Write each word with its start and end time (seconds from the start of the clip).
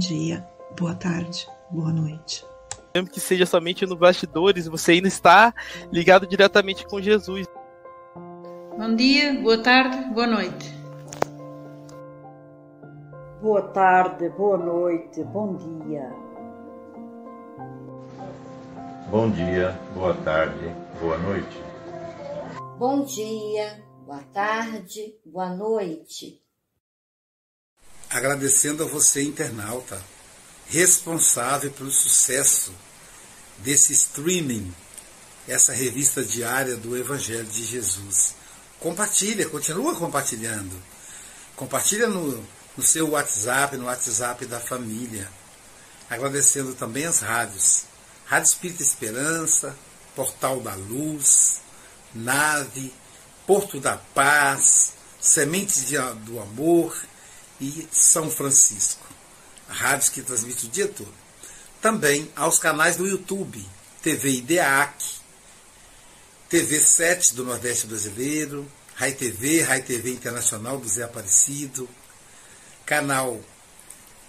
bom 0.00 0.08
dia, 0.08 0.48
boa 0.78 0.94
tarde, 0.94 1.46
boa 1.70 1.92
noite. 1.92 2.42
Mesmo 2.94 3.10
que 3.10 3.20
seja 3.20 3.44
somente 3.44 3.84
no 3.84 3.94
bastidores, 3.94 4.66
você 4.66 4.92
ainda 4.92 5.08
está 5.08 5.52
ligado 5.92 6.26
diretamente 6.26 6.86
com 6.86 7.02
Jesus. 7.02 7.46
Bom 8.78 8.96
dia, 8.96 9.38
boa 9.42 9.62
tarde, 9.62 10.02
boa 10.14 10.26
noite. 10.26 10.74
Boa 13.42 13.60
tarde, 13.60 14.30
boa 14.30 14.56
noite, 14.56 15.22
bom 15.24 15.56
dia. 15.56 16.10
Bom 19.10 19.30
dia, 19.30 19.78
boa 19.94 20.14
tarde, 20.14 20.74
boa 20.98 21.18
noite. 21.18 21.62
Bom 22.78 23.04
dia, 23.04 23.84
boa 24.06 24.22
tarde, 24.32 25.14
boa 25.26 25.50
noite. 25.50 26.42
Agradecendo 28.10 28.82
a 28.82 28.86
você, 28.86 29.22
internauta, 29.22 30.02
responsável 30.66 31.70
pelo 31.70 31.92
sucesso 31.92 32.74
desse 33.58 33.92
streaming, 33.92 34.74
essa 35.46 35.72
revista 35.72 36.24
diária 36.24 36.76
do 36.76 36.96
Evangelho 36.96 37.46
de 37.46 37.64
Jesus. 37.64 38.34
Compartilha, 38.80 39.48
continua 39.48 39.94
compartilhando. 39.94 40.74
Compartilha 41.54 42.08
no, 42.08 42.44
no 42.76 42.82
seu 42.82 43.10
WhatsApp, 43.10 43.76
no 43.76 43.84
WhatsApp 43.84 44.44
da 44.44 44.58
família. 44.58 45.30
Agradecendo 46.08 46.74
também 46.74 47.06
as 47.06 47.20
rádios. 47.20 47.84
Rádio 48.26 48.48
Espírita 48.48 48.82
Esperança, 48.82 49.76
Portal 50.16 50.60
da 50.60 50.74
Luz, 50.74 51.60
Nave, 52.12 52.92
Porto 53.46 53.78
da 53.78 53.96
Paz, 53.96 54.94
Sementes 55.20 55.84
do 56.24 56.40
Amor 56.40 56.96
e 57.60 57.86
São 57.92 58.30
Francisco. 58.30 59.06
Rádios 59.68 60.08
que 60.08 60.22
transmitem 60.22 60.68
o 60.68 60.72
dia 60.72 60.88
todo. 60.88 61.14
Também 61.80 62.30
aos 62.34 62.58
canais 62.58 62.96
do 62.96 63.06
YouTube, 63.06 63.64
TV 64.02 64.30
IDEAC, 64.38 65.04
TV 66.48 66.80
7 66.80 67.34
do 67.34 67.44
Nordeste 67.44 67.86
Brasileiro, 67.86 68.70
Rai 68.94 69.12
TV, 69.12 69.62
Rai 69.62 69.82
TV 69.82 70.10
Internacional 70.10 70.78
do 70.78 70.88
Zé 70.88 71.04
Aparecido, 71.04 71.88
canal 72.84 73.40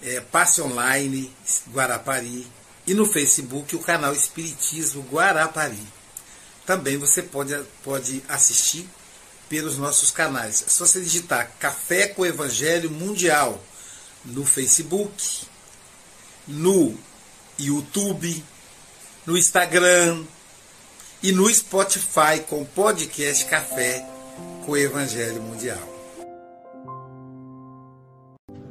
é, 0.01 0.21
Passe 0.21 0.61
Online 0.61 1.33
Guarapari 1.71 2.47
e 2.85 2.93
no 2.93 3.05
Facebook 3.05 3.75
o 3.75 3.79
canal 3.79 4.13
Espiritismo 4.13 5.01
Guarapari. 5.11 5.87
Também 6.65 6.97
você 6.97 7.21
pode, 7.23 7.59
pode 7.83 8.23
assistir 8.29 8.87
pelos 9.51 9.77
nossos 9.77 10.11
canais. 10.11 10.63
É 10.65 10.69
só 10.69 10.87
você 10.87 11.01
digitar 11.01 11.51
Café 11.59 12.07
com 12.07 12.25
Evangelho 12.25 12.89
Mundial 12.89 13.61
no 14.23 14.45
Facebook, 14.45 15.45
no 16.47 16.95
YouTube, 17.59 18.41
no 19.25 19.37
Instagram 19.37 20.23
e 21.21 21.33
no 21.33 21.53
Spotify 21.53 22.39
com 22.47 22.61
o 22.61 22.65
podcast 22.65 23.43
Café 23.43 24.07
com 24.65 24.77
Evangelho 24.77 25.41
Mundial. 25.41 25.91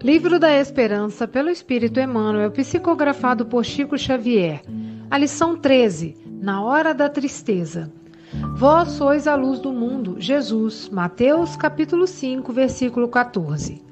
Livro 0.02 0.38
da 0.38 0.50
Esperança 0.50 1.28
pelo 1.28 1.50
Espírito 1.50 2.00
Emmanuel, 2.00 2.50
psicografado 2.52 3.44
por 3.44 3.66
Chico 3.66 3.98
Xavier. 3.98 4.62
A 5.10 5.18
lição 5.18 5.58
13, 5.58 6.16
Na 6.40 6.62
hora 6.62 6.94
da 6.94 7.10
tristeza. 7.10 7.92
Vós 8.54 8.90
sois 8.90 9.26
a 9.26 9.34
luz 9.34 9.58
do 9.60 9.72
mundo, 9.72 10.16
Jesus. 10.18 10.88
Mateus 10.88 11.56
capítulo 11.56 12.06
5, 12.06 12.52
versículo 12.52 13.08
14. 13.08 13.82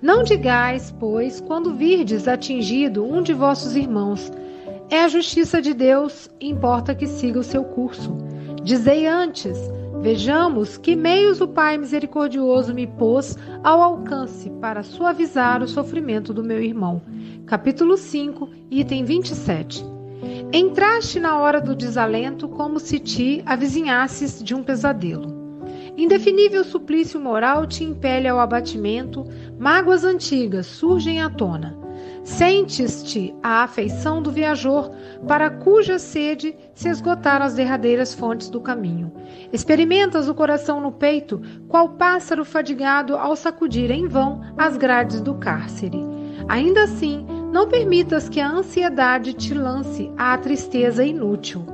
Não 0.00 0.22
digais, 0.22 0.94
pois, 0.98 1.40
quando 1.40 1.74
virdes 1.74 2.28
atingido 2.28 3.04
um 3.04 3.22
de 3.22 3.32
vossos 3.32 3.74
irmãos, 3.74 4.30
é 4.90 5.00
a 5.00 5.08
justiça 5.08 5.62
de 5.62 5.72
Deus, 5.72 6.30
importa 6.40 6.94
que 6.94 7.06
siga 7.06 7.38
o 7.38 7.44
seu 7.44 7.64
curso. 7.64 8.16
Dizei 8.62 9.06
antes, 9.06 9.58
Vejamos 10.04 10.76
que 10.76 10.94
meios 10.94 11.40
o 11.40 11.48
Pai 11.48 11.78
misericordioso 11.78 12.74
me 12.74 12.86
pôs 12.86 13.38
ao 13.62 13.80
alcance 13.80 14.50
para 14.60 14.82
suavizar 14.82 15.62
o 15.62 15.66
sofrimento 15.66 16.34
do 16.34 16.44
meu 16.44 16.62
irmão. 16.62 17.00
Capítulo 17.46 17.96
5, 17.96 18.46
item 18.70 19.02
27. 19.06 19.93
Entraste 20.52 21.18
na 21.18 21.38
hora 21.38 21.60
do 21.60 21.74
desalento 21.74 22.48
como 22.48 22.78
se 22.78 22.98
te 22.98 23.42
avizinhasses 23.44 24.42
de 24.42 24.54
um 24.54 24.62
pesadelo. 24.62 25.44
Indefinível 25.96 26.64
suplício 26.64 27.20
moral 27.20 27.66
te 27.66 27.84
impele 27.84 28.26
ao 28.26 28.40
abatimento, 28.40 29.26
mágoas 29.58 30.04
antigas 30.04 30.66
surgem 30.66 31.22
à 31.22 31.30
tona. 31.30 31.78
Sentes-te 32.24 33.34
a 33.42 33.62
afeição 33.62 34.20
do 34.20 34.30
viajor, 34.30 34.90
para 35.28 35.50
cuja 35.50 35.98
sede 35.98 36.56
se 36.74 36.88
esgotaram 36.88 37.44
as 37.44 37.54
derradeiras 37.54 38.14
fontes 38.14 38.48
do 38.48 38.60
caminho. 38.60 39.12
Experimentas 39.52 40.28
o 40.28 40.34
coração 40.34 40.80
no 40.80 40.90
peito, 40.90 41.40
qual 41.68 41.90
pássaro 41.90 42.44
fadigado 42.44 43.16
ao 43.16 43.36
sacudir 43.36 43.90
em 43.90 44.08
vão 44.08 44.40
as 44.56 44.76
grades 44.76 45.20
do 45.20 45.34
cárcere. 45.34 46.02
Ainda 46.48 46.84
assim, 46.84 47.26
não 47.54 47.68
permitas 47.68 48.28
que 48.28 48.40
a 48.40 48.50
ansiedade 48.50 49.32
te 49.32 49.54
lance 49.54 50.10
à 50.18 50.36
tristeza 50.36 51.04
inútil. 51.04 51.64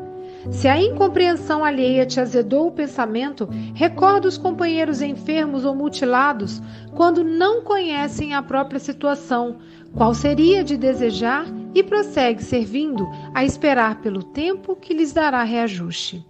Se 0.51 0.69
a 0.69 0.79
incompreensão 0.79 1.65
alheia 1.65 2.05
te 2.05 2.21
azedou 2.21 2.67
o 2.69 2.73
pensamento, 2.73 3.49
recorda 3.75 4.29
os 4.29 4.37
companheiros 4.37 5.01
enfermos 5.01 5.65
ou 5.65 5.75
mutilados 5.75 6.61
quando 6.95 7.25
não 7.25 7.63
conhecem 7.63 8.35
a 8.35 8.43
própria 8.43 8.79
situação, 8.79 9.57
qual 9.95 10.13
seria 10.13 10.63
de 10.63 10.77
desejar 10.77 11.47
e 11.75 11.83
prossegue 11.83 12.45
servindo 12.45 13.09
a 13.35 13.43
esperar 13.43 14.03
pelo 14.03 14.23
tempo 14.23 14.77
que 14.77 14.93
lhes 14.93 15.15
dará 15.15 15.43
reajuste. 15.45 16.23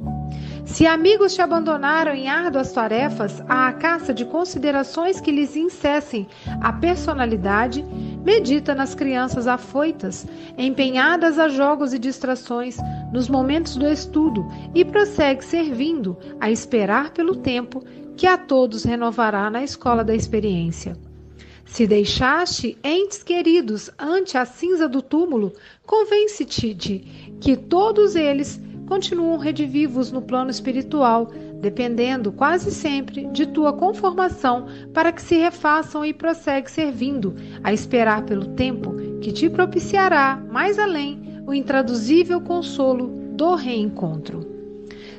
Se 0.65 0.87
amigos 0.87 1.35
te 1.35 1.43
abandonaram 1.43 2.13
em 2.13 2.29
árduas 2.29 2.73
tarefas 2.73 3.43
à 3.49 3.73
caça 3.73 4.15
de 4.15 4.25
considerações 4.25 5.21
que 5.21 5.33
lhes 5.33 5.57
incessem 5.57 6.29
a 6.61 6.73
personalidade, 6.73 7.85
medita 8.25 8.75
nas 8.75 8.95
crianças 8.95 9.47
afoitas, 9.47 10.27
empenhadas 10.57 11.39
a 11.39 11.49
jogos 11.49 11.93
e 11.93 11.99
distrações 11.99 12.77
nos 13.13 13.29
momentos 13.29 13.77
do 13.77 13.87
estudo 13.87 14.47
e 14.75 14.85
prossegue 14.85 15.45
servindo 15.45 16.17
a 16.39 16.51
esperar 16.51 17.11
pelo 17.11 17.37
tempo 17.37 17.83
que 18.17 18.27
a 18.27 18.37
todos 18.37 18.85
renovará 18.85 19.51
na 19.51 19.63
escola 19.63 20.05
da 20.05 20.15
experiência. 20.15 20.97
Se 21.65 21.87
deixaste 21.87 22.77
entes 22.83 23.23
queridos 23.23 23.91
ante 23.99 24.37
a 24.37 24.45
cinza 24.45 24.89
do 24.89 25.01
túmulo, 25.01 25.53
convence-te 25.87 26.75
de 26.75 26.99
que 27.41 27.57
todos 27.57 28.17
eles 28.17 28.61
continuam 28.89 29.39
redivivos 29.39 30.11
no 30.11 30.21
plano 30.21 30.51
espiritual, 30.51 31.31
dependendo 31.61 32.33
quase 32.33 32.71
sempre 32.71 33.27
de 33.27 33.47
tua 33.47 33.73
conformação 33.73 34.67
para 34.93 35.13
que 35.13 35.23
se 35.23 35.37
refaçam 35.37 36.05
e 36.05 36.13
prossegue 36.13 36.71
servindo, 36.71 37.37
a 37.63 37.73
esperar 37.73 38.23
pelo 38.23 38.47
tempo 38.49 38.95
que 39.21 39.31
te 39.31 39.49
propiciará, 39.49 40.43
mais 40.51 40.79
além, 40.79 41.43
o 41.47 41.53
intraduzível 41.53 42.41
consolo 42.41 43.09
do 43.35 43.55
reencontro. 43.55 44.51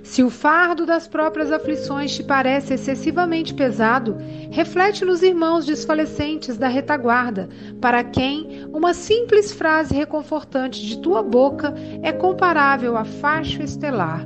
Se 0.03 0.23
o 0.23 0.29
fardo 0.29 0.85
das 0.85 1.07
próprias 1.07 1.51
aflições 1.51 2.15
te 2.15 2.23
parece 2.23 2.73
excessivamente 2.73 3.53
pesado, 3.53 4.17
reflete 4.49 5.05
nos 5.05 5.21
irmãos 5.21 5.65
desfalecentes 5.65 6.57
da 6.57 6.67
retaguarda, 6.67 7.47
para 7.79 8.03
quem 8.03 8.65
uma 8.73 8.93
simples 8.93 9.51
frase 9.51 9.93
reconfortante 9.93 10.85
de 10.85 10.97
tua 10.99 11.21
boca 11.21 11.73
é 12.01 12.11
comparável 12.11 12.97
a 12.97 13.05
facho 13.05 13.61
estelar. 13.61 14.25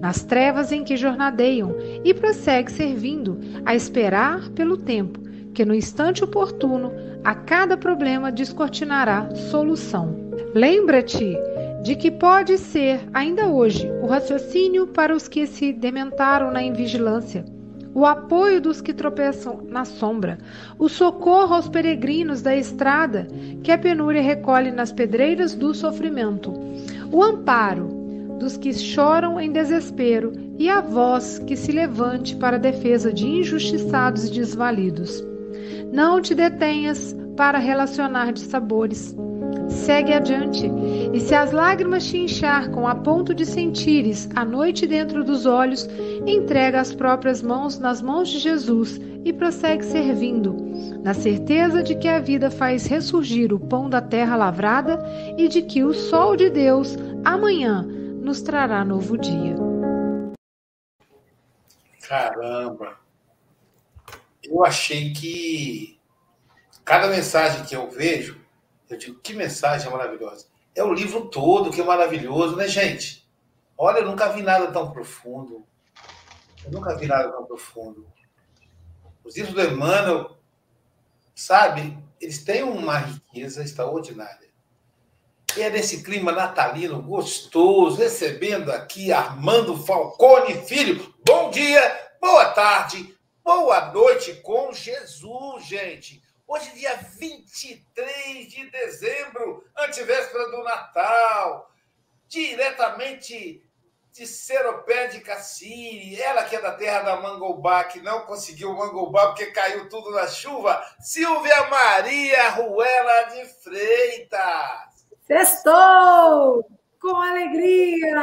Nas 0.00 0.22
trevas 0.24 0.72
em 0.72 0.82
que 0.82 0.96
jornadeiam, 0.96 1.74
e 2.02 2.14
prossegue 2.14 2.72
servindo, 2.72 3.38
a 3.66 3.74
esperar 3.74 4.48
pelo 4.50 4.76
tempo, 4.76 5.20
que 5.52 5.64
no 5.64 5.74
instante 5.74 6.24
oportuno 6.24 6.92
a 7.22 7.34
cada 7.34 7.76
problema 7.76 8.32
descortinará 8.32 9.28
solução. 9.34 10.16
Lembra-te 10.54 11.36
de 11.82 11.94
que 11.94 12.10
pode 12.10 12.56
ser, 12.58 13.00
ainda 13.12 13.48
hoje, 13.48 13.90
o 14.02 14.06
raciocínio 14.06 14.86
para 14.86 15.14
os 15.14 15.28
que 15.28 15.46
se 15.46 15.72
dementaram 15.72 16.50
na 16.50 16.62
invigilância, 16.62 17.44
o 17.92 18.06
apoio 18.06 18.60
dos 18.60 18.80
que 18.80 18.94
tropeçam 18.94 19.62
na 19.68 19.84
sombra, 19.84 20.38
o 20.78 20.88
socorro 20.88 21.54
aos 21.54 21.68
peregrinos 21.68 22.40
da 22.40 22.54
estrada 22.54 23.26
que 23.62 23.72
a 23.72 23.78
penúria 23.78 24.22
recolhe 24.22 24.70
nas 24.70 24.92
pedreiras 24.92 25.54
do 25.54 25.74
sofrimento, 25.74 26.52
o 27.10 27.22
amparo 27.22 27.99
dos 28.40 28.56
que 28.56 28.72
choram 28.72 29.38
em 29.38 29.52
desespero 29.52 30.32
e 30.58 30.68
a 30.68 30.80
voz 30.80 31.38
que 31.38 31.54
se 31.54 31.70
levante 31.70 32.34
para 32.34 32.56
a 32.56 32.60
defesa 32.60 33.12
de 33.12 33.26
injustiçados 33.26 34.24
e 34.24 34.32
desvalidos. 34.32 35.22
Não 35.92 36.20
te 36.20 36.34
detenhas 36.34 37.14
para 37.36 37.58
relacionar 37.58 38.32
de 38.32 38.40
sabores 38.40 39.14
Segue 39.70 40.12
adiante, 40.12 40.70
e 41.12 41.20
se 41.20 41.34
as 41.34 41.52
lágrimas 41.52 42.04
te 42.04 42.18
encharcam 42.18 42.88
a 42.88 42.94
ponto 42.94 43.32
de 43.32 43.46
sentires 43.46 44.28
a 44.34 44.44
noite 44.44 44.84
dentro 44.84 45.22
dos 45.22 45.46
olhos, 45.46 45.88
entrega 46.26 46.80
as 46.80 46.92
próprias 46.92 47.40
mãos 47.40 47.78
nas 47.78 48.02
mãos 48.02 48.28
de 48.28 48.40
Jesus 48.40 49.00
e 49.24 49.32
prossegue 49.32 49.84
servindo, 49.84 50.56
na 51.04 51.14
certeza 51.14 51.84
de 51.84 51.94
que 51.94 52.08
a 52.08 52.18
vida 52.18 52.50
faz 52.50 52.86
ressurgir 52.86 53.52
o 53.52 53.60
pão 53.60 53.88
da 53.88 54.00
terra 54.00 54.34
lavrada 54.34 55.00
e 55.38 55.46
de 55.46 55.62
que 55.62 55.84
o 55.84 55.94
sol 55.94 56.34
de 56.36 56.50
Deus 56.50 56.96
amanhã 57.24 57.86
nos 58.20 58.42
trará 58.42 58.84
novo 58.84 59.16
dia. 59.16 59.56
Caramba! 62.06 62.98
Eu 64.42 64.64
achei 64.64 65.12
que 65.12 65.98
cada 66.84 67.08
mensagem 67.08 67.64
que 67.64 67.74
eu 67.74 67.90
vejo, 67.90 68.40
eu 68.88 68.98
digo, 68.98 69.20
que 69.20 69.32
mensagem 69.32 69.90
maravilhosa. 69.90 70.46
É 70.74 70.84
o 70.84 70.92
livro 70.92 71.28
todo 71.28 71.70
que 71.70 71.80
é 71.80 71.84
maravilhoso, 71.84 72.56
né, 72.56 72.68
gente? 72.68 73.28
Olha, 73.76 74.00
eu 74.00 74.06
nunca 74.06 74.28
vi 74.28 74.42
nada 74.42 74.70
tão 74.70 74.90
profundo. 74.90 75.66
Eu 76.64 76.70
nunca 76.70 76.94
vi 76.96 77.06
nada 77.06 77.30
tão 77.30 77.44
profundo. 77.44 78.06
Os 79.24 79.36
livros 79.36 79.54
do 79.54 79.62
Emmanuel, 79.62 80.36
sabe, 81.34 81.96
eles 82.20 82.44
têm 82.44 82.62
uma 82.62 82.98
riqueza 82.98 83.62
extraordinária. 83.62 84.49
E 85.56 85.62
é 85.62 85.68
nesse 85.68 86.02
clima 86.04 86.30
natalino 86.30 87.02
gostoso, 87.02 87.96
recebendo 87.96 88.70
aqui 88.70 89.12
Armando 89.12 89.76
Falcone 89.84 90.54
Filho. 90.64 91.12
Bom 91.26 91.50
dia, 91.50 92.12
boa 92.20 92.50
tarde, 92.50 93.18
boa 93.42 93.86
noite 93.92 94.34
com 94.42 94.72
Jesus, 94.72 95.64
gente. 95.66 96.22
Hoje, 96.46 96.70
dia 96.74 96.94
23 97.18 98.48
de 98.48 98.70
dezembro, 98.70 99.64
antevéspera 99.76 100.50
do 100.50 100.62
Natal, 100.62 101.68
diretamente 102.28 103.64
de 104.12 104.26
Seropé 104.26 105.08
de 105.08 105.20
Cassiri, 105.20 106.20
ela 106.20 106.44
que 106.44 106.54
é 106.54 106.60
da 106.60 106.72
terra 106.72 107.02
da 107.02 107.16
Mangobá, 107.16 107.84
que 107.84 108.00
não 108.00 108.20
conseguiu 108.20 108.74
Mangobá 108.74 109.28
porque 109.28 109.46
caiu 109.46 109.88
tudo 109.88 110.12
na 110.12 110.28
chuva, 110.28 110.80
Silvia 111.00 111.68
Maria 111.68 112.50
Ruela 112.50 113.22
de 113.24 113.44
Freitas. 113.62 114.89
Sextou! 115.30 116.68
Com 117.00 117.14
alegria! 117.14 118.18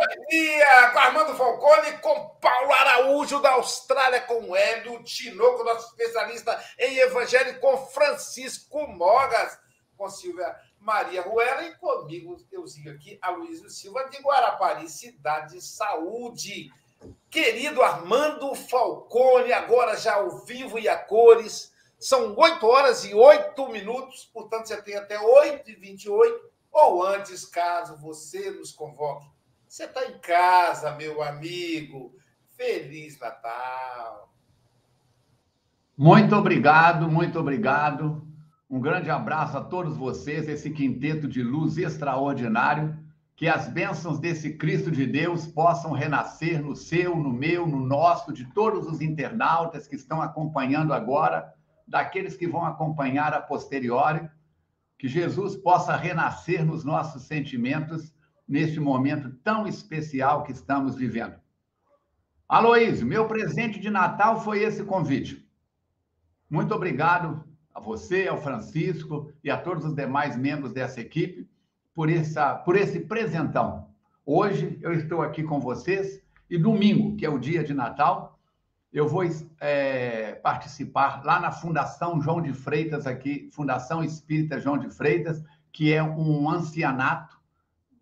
Alegria! 0.00 0.90
Com 0.92 0.98
Armando 1.00 1.34
Falcone, 1.34 1.98
com 1.98 2.28
Paulo 2.40 2.72
Araújo 2.72 3.40
da 3.40 3.54
Austrália, 3.54 4.20
com 4.20 4.54
Hélio 4.54 5.02
Tinoco, 5.02 5.64
nosso 5.64 5.88
especialista 5.88 6.64
em 6.78 6.98
evangelho, 6.98 7.58
com 7.58 7.76
Francisco 7.88 8.86
Mogas, 8.86 9.58
com 9.96 10.08
Silvia 10.08 10.54
Maria 10.78 11.22
Ruela 11.22 11.64
e 11.64 11.74
comigo, 11.74 12.36
euzinho 12.52 12.94
aqui, 12.94 13.18
Aloysio 13.20 13.68
Silva 13.68 14.08
de 14.08 14.18
Guarapari, 14.18 14.88
Cidade 14.88 15.54
de 15.54 15.60
Saúde. 15.60 16.70
Querido 17.28 17.82
Armando 17.82 18.54
Falcone, 18.54 19.52
agora 19.52 19.96
já 19.96 20.14
ao 20.14 20.30
vivo 20.44 20.78
e 20.78 20.88
a 20.88 20.96
cores. 20.96 21.72
São 21.98 22.36
8 22.36 22.64
horas 22.64 23.04
e 23.04 23.14
8 23.14 23.68
minutos, 23.68 24.30
portanto 24.32 24.66
você 24.66 24.80
tem 24.80 24.94
até 24.96 25.18
8 25.18 25.68
e 25.68 25.74
28 25.74 26.51
ou 26.72 27.04
antes, 27.06 27.44
caso 27.44 27.96
você 27.98 28.50
nos 28.50 28.72
convoque. 28.72 29.30
Você 29.68 29.84
está 29.84 30.04
em 30.06 30.18
casa, 30.18 30.96
meu 30.96 31.22
amigo. 31.22 32.14
Feliz 32.56 33.18
Natal. 33.18 34.32
Muito 35.96 36.34
obrigado, 36.34 37.10
muito 37.10 37.38
obrigado. 37.38 38.26
Um 38.68 38.80
grande 38.80 39.10
abraço 39.10 39.58
a 39.58 39.64
todos 39.64 39.96
vocês, 39.96 40.48
esse 40.48 40.70
quinteto 40.70 41.28
de 41.28 41.42
luz 41.42 41.76
extraordinário. 41.76 42.98
Que 43.36 43.48
as 43.48 43.68
bênçãos 43.68 44.18
desse 44.18 44.56
Cristo 44.56 44.90
de 44.90 45.06
Deus 45.06 45.46
possam 45.46 45.92
renascer 45.92 46.62
no 46.62 46.76
seu, 46.76 47.16
no 47.16 47.32
meu, 47.32 47.66
no 47.66 47.80
nosso, 47.80 48.32
de 48.32 48.44
todos 48.52 48.86
os 48.86 49.00
internautas 49.00 49.86
que 49.88 49.96
estão 49.96 50.22
acompanhando 50.22 50.92
agora, 50.92 51.52
daqueles 51.86 52.36
que 52.36 52.46
vão 52.46 52.64
acompanhar 52.64 53.34
a 53.34 53.40
posteriori. 53.40 54.28
Que 55.02 55.08
Jesus 55.08 55.56
possa 55.56 55.96
renascer 55.96 56.64
nos 56.64 56.84
nossos 56.84 57.24
sentimentos 57.24 58.14
neste 58.46 58.78
momento 58.78 59.32
tão 59.42 59.66
especial 59.66 60.44
que 60.44 60.52
estamos 60.52 60.94
vivendo. 60.94 61.34
Aloísio, 62.48 63.04
meu 63.04 63.26
presente 63.26 63.80
de 63.80 63.90
Natal 63.90 64.44
foi 64.44 64.62
esse 64.62 64.84
convite. 64.84 65.44
Muito 66.48 66.72
obrigado 66.72 67.42
a 67.74 67.80
você, 67.80 68.28
ao 68.28 68.40
Francisco 68.40 69.32
e 69.42 69.50
a 69.50 69.56
todos 69.56 69.84
os 69.84 69.92
demais 69.92 70.36
membros 70.36 70.72
dessa 70.72 71.00
equipe 71.00 71.50
por, 71.92 72.08
essa, 72.08 72.54
por 72.54 72.76
esse 72.76 73.00
presentão. 73.00 73.88
Hoje 74.24 74.78
eu 74.82 74.92
estou 74.92 75.20
aqui 75.20 75.42
com 75.42 75.58
vocês 75.58 76.22
e 76.48 76.56
domingo, 76.56 77.16
que 77.16 77.26
é 77.26 77.28
o 77.28 77.40
dia 77.40 77.64
de 77.64 77.74
Natal, 77.74 78.31
eu 78.92 79.08
vou 79.08 79.22
é, 79.58 80.34
participar 80.34 81.24
lá 81.24 81.40
na 81.40 81.50
Fundação 81.50 82.20
João 82.20 82.42
de 82.42 82.52
Freitas, 82.52 83.06
aqui, 83.06 83.48
Fundação 83.52 84.04
Espírita 84.04 84.60
João 84.60 84.76
de 84.76 84.90
Freitas, 84.90 85.42
que 85.72 85.92
é 85.92 86.02
um 86.02 86.50
ancianato, 86.50 87.40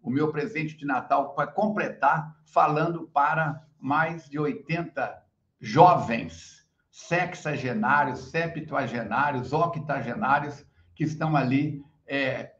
o 0.02 0.10
meu 0.10 0.32
presente 0.32 0.76
de 0.76 0.84
Natal 0.84 1.34
para 1.34 1.46
completar, 1.46 2.36
falando 2.44 3.06
para 3.06 3.64
mais 3.78 4.28
de 4.28 4.38
80 4.38 5.22
jovens 5.60 6.66
sexagenários, 6.90 8.30
septuagenários, 8.30 9.52
octogenários 9.52 10.66
que 10.94 11.04
estão 11.04 11.36
ali 11.36 11.84
é, 12.06 12.52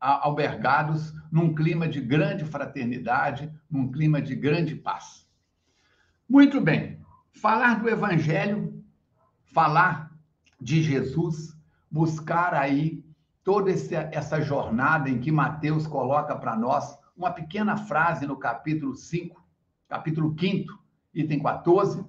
albergados 0.00 1.12
num 1.30 1.54
clima 1.54 1.86
de 1.86 2.00
grande 2.00 2.44
fraternidade, 2.44 3.52
num 3.70 3.92
clima 3.92 4.22
de 4.22 4.34
grande 4.34 4.74
paz. 4.74 5.26
Muito 6.28 6.60
bem, 6.60 7.04
falar 7.36 7.80
do 7.80 7.88
Evangelho, 7.88 8.82
falar 9.52 10.10
de 10.60 10.82
Jesus, 10.82 11.54
buscar 11.90 12.54
aí 12.54 13.04
toda 13.44 13.70
essa 13.70 14.40
jornada 14.40 15.08
em 15.10 15.20
que 15.20 15.30
Mateus 15.30 15.86
coloca 15.86 16.34
para 16.34 16.56
nós 16.56 16.98
uma 17.16 17.30
pequena 17.30 17.76
frase 17.76 18.26
no 18.26 18.36
capítulo 18.36 18.94
5, 18.94 19.42
capítulo 19.88 20.34
5, 20.38 20.72
item 21.14 21.42
14, 21.42 22.04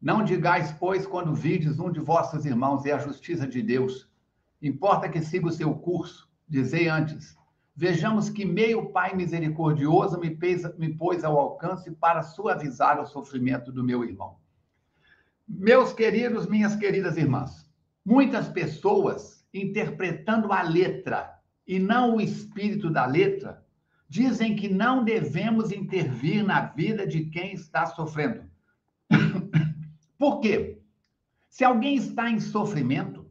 não 0.00 0.24
digais, 0.24 0.72
pois, 0.72 1.06
quando 1.06 1.34
vides 1.34 1.78
um 1.78 1.92
de 1.92 2.00
vossos 2.00 2.46
irmãos 2.46 2.84
e 2.86 2.90
a 2.90 2.98
justiça 2.98 3.46
de 3.46 3.62
Deus. 3.62 4.08
Importa 4.62 5.10
que 5.10 5.20
siga 5.20 5.46
o 5.46 5.52
seu 5.52 5.74
curso. 5.74 6.28
Dizei 6.48 6.88
antes: 6.88 7.36
Vejamos 7.76 8.30
que 8.30 8.46
meio 8.46 8.90
Pai 8.90 9.14
misericordioso 9.14 10.18
me, 10.18 10.30
pês, 10.30 10.62
me 10.78 10.94
pôs 10.94 11.22
ao 11.22 11.38
alcance 11.38 11.90
para 11.90 12.22
suavizar 12.22 12.98
o 12.98 13.06
sofrimento 13.06 13.70
do 13.70 13.84
meu 13.84 14.02
irmão. 14.02 14.40
Meus 15.52 15.92
queridos, 15.92 16.46
minhas 16.46 16.76
queridas 16.76 17.16
irmãs, 17.16 17.68
muitas 18.04 18.48
pessoas, 18.48 19.44
interpretando 19.52 20.52
a 20.52 20.62
letra 20.62 21.38
e 21.66 21.78
não 21.78 22.16
o 22.16 22.20
espírito 22.20 22.88
da 22.88 23.04
letra, 23.04 23.66
dizem 24.08 24.54
que 24.54 24.68
não 24.68 25.04
devemos 25.04 25.72
intervir 25.72 26.44
na 26.44 26.66
vida 26.66 27.04
de 27.04 27.24
quem 27.24 27.52
está 27.52 27.84
sofrendo. 27.84 28.48
Por 30.16 30.38
quê? 30.38 30.80
Se 31.48 31.64
alguém 31.64 31.96
está 31.96 32.30
em 32.30 32.38
sofrimento, 32.38 33.28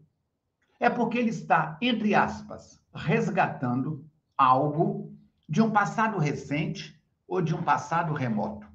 é 0.77 0.89
porque 0.89 1.17
ele 1.17 1.29
está, 1.29 1.77
entre 1.81 2.13
aspas, 2.13 2.83
resgatando 2.93 4.05
algo 4.37 5.17
de 5.47 5.61
um 5.61 5.71
passado 5.71 6.17
recente 6.19 7.01
ou 7.25 7.41
de 7.41 7.55
um 7.55 7.63
passado 7.63 8.13
remoto. 8.13 8.68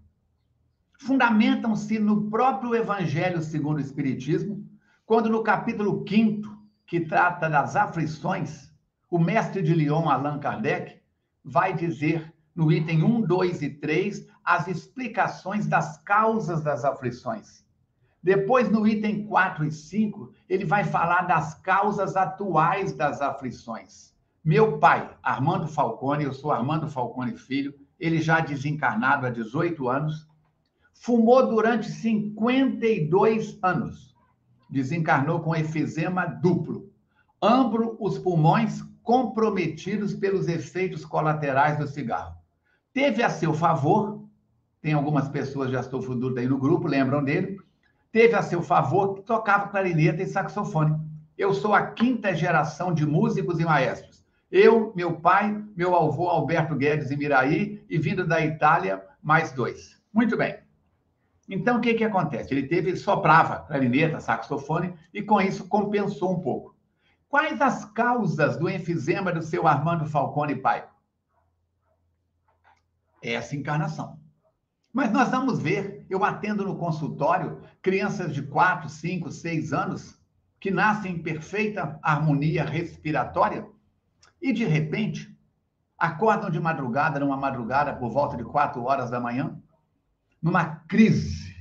Fundamentam-se 0.99 1.99
no 1.99 2.31
próprio 2.31 2.75
Evangelho 2.75 3.43
segundo 3.43 3.79
o 3.79 3.81
Espiritismo, 3.81 4.65
quando 5.05 5.29
no 5.29 5.43
capítulo 5.43 6.05
5, 6.09 6.57
que 6.87 7.01
trata 7.01 7.49
das 7.49 7.77
aflições, 7.77 8.73
o 9.11 9.19
mestre 9.19 9.63
de 9.63 9.75
Lyon, 9.75 10.09
Allan 10.09 10.39
Kardec, 10.39 11.01
vai 11.45 11.75
dizer 11.75 12.33
no 12.55 12.71
item 12.73 13.03
1, 13.03 13.23
2 13.23 13.63
e 13.63 13.71
3 13.71 14.27
as 14.45 14.69
explicações 14.69 15.67
das 15.67 16.03
causas 16.03 16.63
das 16.63 16.85
aflições. 16.85 17.65
Depois, 18.23 18.71
no 18.71 18.87
item 18.87 19.27
4 19.27 19.67
e 19.67 19.71
5, 19.71 20.33
ele 20.49 20.65
vai 20.65 20.85
falar 20.85 21.23
das 21.23 21.55
causas 21.55 22.17
atuais 22.17 22.95
das 22.95 23.21
aflições. 23.21 24.15
Meu 24.43 24.79
pai, 24.79 25.11
Armando 25.23 25.69
Falcone, 25.69 26.25
eu 26.25 26.33
sou 26.33 26.51
Armando 26.51 26.89
Falcone 26.89 27.37
Filho, 27.37 27.75
ele 27.99 28.21
já 28.21 28.41
desencarnado 28.41 29.27
há 29.27 29.31
18 29.31 29.89
anos, 29.89 30.27
fumou 30.95 31.47
durante 31.47 31.91
52 31.91 33.59
anos. 33.63 34.15
Desencarnou 34.71 35.41
com 35.41 35.55
efizema 35.55 36.25
duplo. 36.25 36.91
Ambro 37.43 37.97
os 38.01 38.19
pulmões 38.19 38.83
comprometidos 39.03 40.15
pelos 40.15 40.49
efeitos 40.49 41.05
colaterais 41.05 41.77
do 41.77 41.87
cigarro. 41.87 42.35
Teve 42.93 43.23
a 43.23 43.29
seu 43.29 43.53
favor, 43.53 44.25
tem 44.81 44.95
algumas 44.95 45.29
pessoas 45.29 45.71
já 45.71 45.81
estou 45.81 46.01
fundando 46.01 46.39
aí 46.39 46.49
no 46.49 46.59
grupo, 46.59 46.89
lembram 46.89 47.23
dele, 47.23 47.59
teve 48.11 48.35
a 48.35 48.43
seu 48.43 48.63
favor 48.63 49.15
que 49.15 49.23
tocava 49.23 49.69
clarineta 49.69 50.23
e 50.23 50.27
saxofone. 50.27 50.99
Eu 51.37 51.53
sou 51.53 51.75
a 51.75 51.89
quinta 51.89 52.35
geração 52.35 52.95
de 52.95 53.05
músicos 53.05 53.61
e 53.61 53.65
maestros. 53.65 54.25
Eu, 54.51 54.93
meu 54.95 55.17
pai, 55.17 55.63
meu 55.77 55.97
avô 55.97 56.29
Alberto 56.29 56.77
Guedes 56.77 57.11
e 57.11 57.17
Miraí, 57.17 57.85
e 57.91 57.99
vindo 57.99 58.27
da 58.27 58.45
Itália, 58.45 59.03
mais 59.23 59.53
dois. 59.53 60.01
Muito 60.13 60.37
bem. 60.37 60.64
Então, 61.49 61.79
o 61.79 61.81
que, 61.81 61.95
que 61.95 62.05
acontece? 62.05 62.53
Ele 62.55 62.67
teve, 62.67 62.91
ele 62.91 62.97
soprava 62.97 63.61
clarineta, 63.61 64.21
saxofone, 64.21 64.95
e 65.13 65.23
com 65.23 65.41
isso 65.41 65.69
compensou 65.69 66.33
um 66.33 66.41
pouco. 66.41 66.75
Quais 67.29 67.61
as 67.61 67.85
causas 67.85 68.57
do 68.57 68.71
enfisema 68.71 69.33
do 69.33 69.43
seu 69.43 69.67
Armando 69.67 70.07
Falcone 70.07 70.57
pai? 70.57 70.89
Essa 73.23 73.57
encarnação. 73.57 74.19
Mas 74.93 75.11
nós 75.11 75.31
vamos 75.31 75.59
ver, 75.59 76.07
eu 76.09 76.25
atendo 76.25 76.65
no 76.65 76.77
consultório 76.77 77.61
crianças 77.83 78.33
de 78.33 78.43
4, 78.43 78.89
5, 78.89 79.31
6 79.31 79.73
anos 79.73 80.21
que 80.61 80.71
nascem 80.71 81.17
em 81.17 81.23
perfeita 81.23 81.99
harmonia 82.01 82.65
respiratória 82.65 83.67
e, 84.41 84.53
de 84.53 84.65
repente, 84.65 85.37
acordam 85.99 86.49
de 86.49 86.61
madrugada, 86.61 87.19
numa 87.19 87.37
madrugada 87.37 87.95
por 87.95 88.11
volta 88.11 88.37
de 88.37 88.45
4 88.45 88.83
horas 88.83 89.11
da 89.11 89.19
manhã, 89.19 89.54
numa 90.45 90.67
crise 90.87 91.57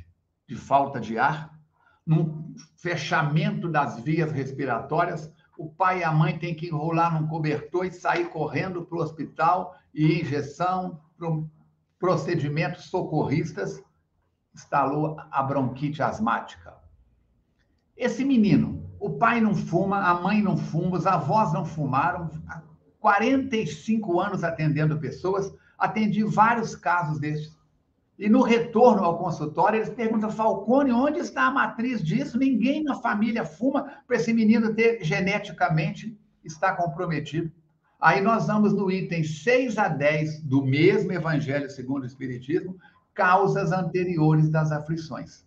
de 0.46 0.58
falta 0.58 1.00
de 1.00 1.18
ar, 1.18 1.58
num 2.06 2.54
fechamento 2.76 3.70
das 3.70 3.98
vias 4.02 4.30
respiratórias, 4.30 5.32
o 5.58 5.70
pai 5.70 6.00
e 6.00 6.04
a 6.04 6.12
mãe 6.12 6.38
têm 6.38 6.54
que 6.54 6.68
enrolar 6.68 7.14
num 7.14 7.26
cobertor 7.26 7.86
e 7.86 7.94
sair 7.94 8.26
correndo 8.26 8.84
para 8.84 8.98
o 8.98 9.02
hospital 9.02 9.74
e 9.94 10.20
injeção, 10.20 11.00
procedimentos 11.98 12.90
socorristas, 12.90 13.82
instalou 14.54 15.16
a 15.32 15.42
bronquite 15.42 16.04
asmática. 16.04 16.76
Esse 17.96 18.26
menino, 18.26 18.86
o 19.00 19.12
pai 19.12 19.40
não 19.40 19.56
fuma, 19.56 20.04
a 20.04 20.20
mãe 20.20 20.42
não 20.42 20.58
fuma, 20.58 20.98
os 20.98 21.08
avós 21.08 21.54
não 21.54 21.66
fumaram, 21.66 22.30
45 23.00 24.20
anos 24.20 24.44
atendendo 24.44 25.00
pessoas, 25.00 25.56
atendi 25.78 26.22
vários 26.26 26.76
casos 26.76 27.18
desses. 27.18 27.63
E 28.24 28.30
no 28.30 28.42
retorno 28.42 29.04
ao 29.04 29.18
consultório, 29.18 29.80
eles 29.80 29.90
perguntam, 29.90 30.32
Falcone, 30.32 30.94
onde 30.94 31.20
está 31.20 31.48
a 31.48 31.52
matriz 31.52 32.02
disso? 32.02 32.40
Ninguém 32.40 32.82
na 32.82 32.96
família 32.96 33.44
fuma 33.44 33.98
para 34.08 34.16
esse 34.16 34.32
menino 34.32 34.74
ter 34.74 35.04
geneticamente 35.04 36.18
está 36.42 36.74
comprometido. 36.74 37.52
Aí 38.00 38.22
nós 38.22 38.48
vamos 38.48 38.72
no 38.72 38.90
item 38.90 39.26
6 39.26 39.78
a 39.78 39.90
10 39.90 40.40
do 40.44 40.64
mesmo 40.64 41.12
Evangelho 41.12 41.70
segundo 41.70 42.04
o 42.04 42.06
Espiritismo, 42.06 42.78
causas 43.14 43.74
anteriores 43.74 44.50
das 44.50 44.72
aflições. 44.72 45.46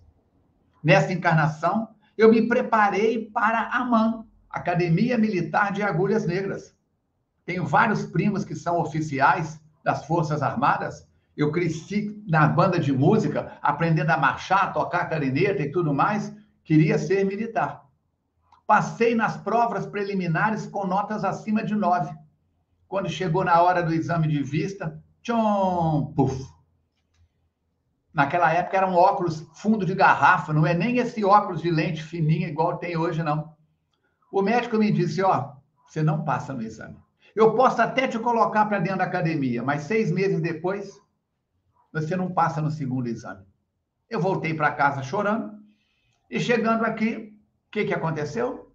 Nessa 0.85 1.15
encarnação, 1.15 1.89
eu 2.15 2.31
me 2.31 2.47
preparei 2.47 3.31
para 3.31 3.59
a 3.59 3.79
AMAN, 3.79 4.27
Academia 4.51 5.17
Militar 5.17 5.73
de 5.73 5.83
Agulhas 5.83 6.27
Negras. 6.27 6.77
Tenho 7.47 7.65
vários 7.65 8.05
primos 8.05 8.45
que 8.45 8.55
são 8.55 8.79
oficiais 8.79 9.59
das 9.83 10.05
Forças 10.05 10.43
Armadas 10.43 11.09
eu 11.37 11.53
cresci 11.53 12.23
na 12.27 12.49
banda 12.49 12.79
de 12.79 12.93
música, 12.93 13.59
aprendendo 13.61 14.11
a 14.11 14.17
marchar, 14.17 14.73
tocar 14.73 15.07
clarineta 15.07 15.63
e 15.63 15.71
tudo 15.71 15.93
mais. 15.93 16.35
Queria 16.65 16.99
ser 16.99 17.25
militar. 17.25 17.85
Passei 18.67 19.15
nas 19.15 19.37
provas 19.37 19.87
preliminares 19.87 20.67
com 20.67 20.87
notas 20.87 21.25
acima 21.25 21.63
de 21.63 21.75
nove. 21.75 22.13
Quando 22.89 23.09
chegou 23.09 23.45
na 23.45 23.61
hora 23.61 23.83
do 23.83 23.93
exame 23.93 24.27
de 24.29 24.43
vista, 24.43 25.01
tchom, 25.23 26.13
puf. 26.17 26.43
Naquela 28.15 28.51
época 28.51 28.79
era 28.79 28.87
um 28.87 28.95
óculos 28.95 29.47
fundo 29.55 29.85
de 29.85 29.95
garrafa, 29.95 30.53
não 30.53 30.67
é 30.67 30.73
nem 30.73 30.97
esse 30.97 31.23
óculos 31.23 31.61
de 31.61 31.71
lente 31.71 32.03
fininha 32.03 32.49
igual 32.49 32.79
tem 32.79 32.97
hoje, 32.97 33.23
não. 33.23 33.55
O 34.33 34.41
médico 34.41 34.79
me 34.79 34.91
disse: 34.91 35.23
Ó, 35.23 35.53
você 35.87 36.03
não 36.03 36.25
passa 36.25 36.55
no 36.55 36.63
exame. 36.63 36.97
Eu 37.35 37.55
posso 37.55 37.83
até 37.83 38.09
te 38.09 38.19
colocar 38.19 38.65
para 38.65 38.79
dentro 38.79 38.99
da 38.99 39.05
academia, 39.05 39.63
mas 39.63 39.83
seis 39.83 40.11
meses 40.11 40.41
depois 40.41 40.99
você 42.03 42.15
não 42.15 42.31
passa 42.31 42.61
no 42.61 42.71
segundo 42.71 43.09
exame. 43.09 43.45
Eu 44.09 44.21
voltei 44.21 44.53
para 44.53 44.73
casa 44.73 45.03
chorando 45.03 45.59
e 46.31 46.39
chegando 46.39 46.85
aqui, 46.85 47.35
o 47.69 47.71
que, 47.71 47.87
que 47.87 47.95
aconteceu? 47.95 48.73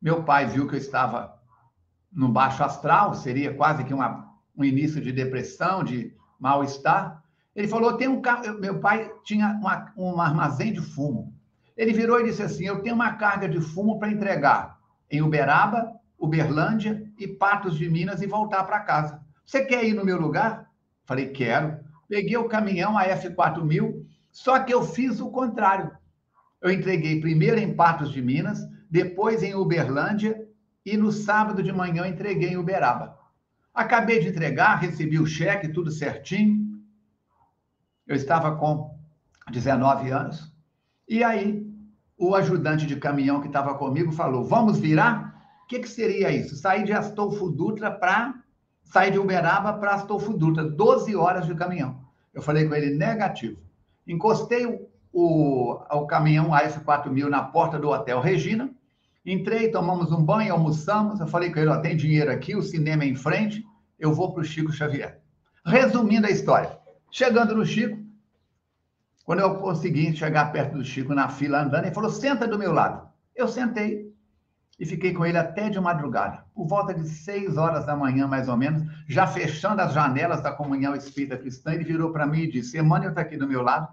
Meu 0.00 0.24
pai 0.24 0.46
viu 0.46 0.66
que 0.66 0.74
eu 0.74 0.78
estava 0.78 1.38
no 2.10 2.28
baixo 2.28 2.64
astral, 2.64 3.14
seria 3.14 3.54
quase 3.54 3.84
que 3.84 3.92
uma, 3.92 4.32
um 4.56 4.64
início 4.64 5.00
de 5.02 5.12
depressão, 5.12 5.84
de 5.84 6.14
mal-estar. 6.40 7.22
Ele 7.54 7.68
falou: 7.68 7.96
tem 7.96 8.08
um 8.08 8.22
meu 8.58 8.80
pai 8.80 9.10
tinha 9.22 9.48
uma, 9.60 9.92
um 9.96 10.20
armazém 10.20 10.72
de 10.72 10.80
fumo. 10.80 11.34
Ele 11.76 11.92
virou 11.92 12.20
e 12.20 12.24
disse 12.24 12.42
assim: 12.42 12.64
Eu 12.64 12.80
tenho 12.82 12.94
uma 12.94 13.14
carga 13.14 13.48
de 13.48 13.60
fumo 13.60 13.98
para 13.98 14.10
entregar 14.10 14.78
em 15.10 15.20
Uberaba, 15.20 15.92
Uberlândia 16.18 17.06
e 17.18 17.28
Patos 17.28 17.76
de 17.76 17.88
Minas 17.88 18.22
e 18.22 18.26
voltar 18.26 18.64
para 18.64 18.80
casa. 18.80 19.20
Você 19.44 19.64
quer 19.64 19.84
ir 19.84 19.92
no 19.92 20.04
meu 20.04 20.18
lugar? 20.18 20.70
Falei: 21.04 21.28
Quero 21.28 21.85
peguei 22.08 22.36
o 22.36 22.48
caminhão, 22.48 22.96
a 22.96 23.04
F4000, 23.06 24.04
só 24.30 24.58
que 24.60 24.72
eu 24.72 24.82
fiz 24.82 25.20
o 25.20 25.30
contrário. 25.30 25.90
Eu 26.60 26.70
entreguei 26.70 27.20
primeiro 27.20 27.58
em 27.58 27.74
Patos 27.74 28.12
de 28.12 28.20
Minas, 28.22 28.60
depois 28.90 29.42
em 29.42 29.54
Uberlândia 29.54 30.46
e 30.84 30.96
no 30.96 31.10
sábado 31.10 31.62
de 31.62 31.72
manhã 31.72 32.06
entreguei 32.06 32.50
em 32.50 32.56
Uberaba. 32.56 33.18
Acabei 33.74 34.20
de 34.20 34.28
entregar, 34.28 34.76
recebi 34.76 35.18
o 35.18 35.26
cheque, 35.26 35.68
tudo 35.68 35.90
certinho. 35.90 36.64
Eu 38.06 38.16
estava 38.16 38.56
com 38.56 38.98
19 39.50 40.10
anos. 40.10 40.52
E 41.08 41.22
aí, 41.22 41.66
o 42.16 42.34
ajudante 42.34 42.86
de 42.86 42.96
caminhão 42.96 43.40
que 43.40 43.48
estava 43.48 43.74
comigo 43.74 44.12
falou: 44.12 44.44
Vamos 44.44 44.78
virar? 44.78 45.34
O 45.64 45.66
que, 45.66 45.80
que 45.80 45.88
seria 45.88 46.30
isso? 46.30 46.56
Sair 46.56 46.84
de 46.84 46.92
Astolfo 46.92 47.50
Dutra 47.50 47.90
para 47.90 48.34
saí 48.86 49.10
de 49.10 49.18
Uberaba 49.18 49.74
para 49.74 49.94
Astolfo 49.94 50.32
Dutra, 50.32 50.64
12 50.64 51.14
horas 51.14 51.46
de 51.46 51.54
caminhão. 51.54 52.00
Eu 52.32 52.42
falei 52.42 52.68
com 52.68 52.74
ele, 52.74 52.94
negativo. 52.94 53.58
Encostei 54.06 54.66
o, 54.66 54.88
o, 55.12 55.72
o 55.90 56.06
caminhão 56.06 56.50
AF4000 56.50 57.28
na 57.28 57.42
porta 57.42 57.78
do 57.78 57.88
Hotel 57.88 58.20
Regina, 58.20 58.70
entrei, 59.24 59.70
tomamos 59.70 60.12
um 60.12 60.22
banho, 60.22 60.52
almoçamos, 60.52 61.18
eu 61.18 61.26
falei 61.26 61.50
com 61.52 61.58
ele, 61.58 61.70
ó, 61.70 61.78
tem 61.78 61.96
dinheiro 61.96 62.30
aqui, 62.30 62.54
o 62.54 62.62
cinema 62.62 63.02
é 63.02 63.08
em 63.08 63.16
frente, 63.16 63.64
eu 63.98 64.12
vou 64.12 64.32
para 64.32 64.42
o 64.42 64.44
Chico 64.44 64.70
Xavier. 64.70 65.20
Resumindo 65.64 66.26
a 66.26 66.30
história, 66.30 66.78
chegando 67.10 67.54
no 67.54 67.64
Chico, 67.64 67.98
quando 69.24 69.40
eu 69.40 69.56
consegui 69.56 70.14
chegar 70.14 70.52
perto 70.52 70.76
do 70.76 70.84
Chico 70.84 71.12
na 71.12 71.28
fila 71.28 71.62
andando, 71.62 71.86
ele 71.86 71.94
falou, 71.94 72.10
senta 72.10 72.46
do 72.46 72.58
meu 72.58 72.72
lado. 72.72 73.08
Eu 73.34 73.48
sentei, 73.48 74.05
e 74.78 74.84
fiquei 74.84 75.14
com 75.14 75.24
ele 75.24 75.38
até 75.38 75.70
de 75.70 75.80
madrugada, 75.80 76.44
por 76.54 76.66
volta 76.66 76.92
de 76.92 77.08
seis 77.08 77.56
horas 77.56 77.86
da 77.86 77.96
manhã, 77.96 78.26
mais 78.26 78.48
ou 78.48 78.56
menos, 78.56 78.82
já 79.08 79.26
fechando 79.26 79.80
as 79.80 79.94
janelas 79.94 80.42
da 80.42 80.52
comunhão 80.52 80.94
espírita 80.94 81.38
cristã, 81.38 81.72
ele 81.72 81.84
virou 81.84 82.12
para 82.12 82.26
mim 82.26 82.40
e 82.40 82.50
disse: 82.50 82.78
Emmanuel 82.78 83.10
está 83.10 83.22
aqui 83.22 83.36
do 83.36 83.48
meu 83.48 83.62
lado, 83.62 83.88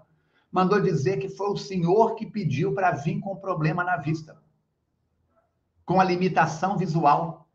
mandou 0.52 0.80
dizer 0.80 1.18
que 1.18 1.28
foi 1.28 1.48
o 1.48 1.56
senhor 1.56 2.14
que 2.16 2.26
pediu 2.26 2.74
para 2.74 2.90
vir 2.90 3.18
com 3.20 3.36
problema 3.36 3.82
na 3.82 3.96
vista, 3.96 4.36
com 5.86 6.00
a 6.00 6.04
limitação 6.04 6.76
visual, 6.76 7.48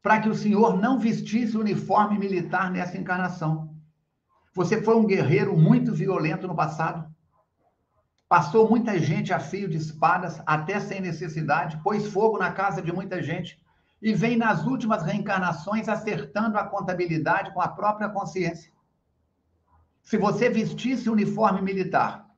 para 0.00 0.20
que 0.20 0.28
o 0.28 0.34
senhor 0.34 0.80
não 0.80 0.98
vestisse 0.98 1.56
uniforme 1.56 2.18
militar 2.18 2.70
nessa 2.70 2.96
encarnação. 2.96 3.74
Você 4.54 4.80
foi 4.80 4.94
um 4.94 5.06
guerreiro 5.06 5.56
muito 5.56 5.92
violento 5.92 6.46
no 6.46 6.54
passado 6.54 7.12
Passou 8.34 8.68
muita 8.68 8.98
gente 8.98 9.32
a 9.32 9.38
fio 9.38 9.68
de 9.68 9.76
espadas, 9.76 10.42
até 10.44 10.80
sem 10.80 11.00
necessidade, 11.00 11.80
pôs 11.84 12.08
fogo 12.08 12.36
na 12.36 12.50
casa 12.50 12.82
de 12.82 12.92
muita 12.92 13.22
gente 13.22 13.62
e 14.02 14.12
vem 14.12 14.36
nas 14.36 14.66
últimas 14.66 15.04
reencarnações 15.04 15.88
acertando 15.88 16.58
a 16.58 16.64
contabilidade 16.64 17.54
com 17.54 17.60
a 17.60 17.68
própria 17.68 18.08
consciência. 18.08 18.72
Se 20.02 20.18
você 20.18 20.50
vestisse 20.50 21.08
uniforme 21.08 21.62
militar, 21.62 22.28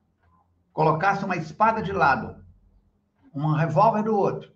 colocasse 0.71 1.25
uma 1.25 1.35
espada 1.35 1.81
de 1.81 1.91
lado, 1.91 2.45
um 3.33 3.53
revólver 3.53 4.03
do 4.03 4.15
outro, 4.15 4.51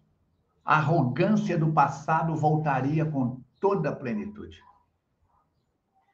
a 0.64 0.76
arrogância 0.76 1.58
do 1.58 1.74
passado 1.74 2.36
voltaria 2.36 3.04
com 3.04 3.42
toda 3.60 3.90
a 3.90 3.96
plenitude. 3.96 4.62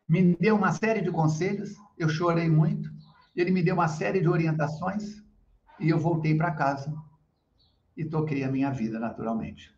Me 0.08 0.38
deu 0.38 0.56
uma 0.56 0.72
série 0.72 1.02
de 1.02 1.12
conselhos, 1.12 1.76
eu 1.98 2.08
chorei 2.08 2.50
muito, 2.50 2.90
ele 3.41 3.51
me 3.51 3.63
deu 3.63 3.75
uma 3.75 3.88
série 3.88 4.20
de 4.20 4.27
orientações 4.27 5.24
e 5.79 5.89
eu 5.89 6.00
voltei 6.00 6.36
para 6.36 6.51
casa 6.51 6.94
e 7.96 8.03
toquei 8.03 8.44
a 8.44 8.51
minha 8.51 8.72
vida 8.72 9.00
naturalmente. 9.00 9.74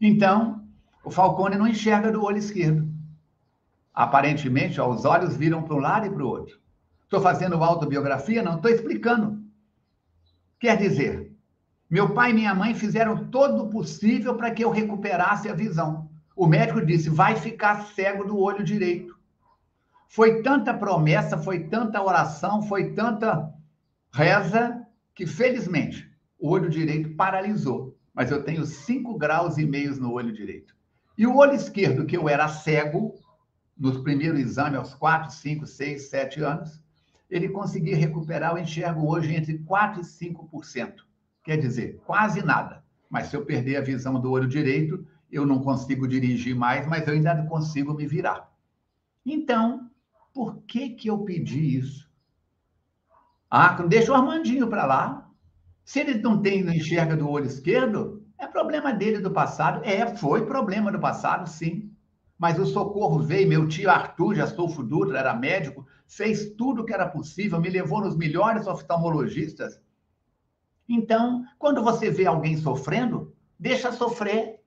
Então, 0.00 0.66
o 1.04 1.10
Falcone 1.10 1.56
não 1.56 1.66
enxerga 1.66 2.10
do 2.10 2.22
olho 2.22 2.38
esquerdo. 2.38 2.88
Aparentemente, 3.94 4.80
ó, 4.80 4.90
os 4.90 5.04
olhos 5.04 5.36
viram 5.36 5.62
para 5.62 5.74
um 5.74 5.78
lado 5.78 6.06
e 6.06 6.10
para 6.10 6.24
o 6.24 6.28
outro. 6.28 6.58
Estou 7.04 7.20
fazendo 7.20 7.62
autobiografia? 7.62 8.42
Não, 8.42 8.56
estou 8.56 8.70
explicando. 8.70 9.42
Quer 10.58 10.76
dizer, 10.76 11.32
meu 11.88 12.12
pai 12.12 12.30
e 12.30 12.34
minha 12.34 12.54
mãe 12.54 12.74
fizeram 12.74 13.28
todo 13.28 13.62
o 13.62 13.70
possível 13.70 14.34
para 14.34 14.50
que 14.50 14.64
eu 14.64 14.70
recuperasse 14.70 15.48
a 15.48 15.54
visão. 15.54 16.10
O 16.34 16.46
médico 16.46 16.84
disse: 16.84 17.08
vai 17.08 17.36
ficar 17.36 17.86
cego 17.94 18.24
do 18.24 18.38
olho 18.38 18.64
direito. 18.64 19.15
Foi 20.16 20.40
tanta 20.40 20.72
promessa, 20.72 21.36
foi 21.36 21.64
tanta 21.64 22.02
oração, 22.02 22.62
foi 22.62 22.94
tanta 22.94 23.52
reza, 24.10 24.82
que 25.14 25.26
felizmente 25.26 26.10
o 26.38 26.48
olho 26.48 26.70
direito 26.70 27.14
paralisou. 27.16 27.94
Mas 28.14 28.30
eu 28.30 28.42
tenho 28.42 28.64
5 28.64 29.18
graus 29.18 29.58
e 29.58 29.66
meio 29.66 29.94
no 30.00 30.14
olho 30.14 30.32
direito. 30.32 30.74
E 31.18 31.26
o 31.26 31.36
olho 31.36 31.52
esquerdo, 31.52 32.06
que 32.06 32.16
eu 32.16 32.30
era 32.30 32.48
cego, 32.48 33.14
no 33.76 34.02
primeiro 34.02 34.38
exame, 34.38 34.78
aos 34.78 34.94
4, 34.94 35.30
5, 35.34 35.66
6, 35.66 36.08
7 36.08 36.42
anos, 36.42 36.82
ele 37.28 37.50
conseguia 37.50 37.94
recuperar, 37.94 38.52
eu 38.52 38.62
enxergo 38.62 39.06
hoje 39.06 39.34
entre 39.34 39.58
4% 39.58 39.98
e 39.98 40.00
5%. 40.00 40.94
Quer 41.44 41.58
dizer, 41.58 42.00
quase 42.06 42.42
nada. 42.42 42.82
Mas 43.10 43.26
se 43.26 43.36
eu 43.36 43.44
perder 43.44 43.76
a 43.76 43.82
visão 43.82 44.18
do 44.18 44.30
olho 44.30 44.48
direito, 44.48 45.06
eu 45.30 45.44
não 45.44 45.62
consigo 45.62 46.08
dirigir 46.08 46.56
mais, 46.56 46.86
mas 46.86 47.06
eu 47.06 47.12
ainda 47.12 47.36
consigo 47.44 47.92
me 47.92 48.06
virar. 48.06 48.50
Então, 49.26 49.85
por 50.36 50.58
que 50.66 50.90
que 50.90 51.08
eu 51.08 51.20
pedi 51.20 51.78
isso? 51.78 52.06
Ah, 53.50 53.68
deixa 53.88 54.12
o 54.12 54.14
Armandinho 54.14 54.68
para 54.68 54.84
lá. 54.84 55.30
Se 55.82 56.00
ele 56.00 56.18
não 56.18 56.42
tem, 56.42 56.62
não 56.62 56.74
enxerga 56.74 57.16
do 57.16 57.26
olho 57.26 57.46
esquerdo, 57.46 58.22
é 58.36 58.46
problema 58.46 58.92
dele 58.92 59.18
do 59.20 59.30
passado. 59.30 59.82
É, 59.82 60.14
foi 60.14 60.44
problema 60.44 60.92
do 60.92 61.00
passado, 61.00 61.48
sim. 61.48 61.90
Mas 62.36 62.58
o 62.58 62.66
socorro 62.66 63.20
veio, 63.20 63.48
meu 63.48 63.66
tio 63.66 63.88
Arthur, 63.88 64.34
já 64.34 64.44
Astolfo 64.44 64.82
Dutra, 64.82 65.20
era 65.20 65.32
médico, 65.32 65.86
fez 66.06 66.50
tudo 66.50 66.82
o 66.82 66.84
que 66.84 66.92
era 66.92 67.08
possível, 67.08 67.58
me 67.58 67.70
levou 67.70 68.02
nos 68.02 68.14
melhores 68.14 68.66
oftalmologistas. 68.66 69.80
Então, 70.86 71.46
quando 71.58 71.82
você 71.82 72.10
vê 72.10 72.26
alguém 72.26 72.58
sofrendo, 72.58 73.34
deixa 73.58 73.90
sofrer. 73.90 74.60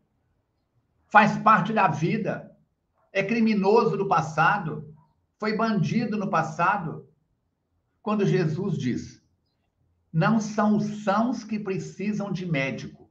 Faz 1.10 1.38
parte 1.38 1.72
da 1.72 1.88
vida. 1.88 2.58
É 3.14 3.22
criminoso 3.22 3.96
no 3.96 4.08
passado, 4.08 4.89
foi 5.40 5.56
bandido 5.56 6.18
no 6.18 6.30
passado. 6.30 7.08
Quando 8.02 8.28
Jesus 8.28 8.78
diz: 8.78 9.24
Não 10.12 10.40
são 10.40 10.76
os 10.76 11.04
sãos 11.04 11.44
que 11.44 11.58
precisam 11.58 12.32
de 12.32 12.46
médico, 12.46 13.10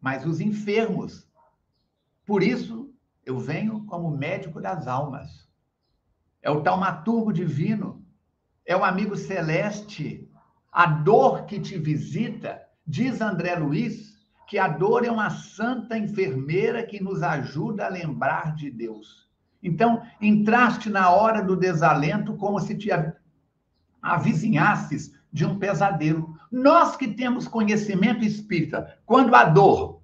mas 0.00 0.24
os 0.24 0.40
enfermos. 0.40 1.28
Por 2.24 2.42
isso, 2.42 2.92
eu 3.24 3.38
venho 3.38 3.84
como 3.84 4.16
médico 4.16 4.60
das 4.60 4.86
almas. 4.86 5.46
É 6.40 6.50
o 6.50 6.62
taumaturgo 6.62 7.32
divino, 7.32 8.04
é 8.64 8.74
o 8.74 8.84
amigo 8.84 9.16
celeste. 9.16 10.26
A 10.72 10.86
dor 10.86 11.46
que 11.46 11.60
te 11.60 11.76
visita, 11.78 12.62
diz 12.86 13.20
André 13.20 13.56
Luiz, 13.56 14.16
que 14.46 14.58
a 14.58 14.68
dor 14.68 15.04
é 15.04 15.10
uma 15.10 15.30
santa 15.30 15.98
enfermeira 15.98 16.86
que 16.86 17.02
nos 17.02 17.22
ajuda 17.22 17.86
a 17.86 17.90
lembrar 17.90 18.54
de 18.54 18.70
Deus. 18.70 19.27
Então, 19.62 20.02
entraste 20.20 20.88
na 20.88 21.10
hora 21.10 21.42
do 21.42 21.56
desalento 21.56 22.36
como 22.36 22.60
se 22.60 22.76
te 22.76 22.90
avizinhasses 24.00 25.14
de 25.32 25.44
um 25.44 25.58
pesadelo. 25.58 26.38
Nós 26.50 26.96
que 26.96 27.08
temos 27.08 27.48
conhecimento 27.48 28.24
espírita, 28.24 28.98
quando 29.04 29.34
a 29.34 29.44
dor 29.44 29.98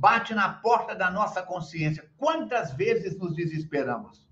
bate 0.00 0.34
na 0.34 0.48
porta 0.48 0.94
da 0.94 1.10
nossa 1.10 1.42
consciência. 1.42 2.10
Quantas 2.16 2.72
vezes 2.72 3.18
nos 3.18 3.34
desesperamos? 3.34 4.26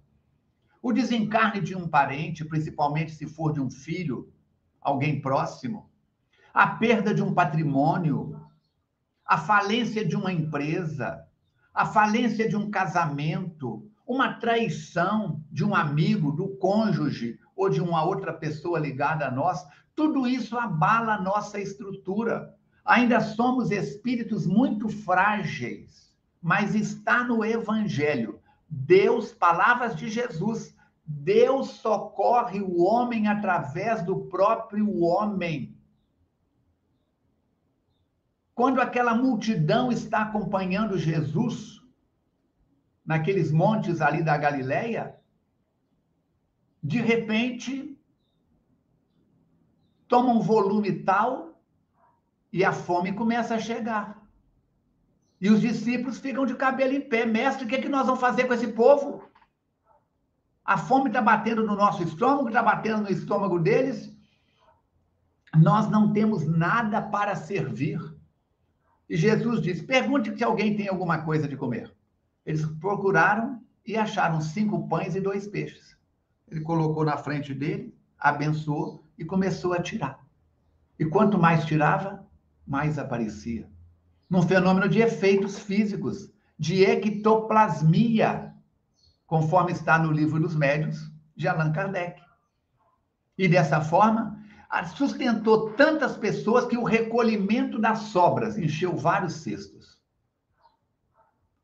O 0.80 0.92
desencarne 0.92 1.60
de 1.60 1.76
um 1.76 1.86
parente, 1.86 2.42
principalmente 2.42 3.12
se 3.12 3.26
for 3.26 3.52
de 3.52 3.60
um 3.60 3.70
filho, 3.70 4.32
alguém 4.80 5.20
próximo, 5.20 5.90
a 6.54 6.66
perda 6.68 7.12
de 7.12 7.22
um 7.22 7.34
patrimônio, 7.34 8.40
a 9.26 9.36
falência 9.36 10.06
de 10.06 10.16
uma 10.16 10.32
empresa, 10.32 11.27
a 11.78 11.86
falência 11.86 12.48
de 12.48 12.56
um 12.56 12.72
casamento, 12.72 13.88
uma 14.04 14.32
traição 14.32 15.40
de 15.48 15.64
um 15.64 15.76
amigo, 15.76 16.32
do 16.32 16.48
cônjuge 16.56 17.38
ou 17.54 17.70
de 17.70 17.80
uma 17.80 18.02
outra 18.02 18.32
pessoa 18.32 18.80
ligada 18.80 19.28
a 19.28 19.30
nós, 19.30 19.64
tudo 19.94 20.26
isso 20.26 20.58
abala 20.58 21.14
a 21.14 21.22
nossa 21.22 21.60
estrutura. 21.60 22.52
Ainda 22.84 23.20
somos 23.20 23.70
espíritos 23.70 24.44
muito 24.44 24.88
frágeis, 24.88 26.12
mas 26.42 26.74
está 26.74 27.22
no 27.22 27.44
Evangelho. 27.44 28.40
Deus, 28.68 29.32
palavras 29.32 29.94
de 29.94 30.08
Jesus, 30.08 30.74
Deus 31.06 31.68
socorre 31.74 32.60
o 32.60 32.82
homem 32.82 33.28
através 33.28 34.02
do 34.02 34.22
próprio 34.22 35.00
homem. 35.00 35.77
Quando 38.58 38.80
aquela 38.80 39.14
multidão 39.14 39.92
está 39.92 40.22
acompanhando 40.22 40.98
Jesus, 40.98 41.80
naqueles 43.06 43.52
montes 43.52 44.00
ali 44.00 44.20
da 44.20 44.36
Galileia, 44.36 45.14
de 46.82 47.00
repente, 47.00 47.96
toma 50.08 50.32
um 50.32 50.40
volume 50.40 51.04
tal 51.04 51.62
e 52.52 52.64
a 52.64 52.72
fome 52.72 53.12
começa 53.12 53.54
a 53.54 53.60
chegar. 53.60 54.26
E 55.40 55.48
os 55.50 55.60
discípulos 55.60 56.18
ficam 56.18 56.44
de 56.44 56.56
cabelo 56.56 56.94
em 56.94 57.00
pé. 57.00 57.24
Mestre, 57.24 57.64
o 57.64 57.68
que, 57.68 57.76
é 57.76 57.80
que 57.80 57.88
nós 57.88 58.06
vamos 58.06 58.20
fazer 58.20 58.48
com 58.48 58.54
esse 58.54 58.72
povo? 58.72 59.22
A 60.64 60.76
fome 60.76 61.10
está 61.10 61.22
batendo 61.22 61.64
no 61.64 61.76
nosso 61.76 62.02
estômago, 62.02 62.48
está 62.48 62.60
batendo 62.60 63.02
no 63.02 63.10
estômago 63.12 63.60
deles. 63.60 64.12
Nós 65.54 65.88
não 65.88 66.12
temos 66.12 66.44
nada 66.44 67.00
para 67.00 67.36
servir. 67.36 68.17
E 69.08 69.16
Jesus 69.16 69.60
disse: 69.60 69.82
pergunte 69.82 70.36
se 70.36 70.44
alguém 70.44 70.76
tem 70.76 70.88
alguma 70.88 71.22
coisa 71.22 71.48
de 71.48 71.56
comer. 71.56 71.92
Eles 72.44 72.64
procuraram 72.64 73.62
e 73.86 73.96
acharam 73.96 74.40
cinco 74.40 74.86
pães 74.88 75.14
e 75.14 75.20
dois 75.20 75.46
peixes. 75.46 75.96
Ele 76.50 76.60
colocou 76.60 77.04
na 77.04 77.16
frente 77.16 77.54
dele, 77.54 77.94
abençoou 78.18 79.02
e 79.16 79.24
começou 79.24 79.72
a 79.72 79.82
tirar. 79.82 80.24
E 80.98 81.04
quanto 81.04 81.38
mais 81.38 81.64
tirava, 81.64 82.26
mais 82.66 82.98
aparecia. 82.98 83.68
Num 84.28 84.42
fenômeno 84.42 84.88
de 84.88 85.00
efeitos 85.00 85.58
físicos, 85.58 86.30
de 86.58 86.84
ectoplasmia, 86.84 88.54
conforme 89.26 89.72
está 89.72 89.98
no 89.98 90.10
livro 90.10 90.40
dos 90.40 90.54
médios 90.54 91.10
de 91.36 91.46
Allan 91.46 91.72
Kardec. 91.72 92.20
E 93.36 93.46
dessa 93.46 93.80
forma, 93.80 94.42
sustentou 94.96 95.70
tantas 95.70 96.16
pessoas 96.16 96.66
que 96.66 96.76
o 96.76 96.84
recolhimento 96.84 97.78
das 97.78 97.98
sobras 97.98 98.58
encheu 98.58 98.96
vários 98.96 99.34
cestos. 99.34 99.98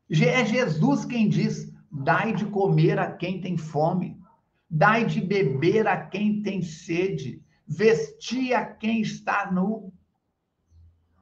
É 0.09 0.45
Jesus 0.45 1.05
quem 1.05 1.29
diz: 1.29 1.71
dai 1.91 2.33
de 2.33 2.45
comer 2.45 2.99
a 2.99 3.11
quem 3.11 3.39
tem 3.41 3.57
fome, 3.57 4.19
dai 4.69 5.05
de 5.05 5.21
beber 5.21 5.87
a 5.87 6.05
quem 6.05 6.41
tem 6.41 6.61
sede, 6.61 7.43
vestir 7.67 8.53
a 8.53 8.65
quem 8.65 9.01
está 9.01 9.51
nu. 9.51 9.93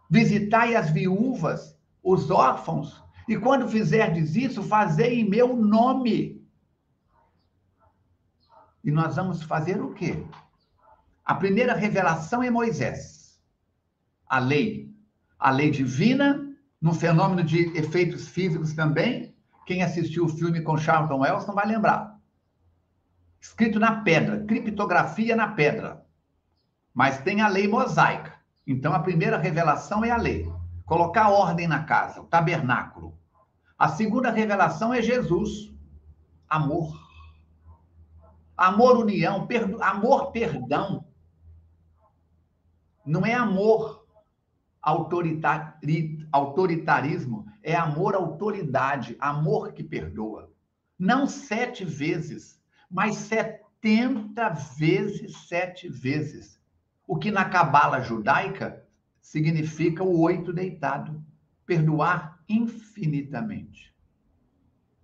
Visitai 0.10 0.76
as 0.76 0.92
viúvas, 0.92 1.78
os 2.04 2.30
órfãos, 2.30 3.04
e 3.28 3.38
quando 3.38 3.68
fizerdes 3.68 4.36
isso, 4.36 4.62
fazei 4.64 5.22
em 5.22 5.30
meu 5.30 5.56
nome. 5.56 6.44
E 8.84 8.92
nós 8.92 9.16
vamos 9.16 9.42
fazer 9.44 9.82
o 9.82 9.94
quê? 9.94 10.26
A 11.26 11.36
primeira 11.36 11.74
revelação 11.74 12.44
é 12.44 12.50
Moisés. 12.50 13.40
A 14.28 14.40
lei. 14.40 14.94
A 15.40 15.50
lei 15.50 15.72
divina, 15.72 16.54
no 16.82 16.94
fenômeno 16.94 17.44
de 17.44 17.78
efeitos 17.78 18.28
físicos 18.28 18.74
também. 18.74 19.34
Quem 19.66 19.82
assistiu 19.82 20.26
o 20.26 20.30
filme 20.30 20.62
com 20.62 20.78
Charlton 20.78 21.22
Weston 21.22 21.54
vai 21.54 21.66
lembrar. 21.66 22.20
Escrito 23.40 23.80
na 23.80 24.02
pedra, 24.02 24.44
criptografia 24.46 25.36
na 25.36 25.48
pedra. 25.48 26.06
Mas 26.94 27.20
tem 27.20 27.42
a 27.42 27.48
lei 27.48 27.68
mosaica. 27.68 28.34
Então, 28.68 28.94
a 28.94 29.00
primeira 29.00 29.38
revelação 29.38 30.04
é 30.04 30.12
a 30.12 30.18
lei. 30.18 30.50
Colocar 30.86 31.30
ordem 31.30 31.68
na 31.68 31.84
casa, 31.84 32.22
o 32.22 32.26
tabernáculo. 32.26 33.18
A 33.78 33.88
segunda 33.88 34.30
revelação 34.30 34.94
é 34.94 35.02
Jesus. 35.02 35.74
Amor. 36.50 36.94
Amor, 38.56 38.98
união, 38.98 39.48
perdo... 39.48 39.82
amor, 39.82 40.32
perdão. 40.32 41.06
Não 43.06 43.26
é 43.26 43.34
amor 43.34 44.06
autoritarismo, 46.32 47.46
é 47.62 47.76
amor 47.76 48.16
autoridade, 48.16 49.16
amor 49.20 49.74
que 49.74 49.84
perdoa. 49.84 50.52
Não 51.00 51.26
sete 51.28 51.86
vezes, 51.86 52.62
mas 52.90 53.16
setenta 53.16 54.50
vezes 54.50 55.48
sete 55.48 55.88
vezes 55.88 56.62
o 57.08 57.18
que 57.18 57.32
na 57.32 57.46
cabala 57.46 58.02
judaica 58.02 58.84
significa 59.22 60.04
o 60.04 60.20
oito 60.22 60.54
deitado, 60.54 61.24
perdoar 61.66 62.40
infinitamente. 62.48 63.94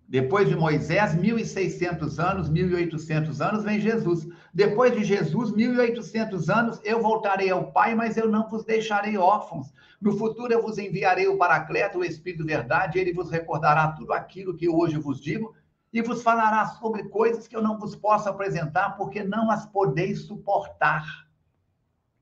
Depois 0.09 0.49
de 0.49 0.55
Moisés, 0.55 1.15
1.600 1.15 2.17
anos, 2.17 2.49
1.800 2.49 3.47
anos, 3.47 3.63
vem 3.63 3.79
Jesus. 3.79 4.27
Depois 4.51 4.91
de 4.91 5.03
Jesus, 5.03 5.51
1.800 5.51 6.49
anos, 6.49 6.81
eu 6.83 6.99
voltarei 7.01 7.51
ao 7.51 7.71
Pai, 7.71 7.93
mas 7.93 8.17
eu 8.17 8.27
não 8.27 8.49
vos 8.49 8.65
deixarei 8.65 9.17
órfãos. 9.17 9.71
No 10.01 10.17
futuro 10.17 10.51
eu 10.51 10.63
vos 10.63 10.79
enviarei 10.79 11.27
o 11.27 11.37
Paracleto, 11.37 11.99
o 11.99 12.03
Espírito 12.03 12.43
Verdade, 12.43 12.97
ele 12.97 13.13
vos 13.13 13.29
recordará 13.29 13.89
tudo 13.91 14.11
aquilo 14.11 14.57
que 14.57 14.67
hoje 14.67 14.97
vos 14.97 15.21
digo 15.21 15.53
e 15.93 16.01
vos 16.01 16.23
falará 16.23 16.65
sobre 16.65 17.03
coisas 17.09 17.47
que 17.47 17.55
eu 17.55 17.61
não 17.61 17.77
vos 17.77 17.95
posso 17.95 18.27
apresentar, 18.27 18.97
porque 18.97 19.23
não 19.23 19.51
as 19.51 19.65
podeis 19.67 20.21
suportar 20.21 21.05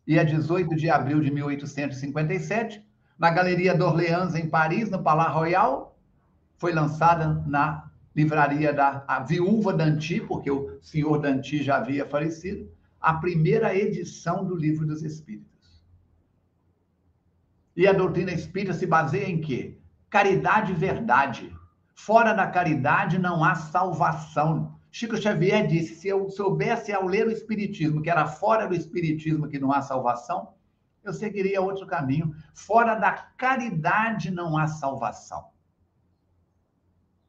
e 0.07 0.17
a 0.17 0.23
18 0.23 0.73
de 0.75 0.89
abril 0.89 1.19
de 1.19 1.29
1857, 1.29 2.81
na 3.19 3.29
Galeria 3.29 3.75
d'Orléans, 3.75 4.35
em 4.35 4.49
Paris, 4.49 4.89
no 4.89 5.03
Palais 5.03 5.33
Royal, 5.33 5.86
foi 6.57 6.73
lançada 6.73 7.43
na 7.45 7.89
livraria 8.15 8.73
da 8.73 9.03
a 9.07 9.19
viúva 9.19 9.73
Danti, 9.73 10.19
porque 10.19 10.49
o 10.49 10.79
senhor 10.81 11.19
Danti 11.19 11.63
já 11.63 11.77
havia 11.77 12.05
falecido, 12.05 12.69
a 12.99 13.13
primeira 13.13 13.75
edição 13.75 14.43
do 14.43 14.55
Livro 14.55 14.85
dos 14.85 15.03
Espíritos. 15.03 15.47
E 17.75 17.87
a 17.87 17.93
doutrina 17.93 18.31
espírita 18.31 18.73
se 18.73 18.87
baseia 18.87 19.29
em 19.29 19.39
quê? 19.39 19.77
Caridade 20.09 20.71
e 20.71 20.75
verdade. 20.75 21.55
Fora 21.93 22.33
da 22.33 22.47
caridade 22.47 23.19
não 23.19 23.43
há 23.43 23.53
salvação. 23.53 24.75
Chico 24.91 25.15
Xavier 25.15 25.67
disse: 25.67 25.93
se 25.93 26.07
eu 26.07 26.27
soubesse 26.27 26.91
ao 26.91 27.05
ler 27.05 27.27
o 27.27 27.31
Espiritismo 27.31 28.01
que 28.01 28.09
era 28.09 28.25
fora 28.25 28.67
do 28.67 28.73
Espiritismo 28.73 29.47
que 29.47 29.59
não 29.59 29.71
há 29.71 29.83
salvação, 29.83 30.53
eu 31.03 31.13
seguiria 31.13 31.61
outro 31.61 31.85
caminho. 31.85 32.33
Fora 32.51 32.95
da 32.95 33.11
caridade 33.11 34.31
não 34.31 34.57
há 34.57 34.65
salvação. 34.65 35.45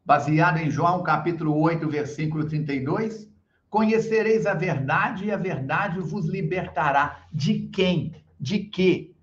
Baseado 0.09 0.57
em 0.57 0.71
João 0.71 1.03
capítulo 1.03 1.55
8, 1.61 1.87
versículo 1.87 2.47
32, 2.47 3.31
conhecereis 3.69 4.47
a 4.47 4.55
verdade 4.55 5.27
e 5.27 5.31
a 5.31 5.37
verdade 5.37 6.01
vos 6.01 6.25
libertará. 6.25 7.27
De 7.31 7.69
quem? 7.69 8.15
De 8.41 8.61
quê? 8.61 9.15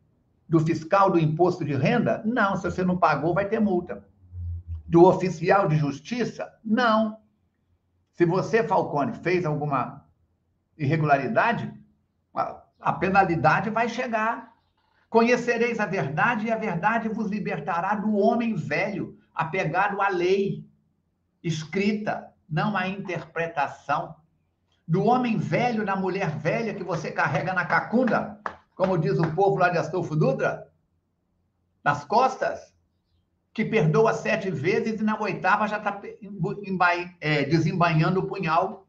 Do 0.48 0.60
fiscal 0.60 1.10
do 1.10 1.18
imposto 1.18 1.66
de 1.66 1.74
renda? 1.74 2.22
Não, 2.24 2.56
se 2.56 2.70
você 2.70 2.84
não 2.84 3.00
pagou, 3.00 3.34
vai 3.34 3.50
ter 3.50 3.60
multa. 3.60 4.06
Do 4.86 5.06
oficial 5.06 5.68
de 5.68 5.76
justiça? 5.76 6.54
Não. 6.64 7.18
Se 8.12 8.24
você, 8.24 8.64
Falcone, 8.64 9.14
fez 9.14 9.44
alguma 9.44 10.06
irregularidade, 10.78 11.74
a 12.80 12.94
penalidade 12.94 13.72
vai 13.72 13.90
chegar. 13.90 14.54
Conhecereis 15.10 15.80
a 15.80 15.88
verdade 15.88 16.46
e 16.46 16.52
a 16.52 16.58
verdade 16.58 17.10
vos 17.10 17.32
libertará 17.32 17.96
do 17.96 18.16
homem 18.16 18.54
velho, 18.54 19.18
apegado 19.34 20.00
à 20.00 20.10
lei 20.10 20.64
escrita, 21.46 22.34
não 22.50 22.76
a 22.76 22.88
interpretação. 22.88 24.16
Do 24.88 25.04
homem 25.04 25.38
velho 25.38 25.86
na 25.86 25.96
mulher 25.96 26.30
velha 26.38 26.74
que 26.74 26.84
você 26.84 27.12
carrega 27.12 27.54
na 27.54 27.66
cacunda, 27.66 28.40
como 28.76 28.98
diz 28.98 29.18
o 29.20 29.32
povo 29.34 29.58
lá 29.58 29.70
de 29.70 29.78
Astolfo 29.78 30.16
Dutra, 30.16 30.68
nas 31.84 32.04
costas 32.04 32.74
que 33.54 33.64
perdoa 33.64 34.14
sete 34.14 34.50
vezes 34.50 35.00
e 35.00 35.04
na 35.04 35.20
oitava 35.20 35.68
já 35.68 35.78
está 35.78 36.02
é, 37.22 37.44
desembainhando 37.46 38.20
o 38.20 38.28
punhal. 38.28 38.88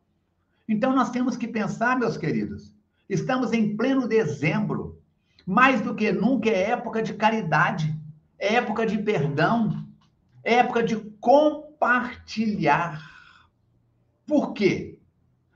Então 0.66 0.94
nós 0.94 1.10
temos 1.10 1.36
que 1.36 1.46
pensar, 1.46 1.98
meus 1.98 2.16
queridos, 2.16 2.74
estamos 3.08 3.52
em 3.52 3.76
pleno 3.76 4.08
dezembro, 4.08 5.00
mais 5.46 5.80
do 5.82 5.94
que 5.94 6.10
nunca 6.10 6.48
é 6.48 6.70
época 6.70 7.02
de 7.02 7.14
caridade, 7.14 7.94
é 8.38 8.54
época 8.54 8.84
de 8.86 8.98
perdão, 8.98 9.86
é 10.42 10.54
época 10.54 10.82
de 10.82 10.96
compartilhar. 11.78 13.00
Por 14.26 14.52
quê? 14.52 14.98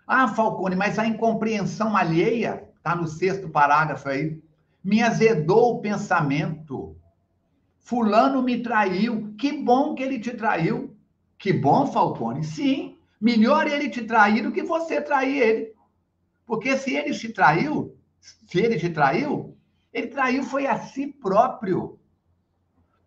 Ah, 0.06 0.28
Falcone, 0.28 0.76
mas 0.76 0.98
a 0.98 1.06
incompreensão 1.06 1.96
alheia, 1.96 2.68
está 2.76 2.94
no 2.94 3.06
sexto 3.06 3.48
parágrafo 3.48 4.09
aí, 4.09 4.42
me 4.83 5.02
azedou 5.02 5.76
o 5.76 5.80
pensamento 5.80 6.96
Fulano 7.90 8.40
me 8.40 8.62
traiu. 8.62 9.35
Que 9.37 9.52
bom 9.52 9.96
que 9.96 10.02
ele 10.04 10.20
te 10.20 10.30
traiu. 10.30 10.96
Que 11.37 11.52
bom, 11.52 11.87
Falcone. 11.87 12.44
Sim, 12.44 12.96
melhor 13.20 13.66
ele 13.66 13.88
te 13.88 14.02
trair 14.04 14.44
do 14.44 14.52
que 14.52 14.62
você 14.62 15.00
trair 15.00 15.42
ele. 15.42 15.74
Porque 16.46 16.76
se 16.76 16.94
ele 16.94 17.12
te 17.12 17.33
traiu, 17.33 17.96
se 18.20 18.61
ele 18.61 18.78
te 18.78 18.90
traiu, 18.90 19.56
ele 19.92 20.06
traiu 20.09 20.44
foi 20.44 20.66
a 20.66 20.78
si 20.78 21.09
próprio. 21.09 21.98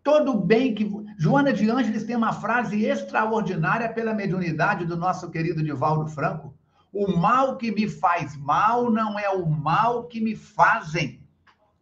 Todo 0.04 0.34
bem 0.34 0.74
que. 0.74 0.88
Joana 1.18 1.52
de 1.52 1.68
Ângeles 1.68 2.04
tem 2.04 2.14
uma 2.14 2.32
frase 2.32 2.84
extraordinária 2.84 3.92
pela 3.92 4.14
mediunidade 4.14 4.84
do 4.84 4.96
nosso 4.96 5.30
querido 5.30 5.62
Divaldo 5.62 6.08
Franco. 6.10 6.54
O 6.92 7.16
mal 7.16 7.56
que 7.56 7.72
me 7.72 7.88
faz 7.88 8.36
mal 8.36 8.90
não 8.90 9.18
é 9.18 9.28
o 9.30 9.44
mal 9.46 10.04
que 10.04 10.20
me 10.20 10.36
fazem 10.36 11.24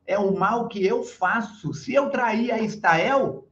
é 0.07 0.19
o 0.19 0.37
mal 0.37 0.69
que 0.69 0.85
eu 0.85 1.03
faço. 1.03 1.73
Se 1.73 1.95
eu 1.95 2.11
trair 2.11 2.51
a 2.53 2.61
Estael, 2.61 3.47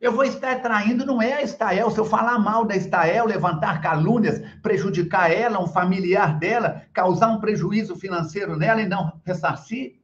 eu 0.00 0.12
vou 0.12 0.24
estar 0.24 0.60
traindo, 0.60 1.06
não 1.06 1.20
é 1.20 1.34
a 1.34 1.42
Estael. 1.42 1.90
Se 1.90 1.98
eu 1.98 2.04
falar 2.04 2.38
mal 2.38 2.64
da 2.64 2.76
Estael, 2.76 3.26
levantar 3.26 3.80
calúnias, 3.80 4.40
prejudicar 4.62 5.30
ela, 5.30 5.60
um 5.60 5.66
familiar 5.66 6.38
dela, 6.38 6.82
causar 6.92 7.28
um 7.28 7.40
prejuízo 7.40 7.96
financeiro 7.96 8.56
nela 8.56 8.82
e 8.82 8.88
não 8.88 9.20
ressarcir, 9.24 9.96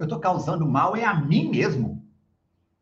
eu 0.00 0.04
estou 0.04 0.18
causando 0.18 0.66
mal 0.66 0.96
é 0.96 1.04
a 1.04 1.14
mim 1.14 1.50
mesmo. 1.50 2.02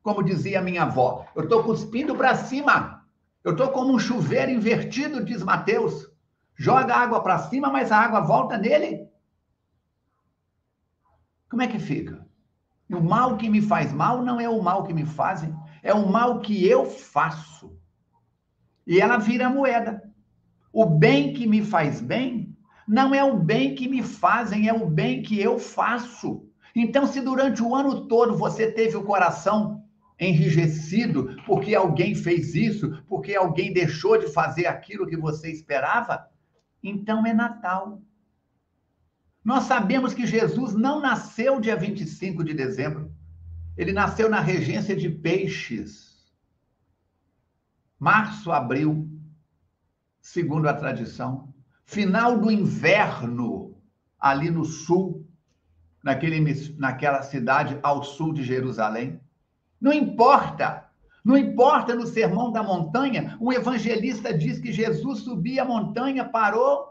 Como 0.04 0.22
dizia 0.22 0.62
minha 0.62 0.84
avó, 0.84 1.26
eu 1.34 1.42
estou 1.42 1.64
cuspindo 1.64 2.14
para 2.14 2.36
cima. 2.36 3.04
Eu 3.42 3.52
estou 3.52 3.70
como 3.72 3.92
um 3.92 3.98
chuveiro 3.98 4.52
invertido, 4.52 5.24
diz 5.24 5.42
Mateus. 5.42 6.08
Joga 6.54 6.94
água 6.94 7.20
para 7.20 7.38
cima, 7.38 7.70
mas 7.70 7.90
a 7.90 7.98
água 7.98 8.20
volta 8.20 8.56
nele. 8.56 9.08
Como 11.50 11.60
é 11.60 11.66
que 11.66 11.80
fica? 11.80 12.24
O 12.88 13.00
mal 13.00 13.36
que 13.36 13.50
me 13.50 13.60
faz 13.60 13.92
mal 13.92 14.22
não 14.22 14.40
é 14.40 14.48
o 14.48 14.62
mal 14.62 14.84
que 14.84 14.94
me 14.94 15.04
fazem, 15.04 15.52
é 15.82 15.92
o 15.92 16.08
mal 16.08 16.38
que 16.38 16.66
eu 16.66 16.86
faço. 16.86 17.76
E 18.86 19.00
ela 19.00 19.18
vira 19.18 19.50
moeda. 19.50 20.02
O 20.72 20.86
bem 20.86 21.32
que 21.32 21.48
me 21.48 21.64
faz 21.64 22.00
bem 22.00 22.56
não 22.86 23.12
é 23.12 23.24
o 23.24 23.36
bem 23.36 23.74
que 23.74 23.88
me 23.88 24.04
fazem, 24.04 24.68
é 24.68 24.72
o 24.72 24.86
bem 24.86 25.20
que 25.20 25.40
eu 25.40 25.58
faço. 25.58 26.47
Então, 26.74 27.06
se 27.06 27.20
durante 27.20 27.62
o 27.62 27.74
ano 27.74 28.06
todo 28.06 28.36
você 28.36 28.70
teve 28.70 28.96
o 28.96 29.04
coração 29.04 29.84
enrijecido 30.18 31.36
porque 31.46 31.74
alguém 31.74 32.14
fez 32.14 32.54
isso, 32.54 33.02
porque 33.08 33.34
alguém 33.34 33.72
deixou 33.72 34.18
de 34.18 34.28
fazer 34.32 34.66
aquilo 34.66 35.06
que 35.06 35.16
você 35.16 35.50
esperava, 35.50 36.28
então 36.82 37.24
é 37.24 37.32
Natal. 37.32 38.02
Nós 39.44 39.64
sabemos 39.64 40.12
que 40.12 40.26
Jesus 40.26 40.74
não 40.74 41.00
nasceu 41.00 41.60
dia 41.60 41.76
25 41.76 42.44
de 42.44 42.52
dezembro. 42.52 43.12
Ele 43.76 43.92
nasceu 43.92 44.28
na 44.28 44.40
regência 44.40 44.94
de 44.94 45.08
Peixes. 45.08 46.26
Março, 47.98 48.52
abril, 48.52 49.08
segundo 50.20 50.68
a 50.68 50.74
tradição. 50.74 51.54
Final 51.84 52.38
do 52.38 52.50
inverno, 52.50 53.76
ali 54.18 54.50
no 54.50 54.64
sul, 54.64 55.27
naquele, 56.08 56.40
naquela 56.78 57.20
cidade 57.20 57.78
ao 57.82 58.02
sul 58.02 58.32
de 58.32 58.42
Jerusalém. 58.42 59.20
Não 59.78 59.92
importa. 59.92 60.88
Não 61.22 61.36
importa 61.36 61.94
no 61.94 62.06
Sermão 62.06 62.50
da 62.50 62.62
Montanha, 62.62 63.36
um 63.38 63.52
evangelista 63.52 64.32
diz 64.32 64.58
que 64.58 64.72
Jesus 64.72 65.20
subia 65.20 65.62
a 65.62 65.64
montanha, 65.66 66.24
parou, 66.24 66.86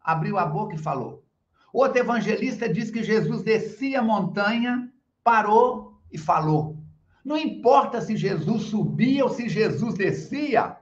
abriu 0.00 0.38
a 0.38 0.46
boca 0.46 0.74
e 0.74 0.78
falou: 0.78 1.22
Outro 1.70 1.98
evangelista 1.98 2.66
diz 2.72 2.90
que 2.90 3.02
Jesus 3.02 3.42
descia 3.42 4.00
a 4.00 4.02
montanha, 4.02 4.90
parou 5.22 6.00
e 6.10 6.16
falou. 6.16 6.78
Não 7.22 7.36
importa 7.36 8.00
se 8.00 8.16
Jesus 8.16 8.62
subia 8.64 9.24
ou 9.24 9.30
se 9.30 9.48
Jesus 9.48 9.94
descia. 9.94 10.76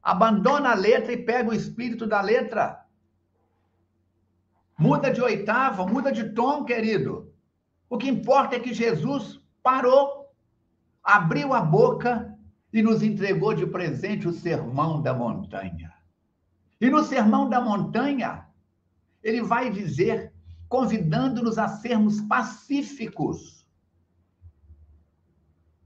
Abandona 0.00 0.70
a 0.70 0.74
letra 0.74 1.12
e 1.12 1.16
pega 1.16 1.50
o 1.50 1.54
espírito 1.54 2.06
da 2.06 2.20
letra. 2.20 2.85
Muda 4.78 5.10
de 5.10 5.22
oitava, 5.22 5.86
muda 5.86 6.12
de 6.12 6.30
tom, 6.30 6.64
querido. 6.64 7.32
O 7.88 7.96
que 7.96 8.08
importa 8.08 8.56
é 8.56 8.60
que 8.60 8.74
Jesus 8.74 9.40
parou, 9.62 10.30
abriu 11.02 11.54
a 11.54 11.60
boca 11.60 12.36
e 12.72 12.82
nos 12.82 13.02
entregou 13.02 13.54
de 13.54 13.66
presente 13.66 14.28
o 14.28 14.32
sermão 14.32 15.00
da 15.00 15.14
montanha. 15.14 15.94
E 16.78 16.90
no 16.90 17.02
sermão 17.04 17.48
da 17.48 17.60
montanha, 17.60 18.46
ele 19.22 19.42
vai 19.42 19.70
dizer, 19.70 20.32
convidando-nos 20.68 21.56
a 21.58 21.68
sermos 21.68 22.20
pacíficos. 22.20 23.66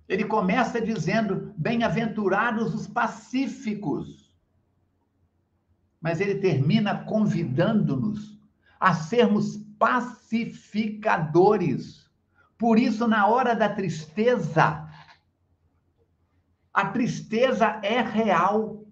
Ele 0.09 0.25
começa 0.25 0.81
dizendo: 0.81 1.55
bem-aventurados 1.57 2.75
os 2.75 2.89
pacíficos. 2.89 4.35
Mas 6.01 6.21
ele 6.21 6.41
termina 6.41 7.05
convidando-nos 7.05 8.30
a 8.81 8.95
sermos 8.95 9.59
pacificadores. 9.79 12.11
Por 12.59 12.79
isso, 12.79 13.07
na 13.07 13.27
hora 13.27 13.55
da 13.55 13.69
tristeza, 13.69 14.89
a 16.73 16.87
tristeza 16.87 17.79
é 17.83 18.01
real. 18.01 18.87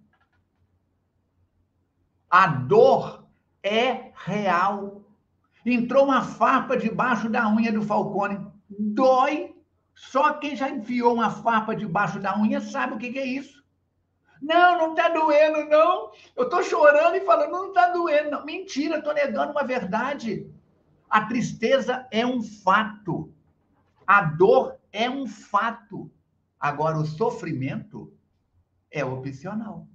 A 2.30 2.46
dor 2.46 3.26
é 3.62 4.12
real. 4.14 5.02
Entrou 5.64 6.04
uma 6.04 6.22
farpa 6.22 6.76
debaixo 6.76 7.28
da 7.28 7.48
unha 7.48 7.72
do 7.72 7.82
Falcone. 7.82 8.46
Dói. 8.68 9.54
Só 9.94 10.34
quem 10.34 10.54
já 10.54 10.68
enfiou 10.70 11.14
uma 11.14 11.30
farpa 11.30 11.74
debaixo 11.74 12.20
da 12.20 12.38
unha 12.38 12.60
sabe 12.60 12.94
o 12.94 12.98
que, 12.98 13.18
é 13.18 13.26
isso. 13.26 13.57
Não, 14.40 14.78
não 14.78 14.90
está 14.90 15.08
doendo, 15.08 15.64
não. 15.66 16.10
Eu 16.36 16.44
estou 16.44 16.62
chorando 16.62 17.16
e 17.16 17.24
falando, 17.24 17.50
não 17.50 17.68
está 17.68 17.88
doendo. 17.88 18.30
Não. 18.30 18.44
Mentira, 18.44 18.98
estou 18.98 19.14
negando 19.14 19.52
uma 19.52 19.64
verdade. 19.64 20.50
A 21.08 21.24
tristeza 21.26 22.06
é 22.10 22.24
um 22.26 22.42
fato. 22.42 23.32
A 24.06 24.22
dor 24.22 24.78
é 24.92 25.08
um 25.08 25.26
fato. 25.26 26.10
Agora, 26.58 26.98
o 26.98 27.06
sofrimento 27.06 28.12
é 28.90 29.04
opcional. 29.04 29.86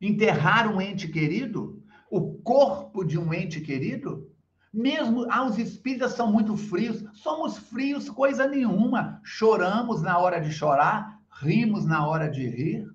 Enterrar 0.00 0.72
um 0.72 0.80
ente 0.80 1.08
querido, 1.08 1.82
o 2.10 2.34
corpo 2.38 3.04
de 3.04 3.18
um 3.18 3.34
ente 3.34 3.60
querido, 3.60 4.30
mesmo 4.72 5.26
ah, 5.30 5.44
os 5.44 5.58
espíritas 5.58 6.12
são 6.12 6.32
muito 6.32 6.56
frios, 6.56 7.04
somos 7.12 7.58
frios 7.58 8.08
coisa 8.08 8.46
nenhuma. 8.46 9.20
Choramos 9.22 10.00
na 10.00 10.16
hora 10.18 10.40
de 10.40 10.52
chorar, 10.52 11.19
rimos 11.40 11.86
na 11.86 12.06
hora 12.06 12.30
de 12.30 12.46
rir. 12.46 12.94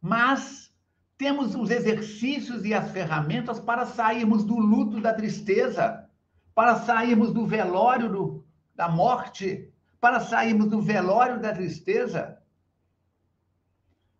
Mas 0.00 0.72
temos 1.18 1.54
os 1.54 1.70
exercícios 1.70 2.64
e 2.64 2.72
as 2.72 2.90
ferramentas 2.90 3.60
para 3.60 3.86
sairmos 3.86 4.44
do 4.44 4.58
luto 4.58 5.00
da 5.00 5.12
tristeza, 5.12 6.08
para 6.54 6.76
sairmos 6.76 7.32
do 7.32 7.46
velório 7.46 8.10
do, 8.10 8.46
da 8.74 8.88
morte, 8.88 9.72
para 10.00 10.20
sairmos 10.20 10.68
do 10.68 10.80
velório 10.80 11.40
da 11.40 11.52
tristeza. 11.52 12.38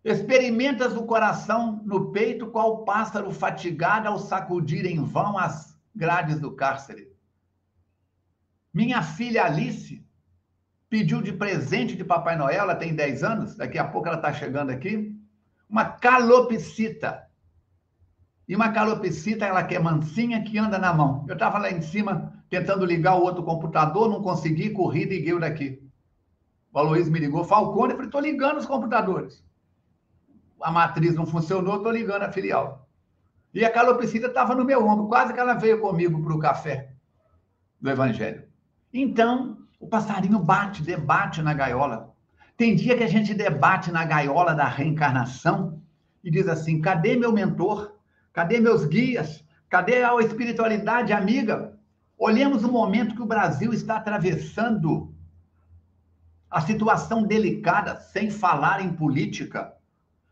Experimentas 0.04 0.94
o 0.94 1.04
coração 1.04 1.82
no 1.84 2.12
peito, 2.12 2.48
qual 2.48 2.84
pássaro 2.84 3.30
fatigado 3.32 4.08
ao 4.08 4.18
sacudir 4.18 4.86
em 4.86 5.02
vão 5.02 5.36
as 5.38 5.76
grades 5.94 6.38
do 6.38 6.52
cárcere. 6.52 7.10
Minha 8.72 9.02
filha 9.02 9.44
Alice 9.44 10.05
pediu 10.88 11.20
de 11.20 11.32
presente 11.32 11.96
de 11.96 12.04
Papai 12.04 12.36
Noel, 12.36 12.62
ela 12.62 12.74
tem 12.74 12.94
10 12.94 13.24
anos, 13.24 13.56
daqui 13.56 13.78
a 13.78 13.84
pouco 13.84 14.08
ela 14.08 14.16
está 14.16 14.32
chegando 14.32 14.70
aqui, 14.70 15.14
uma 15.68 15.84
calopsita. 15.84 17.26
E 18.48 18.54
uma 18.54 18.70
calopsita, 18.70 19.44
ela 19.44 19.64
que 19.64 19.74
é 19.74 19.78
mansinha, 19.78 20.42
que 20.44 20.56
anda 20.56 20.78
na 20.78 20.94
mão. 20.94 21.24
Eu 21.26 21.34
estava 21.34 21.58
lá 21.58 21.70
em 21.70 21.82
cima 21.82 22.32
tentando 22.48 22.84
ligar 22.84 23.16
o 23.16 23.22
outro 23.22 23.42
computador, 23.42 24.08
não 24.08 24.22
consegui, 24.22 24.70
corri 24.70 25.04
liguei 25.04 25.34
o 25.34 25.40
daqui. 25.40 25.82
O 26.72 26.78
Aloysio 26.78 27.12
me 27.12 27.18
ligou, 27.18 27.42
Falcone, 27.42 27.92
eu 27.92 27.96
falei, 27.96 28.08
estou 28.08 28.20
ligando 28.20 28.58
os 28.58 28.66
computadores. 28.66 29.44
A 30.60 30.70
matriz 30.70 31.14
não 31.14 31.26
funcionou, 31.26 31.78
estou 31.78 31.90
ligando 31.90 32.22
a 32.22 32.30
filial. 32.30 32.88
E 33.52 33.64
a 33.64 33.72
calopsita 33.72 34.28
estava 34.28 34.54
no 34.54 34.64
meu 34.64 34.86
ombro, 34.86 35.08
quase 35.08 35.32
que 35.32 35.40
ela 35.40 35.54
veio 35.54 35.80
comigo 35.80 36.22
para 36.22 36.34
o 36.34 36.38
café 36.38 36.92
do 37.80 37.90
Evangelho. 37.90 38.46
Então, 38.92 39.65
o 39.78 39.86
passarinho 39.86 40.38
bate, 40.38 40.82
debate 40.82 41.42
na 41.42 41.54
gaiola. 41.54 42.14
Tem 42.56 42.74
dia 42.74 42.96
que 42.96 43.04
a 43.04 43.08
gente 43.08 43.34
debate 43.34 43.92
na 43.92 44.04
gaiola 44.04 44.54
da 44.54 44.66
reencarnação 44.66 45.82
e 46.24 46.30
diz 46.30 46.48
assim: 46.48 46.80
cadê 46.80 47.16
meu 47.16 47.32
mentor? 47.32 47.96
Cadê 48.32 48.58
meus 48.58 48.84
guias? 48.84 49.44
Cadê 49.68 50.02
a 50.02 50.14
espiritualidade 50.20 51.12
amiga? 51.12 51.78
Olhemos 52.18 52.64
o 52.64 52.72
momento 52.72 53.14
que 53.14 53.22
o 53.22 53.26
Brasil 53.26 53.72
está 53.72 53.96
atravessando. 53.96 55.14
A 56.50 56.60
situação 56.60 57.24
delicada, 57.24 57.96
sem 57.96 58.30
falar 58.30 58.80
em 58.80 58.92
política, 58.92 59.74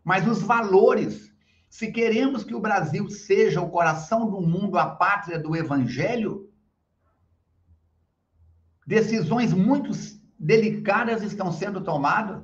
mas 0.03 0.27
os 0.27 0.43
valores. 0.43 1.33
Se 1.69 1.91
queremos 1.91 2.45
que 2.45 2.55
o 2.55 2.61
Brasil 2.61 3.11
seja 3.11 3.61
o 3.61 3.69
coração 3.69 4.31
do 4.31 4.41
mundo, 4.41 4.79
a 4.79 4.87
pátria 4.87 5.39
do 5.39 5.57
evangelho, 5.57 6.49
decisões 8.87 9.53
muito 9.53 9.91
delicadas 10.39 11.23
estão 11.23 11.53
sendo 11.53 11.81
tomadas. 11.83 12.43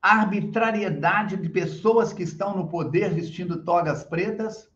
Arbitrariedade 0.00 1.36
de 1.36 1.48
pessoas 1.48 2.12
que 2.12 2.22
estão 2.22 2.56
no 2.56 2.68
poder 2.68 3.12
vestindo 3.12 3.64
togas 3.64 4.04
pretas, 4.04 4.68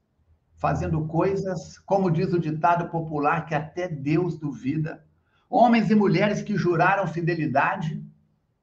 fazendo 0.56 1.06
coisas, 1.06 1.78
como 1.78 2.10
diz 2.10 2.32
o 2.32 2.38
ditado 2.38 2.90
popular, 2.90 3.46
que 3.46 3.54
até 3.54 3.88
Deus 3.88 4.38
duvida. 4.38 5.04
Homens 5.48 5.90
e 5.90 5.94
mulheres 5.94 6.42
que 6.42 6.56
juraram 6.56 7.06
fidelidade, 7.06 8.04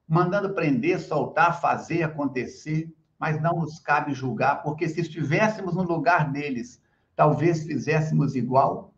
mandando 0.08 0.54
prender, 0.54 1.00
soltar, 1.00 1.60
fazer 1.60 2.04
acontecer, 2.04 2.94
mas 3.20 3.42
não 3.42 3.60
nos 3.60 3.80
cabe 3.80 4.14
julgar, 4.14 4.62
porque 4.62 4.88
se 4.88 5.02
estivéssemos 5.02 5.76
no 5.76 5.82
lugar 5.82 6.32
deles, 6.32 6.82
talvez 7.16 7.64
fizéssemos 7.64 8.36
igual 8.36 8.94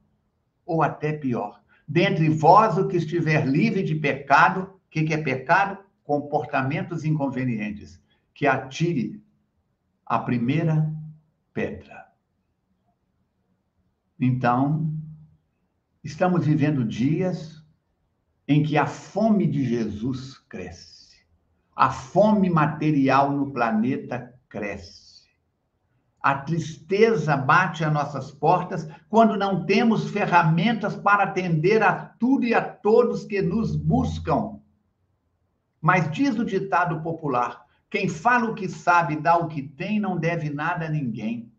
ou 0.66 0.84
até 0.84 1.14
pior. 1.14 1.62
Dentre 1.90 2.30
vós, 2.30 2.78
o 2.78 2.88
que 2.88 2.98
estiver 2.98 3.48
livre 3.48 3.82
de 3.82 3.96
pecado, 3.96 4.62
o 4.62 4.90
que, 4.92 5.06
que 5.06 5.14
é 5.14 5.18
pecado? 5.18 5.80
Comportamentos 6.04 7.04
inconvenientes. 7.04 8.00
Que 8.32 8.46
atire 8.46 9.20
a 10.06 10.20
primeira 10.20 10.94
pedra. 11.52 12.08
Então, 14.20 14.94
estamos 16.04 16.46
vivendo 16.46 16.86
dias 16.86 17.66
em 18.48 18.62
que 18.62 18.78
a 18.78 18.86
fome 18.86 19.48
de 19.48 19.66
Jesus 19.66 20.38
cresce. 20.48 21.18
A 21.76 21.90
fome 21.90 22.52
material 22.52 23.32
no 23.32 23.52
planeta 23.52 24.32
cresce. 24.48 25.09
A 26.22 26.36
tristeza 26.36 27.38
bate 27.38 27.84
às 27.84 27.94
nossas 27.94 28.30
portas 28.30 28.88
quando 29.08 29.38
não 29.38 29.66
temos 29.66 30.10
ferramentas 30.10 30.96
para 30.96 31.24
atender 31.24 31.82
a 31.82 31.94
tudo 31.94 32.46
e 32.46 32.54
a 32.54 32.62
todos 32.62 33.24
que 33.24 33.42
nos 33.42 33.76
buscam. 33.76 34.60
Mas 35.82 36.12
diz 36.12 36.38
o 36.38 36.44
ditado 36.44 37.02
popular: 37.02 37.66
quem 37.90 38.10
fala 38.10 38.52
o 38.52 38.56
que 38.56 38.68
sabe, 38.68 39.16
dá 39.16 39.38
o 39.38 39.48
que 39.48 39.62
tem, 39.64 40.00
não 40.00 40.18
deve 40.18 40.50
nada 40.50 40.86
a 40.86 40.90
ninguém. 40.90 41.52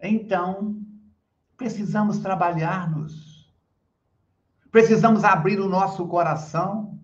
Então, 0.00 0.80
precisamos 1.56 2.18
trabalhar-nos. 2.18 3.52
Precisamos 4.70 5.24
abrir 5.24 5.58
o 5.58 5.68
nosso 5.68 6.06
coração. 6.06 7.00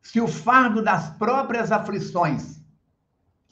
Se 0.00 0.20
o 0.20 0.28
fardo 0.28 0.82
das 0.82 1.10
próprias 1.16 1.72
aflições 1.72 2.55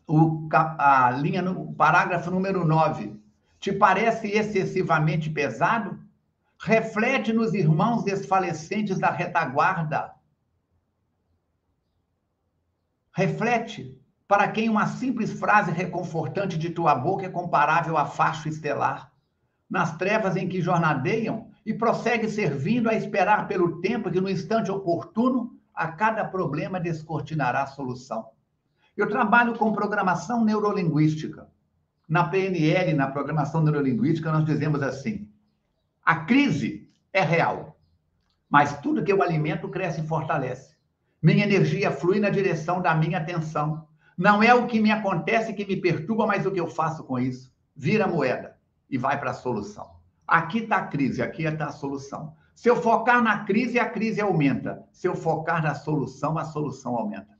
o, 0.07 0.49
a 0.53 1.11
linha, 1.11 1.43
no 1.43 1.73
parágrafo 1.75 2.31
número 2.31 2.65
9, 2.65 3.21
te 3.59 3.73
parece 3.73 4.29
excessivamente 4.29 5.31
pesado? 5.31 5.99
Reflete 6.61 7.33
nos 7.33 7.55
irmãos 7.55 8.05
desfalecentes 8.05 8.99
da 8.99 9.11
retaguarda. 9.11 10.15
Reflete 13.13 13.99
para 14.27 14.49
quem 14.49 14.69
uma 14.69 14.87
simples 14.87 15.33
frase 15.39 15.71
reconfortante 15.71 16.59
de 16.59 16.71
tua 16.71 16.95
boca 16.95 17.27
é 17.27 17.29
comparável 17.29 17.97
a 17.97 18.07
facho 18.07 18.49
estelar. 18.49 19.13
Nas 19.69 19.97
trevas 19.97 20.37
em 20.37 20.49
que 20.49 20.61
jornadeiam 20.61 21.51
e 21.65 21.73
prossegue 21.73 22.29
servindo 22.29 22.89
a 22.89 22.95
esperar 22.95 23.47
pelo 23.47 23.81
tempo 23.81 24.11
que 24.11 24.21
no 24.21 24.29
instante 24.29 24.71
oportuno 24.71 25.59
a 25.75 25.89
cada 25.89 26.25
problema 26.25 26.79
descortinará 26.81 27.63
a 27.63 27.67
solução. 27.67 28.34
Eu 28.97 29.09
trabalho 29.09 29.59
com 29.59 29.73
programação 29.73 30.45
neurolinguística. 30.45 31.49
Na 32.09 32.29
PNL, 32.29 32.95
na 32.95 33.09
programação 33.09 33.63
neurolinguística, 33.63 34.31
nós 34.31 34.45
dizemos 34.45 34.83
assim: 34.83 35.29
a 36.05 36.17
crise 36.17 36.89
é 37.13 37.23
real, 37.23 37.79
mas 38.49 38.79
tudo 38.81 39.03
que 39.03 39.13
eu 39.13 39.23
alimento 39.23 39.69
cresce 39.69 40.01
e 40.01 40.07
fortalece. 40.07 40.75
Minha 41.21 41.45
energia 41.45 41.91
flui 41.91 42.21
na 42.21 42.29
direção 42.29 42.83
da 42.83 42.95
minha 42.95 43.19
atenção. 43.19 43.89
Não 44.17 44.43
é 44.43 44.55
o 44.55 44.67
que 44.67 44.81
me 44.81 44.93
acontece 44.93 45.55
que 45.55 45.65
me 45.65 45.77
perturba, 45.77 46.27
mas 46.27 46.47
o 46.47 46.53
que 46.53 46.61
eu 46.61 46.69
faço 46.69 47.03
com 47.05 47.19
isso. 47.19 47.53
Vira 47.75 48.07
moeda 48.07 48.57
e 48.89 48.97
vai 48.97 49.19
para 49.19 49.31
a 49.31 49.35
solução. 49.35 49.91
Aqui 50.27 50.59
está 50.59 50.77
a 50.77 50.87
crise, 50.87 51.21
aqui 51.23 51.45
está 51.45 51.67
a 51.67 51.73
solução. 51.73 52.37
Se 52.55 52.69
eu 52.69 52.77
focar 52.77 53.23
na 53.23 53.45
crise, 53.45 53.79
a 53.79 53.89
crise 53.89 54.21
aumenta. 54.21 54.87
Se 54.93 55.09
eu 55.09 55.17
focar 55.17 55.63
na 55.63 55.75
solução, 55.75 56.39
a 56.39 56.45
solução 56.45 56.95
aumenta. 56.97 57.34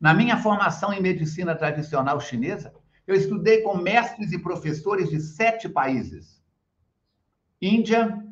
Na 0.00 0.14
minha 0.14 0.36
formação 0.36 0.92
em 0.92 1.00
medicina 1.00 1.54
tradicional 1.56 2.20
chinesa, 2.20 2.72
eu 3.06 3.14
estudei 3.14 3.62
com 3.62 3.76
mestres 3.76 4.32
e 4.32 4.38
professores 4.38 5.08
de 5.10 5.20
sete 5.20 5.68
países: 5.68 6.42
Índia, 7.60 8.24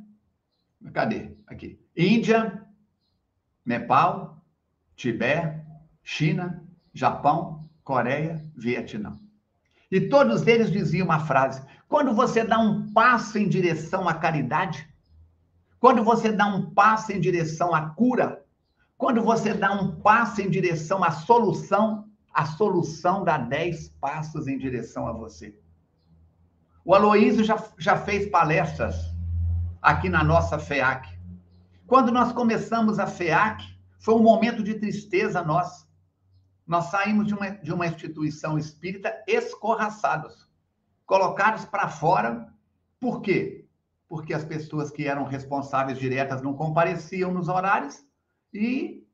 cadê? 0.93 1.37
Aqui. 1.47 1.81
Índia, 1.97 2.65
Nepal, 3.65 4.45
Tibete, 4.95 5.61
China, 6.03 6.65
Japão, 6.95 7.69
Coreia, 7.83 8.45
Vietnã. 8.55 9.19
E 9.91 10.01
todos 10.01 10.47
eles 10.47 10.71
diziam 10.71 11.07
uma 11.07 11.21
frase: 11.21 11.63
quando 11.89 12.15
você 12.15 12.45
dá 12.45 12.59
um 12.59 12.93
passo 12.93 13.39
em 13.39 13.49
direção 13.49 14.09
à 14.09 14.15
caridade, 14.15 14.89
quando 15.81 16.05
você 16.05 16.31
dá 16.31 16.47
um 16.47 16.71
passo 16.71 17.13
em 17.13 17.21
direção 17.21 17.75
à 17.75 17.91
cura, 17.91 18.46
quando 18.99 19.23
você 19.23 19.53
dá 19.53 19.73
um 19.73 20.01
passo 20.01 20.41
em 20.41 20.49
direção 20.49 21.05
à 21.05 21.11
solução, 21.11 22.09
a 22.33 22.47
solução 22.47 23.25
dá 23.25 23.37
dez 23.37 23.89
passos 24.01 24.47
em 24.47 24.59
direção 24.59 25.07
a 25.07 25.13
você. 25.13 25.59
O 26.85 26.95
Aloísio 26.95 27.45
já, 27.45 27.63
já 27.79 27.97
fez 27.97 28.31
palestras 28.31 28.97
aqui 29.83 30.09
na 30.09 30.25
nossa 30.25 30.59
FEAC. 30.59 31.09
Quando 31.87 32.11
nós 32.11 32.33
começamos 32.33 32.99
a 32.99 33.07
FEAC, 33.07 33.65
foi 33.99 34.15
um 34.15 34.23
momento 34.23 34.63
de 34.63 34.75
tristeza 34.75 35.43
nossa. 35.43 35.87
Nós 36.67 36.87
saímos 36.87 37.27
de 37.27 37.35
uma, 37.35 37.51
de 37.51 37.73
uma 37.73 37.87
instituição 37.87 38.59
espírita 38.59 39.15
escorraçados, 39.27 40.49
colocados 41.05 41.65
para 41.65 41.89
fora. 41.89 42.49
Por 42.99 43.21
quê? 43.21 43.67
Porque 44.09 44.33
as 44.33 44.45
pessoas 44.45 44.91
que 44.91 45.07
eram 45.07 45.25
responsáveis 45.25 45.99
diretas 45.99 46.41
não 46.41 46.55
compareciam 46.55 47.33
nos 47.33 47.49
horários 47.49 48.06
E 48.53 49.07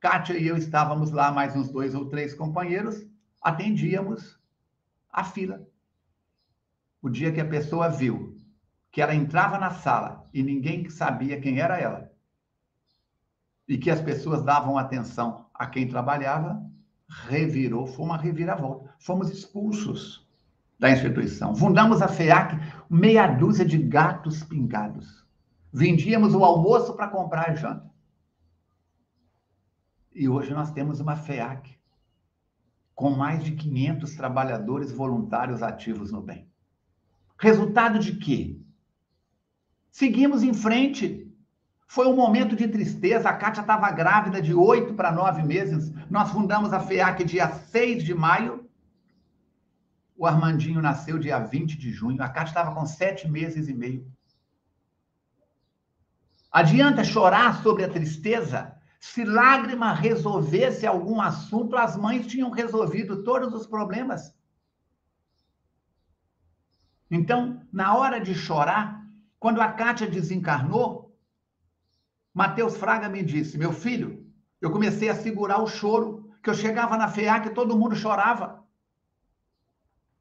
Kátia 0.00 0.38
e 0.38 0.46
eu 0.46 0.56
estávamos 0.56 1.10
lá, 1.10 1.32
mais 1.32 1.56
uns 1.56 1.68
dois 1.70 1.94
ou 1.94 2.06
três 2.06 2.34
companheiros, 2.34 3.06
atendíamos 3.42 4.38
a 5.10 5.24
fila. 5.24 5.66
O 7.00 7.08
dia 7.08 7.32
que 7.32 7.40
a 7.40 7.48
pessoa 7.48 7.88
viu 7.88 8.36
que 8.90 9.00
ela 9.00 9.14
entrava 9.14 9.58
na 9.58 9.70
sala 9.70 10.28
e 10.32 10.42
ninguém 10.42 10.88
sabia 10.88 11.40
quem 11.40 11.60
era 11.60 11.78
ela, 11.78 12.12
e 13.66 13.76
que 13.76 13.90
as 13.90 14.00
pessoas 14.00 14.42
davam 14.44 14.78
atenção 14.78 15.46
a 15.52 15.66
quem 15.66 15.88
trabalhava, 15.88 16.62
revirou, 17.08 17.86
foi 17.86 18.04
uma 18.04 18.16
reviravolta. 18.16 18.94
Fomos 18.98 19.30
expulsos 19.30 20.26
da 20.78 20.90
instituição. 20.90 21.54
Fundamos 21.54 22.02
a 22.02 22.08
FEAC, 22.08 22.56
meia 22.88 23.26
dúzia 23.26 23.64
de 23.64 23.78
gatos 23.78 24.42
pingados. 24.44 25.26
Vendíamos 25.72 26.34
o 26.34 26.44
almoço 26.44 26.94
para 26.94 27.08
comprar 27.08 27.50
a 27.50 27.54
janta. 27.54 27.95
E 30.18 30.30
hoje 30.30 30.54
nós 30.54 30.70
temos 30.70 30.98
uma 30.98 31.14
FEAC 31.14 31.76
com 32.94 33.10
mais 33.10 33.44
de 33.44 33.52
500 33.52 34.14
trabalhadores 34.14 34.90
voluntários 34.90 35.62
ativos 35.62 36.10
no 36.10 36.22
bem. 36.22 36.50
Resultado 37.38 37.98
de 37.98 38.16
quê? 38.16 38.58
Seguimos 39.90 40.42
em 40.42 40.54
frente. 40.54 41.30
Foi 41.86 42.06
um 42.06 42.16
momento 42.16 42.56
de 42.56 42.66
tristeza. 42.66 43.28
A 43.28 43.36
Kátia 43.36 43.60
estava 43.60 43.90
grávida 43.90 44.40
de 44.40 44.54
oito 44.54 44.94
para 44.94 45.12
nove 45.12 45.42
meses. 45.42 45.92
Nós 46.08 46.30
fundamos 46.30 46.72
a 46.72 46.80
FEAC 46.80 47.22
dia 47.22 47.50
6 47.50 48.02
de 48.02 48.14
maio. 48.14 48.66
O 50.16 50.24
Armandinho 50.24 50.80
nasceu 50.80 51.18
dia 51.18 51.38
20 51.38 51.76
de 51.76 51.92
junho. 51.92 52.22
A 52.22 52.28
Kátia 52.30 52.52
estava 52.52 52.74
com 52.74 52.86
sete 52.86 53.28
meses 53.28 53.68
e 53.68 53.74
meio. 53.74 54.10
Adianta 56.50 57.04
chorar 57.04 57.62
sobre 57.62 57.84
a 57.84 57.88
tristeza? 57.90 58.75
Se 59.12 59.24
lágrima 59.24 59.94
resolvesse 59.94 60.84
algum 60.84 61.20
assunto, 61.20 61.76
as 61.76 61.96
mães 61.96 62.26
tinham 62.26 62.50
resolvido 62.50 63.22
todos 63.22 63.54
os 63.54 63.64
problemas. 63.66 64.34
Então, 67.10 67.62
na 67.72 67.96
hora 67.96 68.20
de 68.20 68.34
chorar, 68.34 69.00
quando 69.38 69.62
a 69.62 69.72
Kátia 69.72 70.10
desencarnou, 70.10 71.16
Mateus 72.34 72.76
Fraga 72.76 73.08
me 73.08 73.22
disse: 73.22 73.56
Meu 73.56 73.72
filho, 73.72 74.26
eu 74.60 74.72
comecei 74.72 75.08
a 75.08 75.14
segurar 75.14 75.62
o 75.62 75.68
choro, 75.68 76.28
que 76.42 76.50
eu 76.50 76.54
chegava 76.54 76.96
na 76.96 77.08
FEAC 77.08 77.46
e 77.46 77.54
todo 77.54 77.78
mundo 77.78 77.94
chorava. 77.94 78.66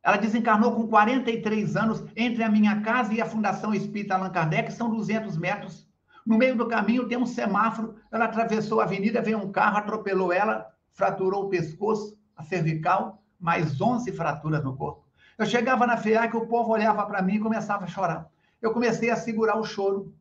Ela 0.04 0.18
desencarnou 0.18 0.76
com 0.76 0.88
43 0.88 1.76
anos, 1.76 2.06
entre 2.16 2.44
a 2.44 2.50
minha 2.50 2.80
casa 2.82 3.14
e 3.14 3.20
a 3.20 3.26
Fundação 3.26 3.74
Espírita 3.74 4.14
Allan 4.14 4.30
Kardec, 4.30 4.72
são 4.72 4.90
200 4.92 5.36
metros. 5.38 5.85
No 6.26 6.38
meio 6.38 6.56
do 6.56 6.68
caminho 6.68 7.08
tem 7.08 7.18
um 7.18 7.26
semáforo, 7.26 7.96
ela 8.12 8.26
atravessou 8.26 8.82
a 8.82 8.84
avenida, 8.84 9.22
veio 9.22 9.38
um 9.38 9.52
carro, 9.52 9.78
atropelou 9.78 10.34
ela, 10.34 10.74
fraturou 10.92 11.46
o 11.46 11.50
pescoço, 11.50 12.18
a 12.36 12.44
cervical, 12.44 13.22
mais 13.40 13.80
11 13.80 14.12
fraturas 14.12 14.64
no 14.64 14.76
corpo. 14.76 15.06
Eu 15.38 15.46
chegava 15.46 15.86
na 15.86 15.98
FEAC, 15.98 16.36
o 16.36 16.48
povo 16.48 16.72
olhava 16.72 17.06
para 17.06 17.22
mim 17.22 17.36
e 17.36 17.40
começava 17.40 17.84
a 17.84 17.88
chorar. 17.88 18.28
Eu 18.62 18.74
comecei 18.74 19.10
a 19.10 19.16
segurar 19.16 19.58
o 19.58 19.64
choro. 19.64 20.16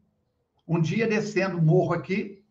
Um 0.66 0.80
dia, 0.80 1.06
descendo 1.06 1.58
o 1.58 1.62
morro 1.62 1.94
aqui, 1.94 2.44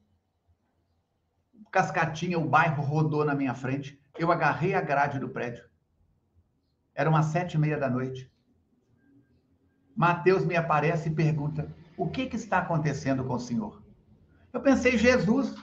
Cascatinha, 1.74 2.38
o 2.38 2.48
bairro 2.48 2.84
rodou 2.84 3.26
na 3.26 3.34
minha 3.34 3.56
frente. 3.56 4.00
Eu 4.18 4.32
agarrei 4.32 4.76
a 4.76 4.82
grade 4.82 5.18
do 5.18 5.28
prédio. 5.28 5.66
Era 6.94 7.10
umas 7.10 7.26
sete 7.28 7.56
e 7.56 7.58
meia 7.58 7.80
da 7.80 7.90
noite. 7.90 8.32
Mateus 9.96 10.46
me 10.46 10.56
aparece 10.56 11.10
e 11.10 11.16
pergunta: 11.16 11.68
O 11.98 12.10
que, 12.10 12.28
que 12.28 12.36
está 12.36 12.60
acontecendo 12.60 13.24
com 13.24 13.36
o 13.36 13.40
senhor? 13.40 13.84
Eu 14.52 14.62
pensei, 14.62 14.98
Jesus, 14.98 15.56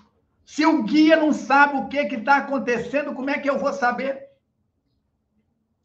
se 0.44 0.66
o 0.66 0.82
guia 0.82 1.16
não 1.16 1.32
sabe 1.32 1.76
o 1.76 1.88
que 1.88 1.98
está 1.98 2.38
acontecendo, 2.38 3.14
como 3.14 3.30
é 3.30 3.38
que 3.38 3.48
eu 3.48 3.58
vou 3.58 3.72
saber? 3.72 4.28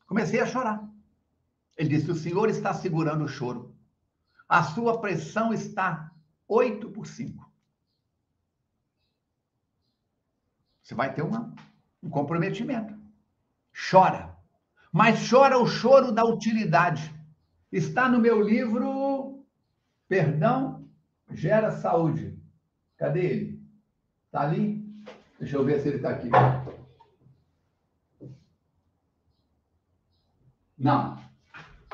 Comecei 0.07 0.39
a 0.39 0.45
chorar. 0.45 0.87
Ele 1.77 1.89
disse: 1.89 2.09
O 2.09 2.15
senhor 2.15 2.49
está 2.49 2.73
segurando 2.73 3.25
o 3.25 3.27
choro. 3.27 3.75
A 4.47 4.63
sua 4.63 4.99
pressão 4.99 5.53
está 5.53 6.11
8 6.47 6.89
por 6.91 7.07
5. 7.07 7.51
Você 10.81 10.93
vai 10.93 11.13
ter 11.13 11.23
uma, 11.23 11.53
um 12.01 12.09
comprometimento. 12.09 12.95
Chora. 13.89 14.35
Mas 14.91 15.29
chora 15.29 15.57
o 15.57 15.67
choro 15.67 16.11
da 16.11 16.23
utilidade. 16.23 17.13
Está 17.71 18.07
no 18.07 18.19
meu 18.19 18.41
livro 18.41 19.34
Perdão 20.07 20.87
Gera 21.31 21.71
Saúde. 21.71 22.37
Cadê 22.97 23.25
ele? 23.25 23.65
Está 24.25 24.41
ali? 24.41 24.85
Deixa 25.39 25.57
eu 25.57 25.65
ver 25.65 25.79
se 25.79 25.89
ele 25.89 25.97
está 25.97 26.09
aqui. 26.09 26.29
Não. 30.77 31.17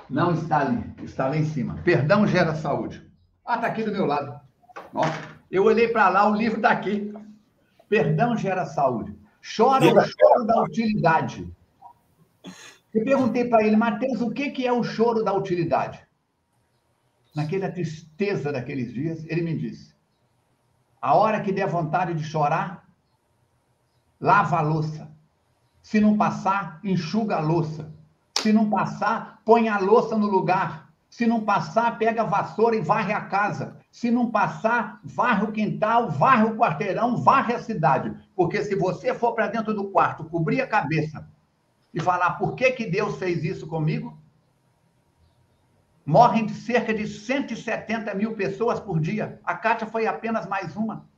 Não 0.10 0.34
está 0.34 0.60
ali, 0.60 0.94
está 1.04 1.28
lá 1.28 1.38
em 1.38 1.46
cima. 1.46 1.82
Perdão 1.84 2.28
gera 2.28 2.54
saúde. 2.54 3.10
Ah, 3.46 3.56
está 3.56 3.68
aqui 3.68 3.84
do 3.84 3.92
meu 3.92 4.06
lado. 4.06 4.40
Nossa, 4.92 5.18
eu 5.50 5.64
olhei 5.64 5.88
para 5.88 6.10
lá, 6.10 6.30
o 6.30 6.36
livro 6.36 6.58
está 6.58 6.72
aqui. 6.72 7.14
Perdão 7.88 8.36
gera 8.36 8.66
saúde. 8.66 9.18
Chora 9.56 9.86
o 9.86 10.02
choro 10.02 10.46
da 10.46 10.62
utilidade. 10.62 11.50
Eu 12.94 13.04
perguntei 13.06 13.46
para 13.46 13.66
ele, 13.66 13.78
Mateus, 13.78 14.22
o 14.22 14.32
que, 14.32 14.52
que 14.52 14.68
é 14.68 14.74
o 14.74 14.84
choro 14.84 15.24
da 15.24 15.34
utilidade? 15.34 16.06
Naquela 17.36 17.72
tristeza 17.72 18.52
daqueles 18.52 18.94
dias, 18.94 19.26
ele 19.28 19.42
me 19.42 19.58
disse: 19.58 19.96
a 21.02 21.16
hora 21.16 21.42
que 21.42 21.52
der 21.52 21.68
vontade 21.68 22.14
de 22.14 22.24
chorar, 22.24 22.86
lava 24.20 24.58
a 24.58 24.62
louça. 24.62 25.10
Se 25.82 26.00
não 26.00 26.16
passar, 26.16 26.80
enxuga 26.84 27.38
a 27.38 27.40
louça. 27.40 27.92
Se 28.38 28.54
não 28.54 28.70
passar, 28.70 29.42
põe 29.44 29.68
a 29.68 29.80
louça 29.80 30.16
no 30.16 30.28
lugar. 30.28 30.92
Se 31.10 31.26
não 31.26 31.44
passar, 31.44 31.98
pega 31.98 32.22
a 32.22 32.26
vassoura 32.26 32.76
e 32.76 32.82
varre 32.82 33.14
a 33.14 33.22
casa. 33.22 33.78
Se 33.92 34.12
não 34.12 34.30
passar, 34.30 35.02
varre 35.04 35.44
o 35.44 35.52
quintal, 35.52 36.12
varre 36.12 36.44
o 36.44 36.56
quarteirão, 36.56 37.18
varre 37.18 37.56
a 37.56 37.60
cidade. 37.62 38.16
Porque 38.36 38.64
se 38.64 38.76
você 38.76 39.14
for 39.14 39.34
para 39.34 39.48
dentro 39.48 39.74
do 39.74 39.90
quarto, 39.90 40.24
cobrir 40.26 40.62
a 40.62 40.68
cabeça 40.68 41.28
e 41.94 42.00
falar 42.00 42.32
por 42.34 42.56
que, 42.56 42.72
que 42.72 42.86
Deus 42.86 43.18
fez 43.18 43.44
isso 43.44 43.66
comigo, 43.68 44.21
morrem 46.12 46.50
cerca 46.50 46.94
de 46.94 47.08
170 47.08 48.14
mil 48.16 48.34
pessoas 48.34 48.82
por 48.82 49.00
dia. 49.00 49.40
A 49.46 49.56
Kátia 49.56 49.88
foi 49.88 50.06
apenas 50.06 50.46
mais 50.46 50.76
uma. 50.76 51.10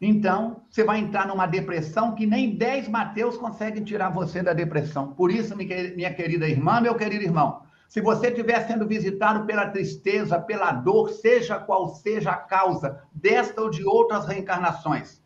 Então, 0.00 0.62
você 0.68 0.82
vai 0.82 0.98
entrar 0.98 1.26
numa 1.26 1.46
depressão 1.46 2.16
que 2.16 2.26
nem 2.26 2.56
10 2.56 2.88
Mateus 2.88 3.36
conseguem 3.36 3.84
tirar 3.84 4.10
você 4.10 4.42
da 4.42 4.52
depressão. 4.52 5.12
Por 5.12 5.30
isso, 5.30 5.56
minha 5.56 6.12
querida 6.12 6.48
irmã, 6.48 6.80
meu 6.80 6.96
querido 6.96 7.22
irmão, 7.22 7.62
se 7.88 8.00
você 8.00 8.26
estiver 8.28 8.66
sendo 8.66 8.88
visitado 8.88 9.46
pela 9.46 9.70
tristeza, 9.70 10.40
pela 10.40 10.72
dor, 10.72 11.10
seja 11.10 11.60
qual 11.60 11.88
seja 11.88 12.32
a 12.32 12.36
causa 12.36 13.02
desta 13.12 13.62
ou 13.62 13.70
de 13.70 13.84
outras 13.84 14.26
reencarnações, 14.26 15.22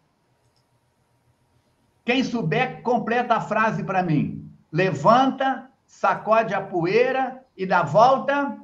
quem 2.04 2.22
souber, 2.22 2.82
completa 2.82 3.36
a 3.36 3.40
frase 3.40 3.82
para 3.82 4.02
mim. 4.02 4.50
Levanta, 4.70 5.70
sacode 5.92 6.54
a 6.54 6.60
poeira 6.60 7.44
e 7.54 7.66
dá 7.66 7.82
volta. 7.82 8.56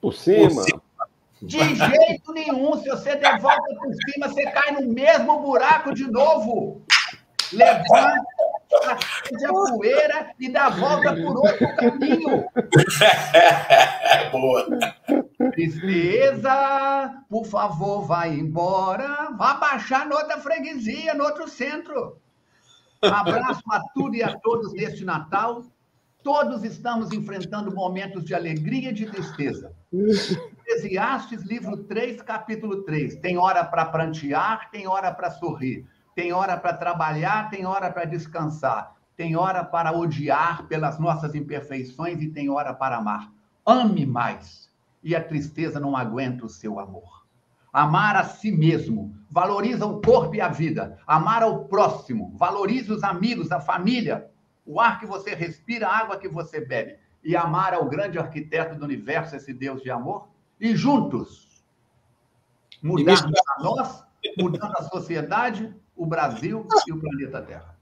Por 0.00 0.14
cima. 0.14 0.48
Por 0.48 0.62
cima. 0.62 0.82
De 1.42 1.74
jeito 1.74 2.32
nenhum. 2.32 2.80
Se 2.80 2.88
você 2.88 3.16
der 3.16 3.40
volta 3.40 3.74
por 3.74 3.92
cima, 3.92 4.28
você 4.28 4.44
cai 4.44 4.70
no 4.70 4.88
mesmo 4.92 5.40
buraco 5.40 5.92
de 5.92 6.08
novo. 6.08 6.80
Levanta, 7.52 8.24
sacode 8.70 9.44
a 9.44 9.48
poeira 9.48 10.34
e 10.38 10.48
dá 10.48 10.68
volta 10.70 11.14
por 11.16 11.36
outro 11.36 11.76
caminho. 11.76 12.46
Boa. 14.30 14.66
Tristeza, 15.50 17.24
por 17.28 17.44
favor, 17.44 18.06
vai 18.06 18.30
embora. 18.30 19.30
Vá 19.36 19.54
baixar 19.54 20.06
noutra 20.06 20.38
freguesia, 20.38 21.12
no 21.12 21.24
outro 21.24 21.48
centro. 21.48 22.18
Abraço 23.02 23.64
a 23.68 23.80
tudo 23.94 24.14
e 24.14 24.22
a 24.22 24.38
todos 24.38 24.72
neste 24.72 25.04
Natal. 25.04 25.64
Todos 26.22 26.62
estamos 26.62 27.10
enfrentando 27.12 27.74
momentos 27.74 28.24
de 28.24 28.32
alegria 28.32 28.90
e 28.90 28.94
de 28.94 29.06
tristeza. 29.06 29.72
Eclesiastes, 29.92 31.42
livro 31.42 31.76
3, 31.84 32.22
capítulo 32.22 32.82
3. 32.84 33.16
Tem 33.16 33.36
hora 33.36 33.64
para 33.64 33.86
prantear, 33.86 34.70
tem 34.70 34.86
hora 34.86 35.12
para 35.12 35.32
sorrir. 35.32 35.84
Tem 36.14 36.32
hora 36.32 36.56
para 36.56 36.74
trabalhar, 36.74 37.50
tem 37.50 37.66
hora 37.66 37.90
para 37.90 38.04
descansar. 38.04 38.94
Tem 39.16 39.34
hora 39.34 39.64
para 39.64 39.92
odiar 39.92 40.66
pelas 40.68 40.98
nossas 40.98 41.34
imperfeições 41.34 42.22
e 42.22 42.28
tem 42.28 42.48
hora 42.48 42.72
para 42.72 42.98
amar. 42.98 43.32
Ame 43.66 44.06
mais. 44.06 44.70
E 45.02 45.16
a 45.16 45.22
tristeza 45.22 45.80
não 45.80 45.96
aguenta 45.96 46.46
o 46.46 46.48
seu 46.48 46.78
amor. 46.78 47.22
Amar 47.72 48.16
a 48.16 48.24
si 48.24 48.52
mesmo, 48.52 49.12
valoriza 49.28 49.86
o 49.86 50.00
corpo 50.00 50.36
e 50.36 50.40
a 50.40 50.48
vida. 50.48 50.98
Amar 51.06 51.42
ao 51.42 51.64
próximo, 51.64 52.32
valorize 52.36 52.92
os 52.92 53.02
amigos, 53.02 53.50
a 53.50 53.60
família, 53.60 54.30
o 54.64 54.80
ar 54.80 54.98
que 55.00 55.06
você 55.06 55.34
respira, 55.34 55.88
a 55.88 55.96
água 55.96 56.16
que 56.16 56.28
você 56.28 56.60
bebe. 56.60 56.98
E 57.24 57.36
amar 57.36 57.74
ao 57.74 57.88
grande 57.88 58.18
arquiteto 58.18 58.74
do 58.74 58.84
universo, 58.84 59.36
esse 59.36 59.52
Deus 59.52 59.82
de 59.82 59.90
amor. 59.90 60.28
E 60.60 60.74
juntos, 60.76 61.64
mudarmos 62.82 63.40
a 63.56 63.62
nós, 63.62 64.04
mudando 64.38 64.74
a 64.76 64.82
sociedade, 64.84 65.74
o 65.96 66.06
Brasil 66.06 66.66
e 66.86 66.92
o 66.92 66.98
planeta 66.98 67.42
Terra. 67.42 67.76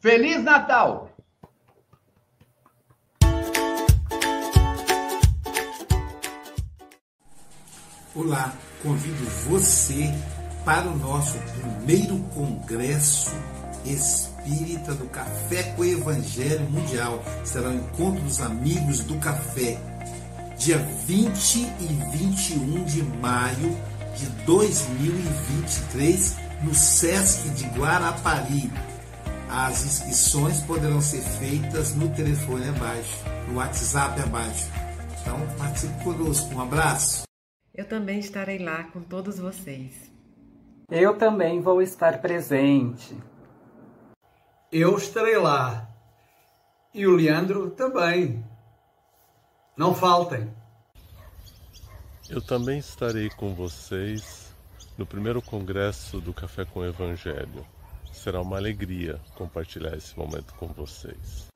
Feliz 0.00 0.42
Natal! 0.42 1.10
Olá, 8.14 8.52
convido 8.82 9.24
você 9.48 10.06
para 10.64 10.88
o 10.88 10.96
nosso 10.96 11.38
primeiro 11.60 12.18
congresso 12.34 13.30
espírita 13.84 14.37
do 14.48 15.08
Café 15.10 15.62
com 15.74 15.82
o 15.82 15.84
Evangelho 15.84 16.70
Mundial. 16.70 17.22
Será 17.44 17.68
o 17.68 17.74
encontro 17.74 18.22
dos 18.22 18.40
amigos 18.40 19.00
do 19.00 19.18
café, 19.18 19.78
dia 20.56 20.78
20 20.78 21.58
e 21.58 22.16
21 22.16 22.84
de 22.84 23.02
maio 23.02 23.76
de 24.16 24.26
2023, 24.46 26.36
no 26.62 26.74
SESC 26.74 27.50
de 27.50 27.66
Guarapari. 27.78 28.70
As 29.50 29.84
inscrições 29.84 30.62
poderão 30.62 31.00
ser 31.00 31.20
feitas 31.20 31.94
no 31.94 32.08
telefone 32.10 32.68
abaixo, 32.68 33.24
no 33.48 33.56
WhatsApp 33.56 34.20
abaixo. 34.20 34.66
Então, 35.20 35.38
participe 35.58 36.04
conosco. 36.04 36.54
Um 36.54 36.60
abraço. 36.60 37.22
Eu 37.74 37.84
também 37.84 38.18
estarei 38.18 38.58
lá 38.58 38.84
com 38.84 39.00
todos 39.00 39.38
vocês. 39.38 39.92
Eu 40.90 41.16
também 41.16 41.60
vou 41.60 41.82
estar 41.82 42.20
presente. 42.20 43.14
Eu 44.70 44.98
estarei 44.98 45.38
lá. 45.38 45.88
E 46.92 47.06
o 47.06 47.16
Leandro 47.16 47.70
também. 47.70 48.44
Não 49.74 49.94
faltem. 49.94 50.54
Eu 52.28 52.44
também 52.44 52.78
estarei 52.78 53.30
com 53.30 53.54
vocês 53.54 54.52
no 54.98 55.06
primeiro 55.06 55.40
congresso 55.40 56.20
do 56.20 56.34
Café 56.34 56.66
com 56.66 56.80
o 56.80 56.84
Evangelho. 56.84 57.66
Será 58.12 58.42
uma 58.42 58.58
alegria 58.58 59.18
compartilhar 59.34 59.96
esse 59.96 60.18
momento 60.18 60.52
com 60.56 60.66
vocês. 60.66 61.46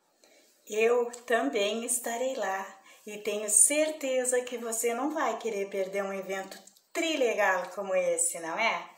Eu 0.66 1.10
também 1.26 1.84
estarei 1.84 2.34
lá 2.36 2.66
e 3.06 3.18
tenho 3.18 3.50
certeza 3.50 4.40
que 4.40 4.56
você 4.56 4.94
não 4.94 5.12
vai 5.12 5.36
querer 5.38 5.68
perder 5.68 6.02
um 6.02 6.14
evento 6.14 6.58
trilegal 6.94 7.64
como 7.74 7.94
esse, 7.94 8.40
não 8.40 8.58
é? 8.58 8.88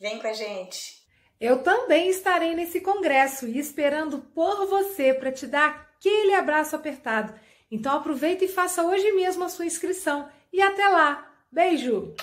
Vem 0.00 0.18
com 0.18 0.26
a 0.26 0.32
gente! 0.32 1.03
Eu 1.40 1.58
também 1.62 2.08
estarei 2.08 2.54
nesse 2.54 2.80
congresso 2.80 3.46
e 3.46 3.58
esperando 3.58 4.18
por 4.18 4.66
você 4.66 5.12
para 5.12 5.32
te 5.32 5.46
dar 5.46 5.88
aquele 5.96 6.32
abraço 6.32 6.76
apertado. 6.76 7.34
Então 7.70 7.92
aproveita 7.92 8.44
e 8.44 8.48
faça 8.48 8.82
hoje 8.84 9.10
mesmo 9.12 9.44
a 9.44 9.48
sua 9.48 9.66
inscrição. 9.66 10.28
E 10.52 10.62
até 10.62 10.88
lá! 10.88 11.26
Beijo! 11.50 12.14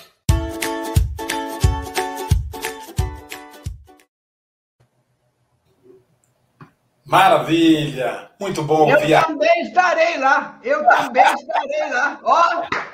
Maravilha! 7.04 8.30
Muito 8.40 8.62
bom 8.62 8.90
Eu 8.90 8.98
via... 9.00 9.22
também 9.22 9.62
estarei 9.62 10.16
lá! 10.16 10.58
Eu 10.64 10.86
também 10.86 11.24
estarei 11.34 11.90
lá! 11.90 12.20
Ó! 12.24 12.62
Ó, 12.62 12.91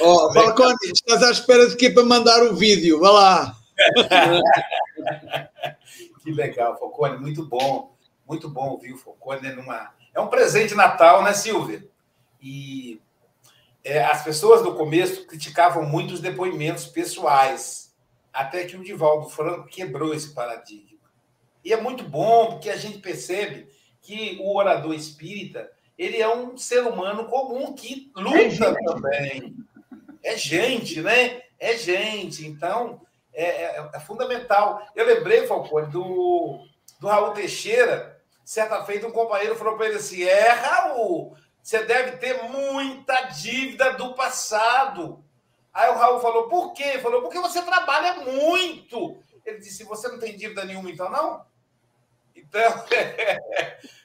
oh, 0.00 0.32
Falcone, 0.32 0.76
estás 0.84 1.22
à 1.22 1.30
espera 1.30 1.68
de 1.68 1.76
quê 1.76 1.90
para 1.90 2.04
mandar 2.04 2.42
o 2.44 2.54
vídeo? 2.54 3.00
Vá 3.00 3.10
lá! 3.10 3.56
que 6.22 6.32
legal, 6.32 6.78
Falcone, 6.78 7.18
muito 7.18 7.46
bom. 7.46 7.96
Muito 8.26 8.48
bom 8.48 8.70
ouvir 8.70 8.92
o 8.92 8.98
Falcone 8.98 9.52
numa. 9.52 9.94
É 10.14 10.20
um 10.20 10.28
presente 10.28 10.70
de 10.70 10.74
Natal, 10.74 11.22
né, 11.22 11.32
Silvia? 11.32 11.86
E 12.42 13.00
é, 13.82 14.04
as 14.04 14.22
pessoas 14.22 14.62
no 14.62 14.74
começo 14.74 15.26
criticavam 15.26 15.84
muito 15.84 16.14
os 16.14 16.20
depoimentos 16.20 16.86
pessoais, 16.86 17.94
até 18.32 18.64
que 18.64 18.76
o 18.76 18.84
Divaldo 18.84 19.30
Franco 19.30 19.68
quebrou 19.68 20.14
esse 20.14 20.34
paradigma. 20.34 20.98
E 21.64 21.72
é 21.72 21.80
muito 21.80 22.04
bom, 22.04 22.50
porque 22.50 22.68
a 22.68 22.76
gente 22.76 22.98
percebe 22.98 23.68
que 24.02 24.38
o 24.40 24.56
orador 24.56 24.94
espírita 24.94 25.70
ele 25.98 26.18
é 26.18 26.32
um 26.32 26.56
ser 26.56 26.86
humano 26.86 27.24
comum 27.24 27.74
que 27.74 28.12
luta 28.14 28.66
é 28.66 28.84
também. 28.84 29.56
É 30.28 30.36
gente, 30.36 31.00
né? 31.00 31.40
É 31.58 31.74
gente. 31.74 32.46
Então, 32.46 33.00
é, 33.32 33.44
é, 33.46 33.90
é, 33.94 34.00
fundamental. 34.00 34.86
Eu 34.94 35.06
lembrei, 35.06 35.46
Falcone, 35.46 35.90
do, 35.90 36.66
do 37.00 37.06
Raul 37.06 37.32
Teixeira. 37.32 38.20
Certa 38.44 38.84
feita, 38.84 39.06
um 39.06 39.10
companheiro 39.10 39.56
falou 39.56 39.78
para 39.78 39.86
ele 39.86 39.96
assim: 39.96 40.22
É, 40.22 40.50
Raul, 40.50 41.34
você 41.62 41.82
deve 41.82 42.18
ter 42.18 42.42
muita 42.42 43.22
dívida 43.22 43.94
do 43.94 44.14
passado. 44.14 45.24
Aí 45.72 45.88
o 45.88 45.96
Raul 45.96 46.20
falou: 46.20 46.46
Por 46.48 46.74
quê? 46.74 46.82
Ele 46.82 47.02
falou: 47.02 47.22
Porque 47.22 47.40
você 47.40 47.62
trabalha 47.62 48.16
muito. 48.16 49.16
Ele 49.46 49.60
disse: 49.60 49.82
Você 49.84 50.08
não 50.08 50.18
tem 50.18 50.36
dívida 50.36 50.62
nenhuma, 50.62 50.90
então 50.90 51.10
não? 51.10 51.42
Então, 52.36 52.84
é, 52.92 53.40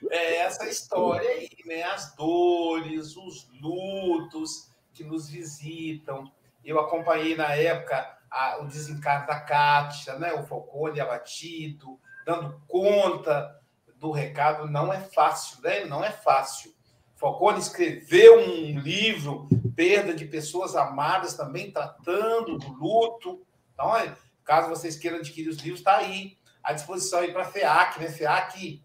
é 0.09 0.35
essa 0.37 0.65
história 0.69 1.29
aí, 1.29 1.49
né? 1.65 1.83
As 1.83 2.15
dores, 2.15 3.17
os 3.17 3.45
lutos 3.61 4.71
que 4.93 5.03
nos 5.03 5.29
visitam. 5.29 6.31
Eu 6.63 6.79
acompanhei 6.79 7.35
na 7.35 7.53
época 7.53 8.17
a, 8.29 8.59
o 8.61 8.67
desencarno 8.67 9.27
da 9.27 9.39
Kátia, 9.39 10.17
né? 10.17 10.33
o 10.33 10.43
Falcone 10.43 10.99
abatido, 10.99 11.99
dando 12.25 12.61
conta 12.67 13.59
do 13.97 14.11
recado. 14.11 14.67
Não 14.67 14.93
é 14.93 14.99
fácil, 14.99 15.61
né? 15.61 15.85
Não 15.85 16.03
é 16.03 16.11
fácil. 16.11 16.73
Falcone 17.15 17.59
escreveu 17.59 18.39
um 18.39 18.79
livro, 18.79 19.47
Perda 19.75 20.13
de 20.13 20.25
Pessoas 20.25 20.75
Amadas, 20.75 21.35
também 21.35 21.71
tratando 21.71 22.57
do 22.57 22.73
luto. 22.73 23.45
Então, 23.73 23.91
caso 24.43 24.69
vocês 24.69 24.97
queiram 24.97 25.19
adquirir 25.19 25.49
os 25.49 25.57
livros, 25.57 25.79
está 25.79 25.97
aí, 25.97 26.37
à 26.61 26.73
disposição 26.73 27.19
aí 27.19 27.31
para 27.31 27.45
FEAC, 27.45 27.99
né? 27.99 28.09
FEAC. 28.09 28.83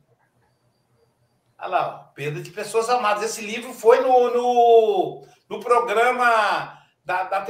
Olha 1.58 1.68
lá, 1.68 1.98
Perda 2.14 2.40
de 2.40 2.50
Pessoas 2.50 2.88
Amadas. 2.88 3.24
Esse 3.24 3.40
livro 3.40 3.72
foi 3.72 4.00
no, 4.00 4.30
no, 4.30 5.26
no 5.48 5.60
programa 5.60 6.78
da, 7.04 7.24
da 7.24 7.46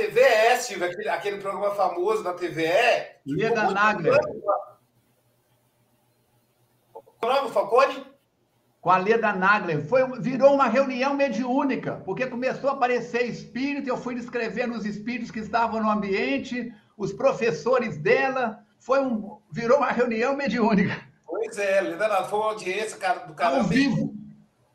Silvio, 0.61 0.86
aquele, 0.86 1.09
aquele 1.09 1.38
programa 1.38 1.74
famoso 1.74 2.22
da 2.22 2.32
TVE. 2.32 2.70
Leda 3.26 3.70
Nagler. 3.70 4.20
O 6.94 7.26
nome, 7.26 7.51
Falcone? 7.51 8.07
Com 8.80 8.90
a 8.90 8.99
Leda 8.99 9.32
Nagler. 9.32 9.84
Foi, 9.84 10.20
virou 10.20 10.55
uma 10.55 10.68
reunião 10.68 11.12
mediúnica, 11.14 12.01
porque 12.05 12.26
começou 12.26 12.70
a 12.70 12.74
aparecer 12.74 13.24
espírito, 13.24 13.88
eu 13.88 13.96
fui 13.96 14.14
descrevendo 14.14 14.76
os 14.76 14.86
espíritos 14.86 15.32
que 15.32 15.40
estavam 15.40 15.82
no 15.82 15.90
ambiente, 15.90 16.72
os 16.96 17.12
professores 17.12 17.99
dela. 17.99 18.64
Foi 18.78 19.01
um, 19.01 19.40
virou 19.51 19.78
uma 19.78 19.90
reunião 19.90 20.36
mediúnica. 20.36 21.03
Pois 21.26 21.59
é, 21.59 21.80
Leda 21.80 22.07
Nagler. 22.07 22.30
Foi 22.30 22.38
uma 22.38 22.49
audiência 22.51 22.96
cara, 22.96 23.26
do 23.26 23.34
cara. 23.34 23.57
Ao 23.57 23.64
vivo. 23.64 24.14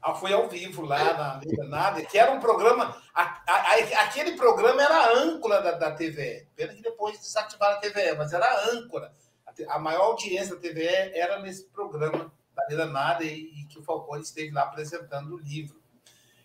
Ah, 0.03 0.13
foi 0.13 0.33
ao 0.33 0.49
vivo 0.49 0.81
lá 0.81 1.13
na 1.13 1.65
Nagler, 1.65 2.07
que 2.09 2.17
era 2.17 2.31
um 2.31 2.39
programa 2.39 3.01
a, 3.13 3.43
a, 3.47 4.03
aquele 4.03 4.35
programa 4.35 4.81
era 4.81 4.95
a 4.95 5.17
âncora 5.19 5.61
da, 5.61 5.71
da 5.73 5.91
TVE. 5.91 6.47
Pena 6.55 6.73
que 6.73 6.81
depois 6.81 7.19
desativaram 7.19 7.77
a 7.77 7.79
TVE, 7.79 8.15
mas 8.17 8.33
era 8.33 8.45
a 8.45 8.69
âncora. 8.71 9.13
A, 9.45 9.75
a 9.75 9.79
maior 9.79 10.05
audiência 10.05 10.55
da 10.55 10.61
TVE 10.61 10.87
era 10.87 11.39
nesse 11.39 11.65
programa 11.65 12.33
da 12.69 12.85
Nada 12.85 13.23
e, 13.23 13.61
e, 13.61 13.65
que 13.65 13.77
o 13.77 13.83
Falcone 13.83 14.23
esteve 14.23 14.51
lá 14.51 14.63
apresentando 14.63 15.35
o 15.35 15.39
livro. 15.39 15.81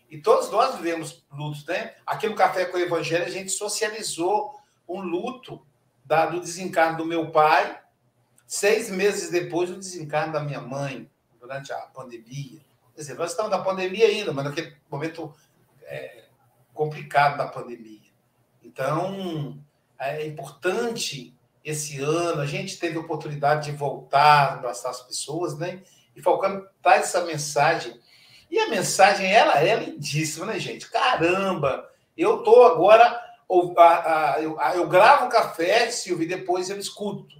E 0.09 0.19
todos 0.19 0.49
nós 0.51 0.75
vivemos 0.75 1.25
lutos, 1.31 1.65
né? 1.65 1.95
Aqui 2.05 2.27
no 2.27 2.35
Café 2.35 2.65
com 2.65 2.77
o 2.77 2.81
Evangelho 2.81 3.25
a 3.25 3.29
gente 3.29 3.51
socializou 3.51 4.55
um 4.87 5.01
luto 5.01 5.65
da, 6.03 6.25
do 6.27 6.39
desencarno 6.39 6.97
do 6.97 7.05
meu 7.05 7.31
pai, 7.31 7.79
seis 8.47 8.89
meses 8.89 9.29
depois 9.29 9.69
do 9.69 9.77
desencarno 9.77 10.33
da 10.33 10.39
minha 10.39 10.61
mãe, 10.61 11.09
durante 11.39 11.71
a 11.71 11.77
pandemia. 11.77 12.68
Quer 12.99 13.03
dizer, 13.03 13.17
nós 13.17 13.31
estamos 13.31 13.49
na 13.49 13.59
pandemia 13.59 14.07
ainda, 14.07 14.33
mas 14.33 14.43
naquele 14.43 14.75
momento 14.91 15.33
é, 15.83 16.25
complicado 16.73 17.37
da 17.37 17.47
pandemia. 17.47 18.11
Então, 18.61 19.57
é 19.97 20.27
importante 20.27 21.33
esse 21.63 22.01
ano, 22.01 22.41
a 22.41 22.45
gente 22.45 22.77
teve 22.77 22.97
a 22.97 22.99
oportunidade 22.99 23.71
de 23.71 23.77
voltar, 23.77 24.55
abraçar 24.55 24.91
as 24.91 24.99
pessoas, 24.99 25.57
né? 25.57 25.81
E 26.13 26.21
Falcão 26.21 26.67
traz 26.81 27.03
essa 27.03 27.23
mensagem. 27.23 27.97
E 28.51 28.59
a 28.59 28.67
mensagem, 28.67 29.31
ela 29.31 29.57
é 29.63 29.77
lindíssima, 29.77 30.47
né, 30.47 30.59
gente? 30.59 30.91
Caramba! 30.91 31.89
Eu 32.17 32.43
tô 32.43 32.65
agora. 32.65 33.17
Eu, 34.75 34.89
gravo 34.89 35.29
café, 35.29 35.89
Silvio, 35.89 36.25
e 36.25 36.27
depois 36.27 36.69
eu 36.69 36.77
escuto. 36.77 37.37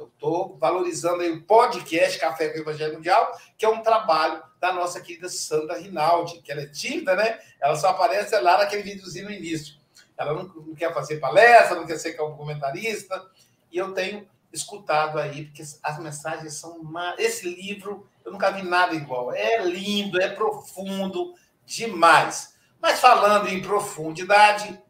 Eu 0.00 0.06
estou 0.06 0.56
valorizando 0.56 1.20
aí 1.20 1.30
o 1.30 1.42
podcast 1.42 2.18
Café 2.18 2.48
com 2.48 2.58
o 2.58 2.62
Evangelho 2.62 2.94
Mundial, 2.94 3.38
que 3.58 3.66
é 3.66 3.68
um 3.68 3.82
trabalho 3.82 4.42
da 4.58 4.72
nossa 4.72 4.98
querida 4.98 5.28
Sandra 5.28 5.78
Rinaldi, 5.78 6.40
que 6.40 6.50
ela 6.50 6.62
é 6.62 6.66
tímida, 6.66 7.14
né? 7.14 7.38
Ela 7.60 7.76
só 7.76 7.88
aparece 7.90 8.34
lá 8.40 8.56
naquele 8.56 8.82
videozinho 8.82 9.26
no 9.26 9.30
início. 9.30 9.74
Ela 10.16 10.32
não, 10.32 10.44
não 10.44 10.74
quer 10.74 10.94
fazer 10.94 11.18
palestra, 11.18 11.76
não 11.76 11.86
quer 11.86 11.98
ser 11.98 12.14
comentarista. 12.14 13.22
E 13.70 13.76
eu 13.76 13.92
tenho 13.92 14.26
escutado 14.50 15.18
aí, 15.18 15.44
porque 15.44 15.62
as 15.82 15.98
mensagens 15.98 16.54
são. 16.54 16.80
Esse 17.18 17.46
livro, 17.46 18.08
eu 18.24 18.32
nunca 18.32 18.50
vi 18.50 18.62
nada 18.62 18.94
igual. 18.94 19.34
É 19.34 19.62
lindo, 19.62 20.18
é 20.18 20.30
profundo 20.30 21.34
demais. 21.66 22.54
Mas 22.80 23.00
falando 23.00 23.48
em 23.48 23.60
profundidade, 23.60 24.82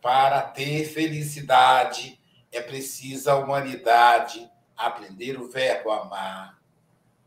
Para 0.00 0.40
ter 0.40 0.84
felicidade 0.86 2.19
é 2.52 2.60
precisa 2.60 3.32
a 3.32 3.36
humanidade 3.36 4.50
aprender 4.76 5.38
o 5.38 5.48
verbo 5.48 5.90
amar. 5.90 6.58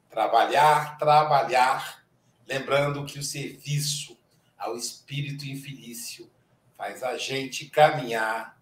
Trabalhar, 0.10 0.98
trabalhar, 0.98 2.04
lembrando 2.48 3.06
que 3.06 3.20
o 3.20 3.24
serviço 3.24 4.18
ao 4.58 4.76
espírito 4.76 5.46
infelício 5.46 6.30
faz 6.78 7.04
a 7.04 7.18
gente 7.18 7.70
caminhar. 7.70 8.58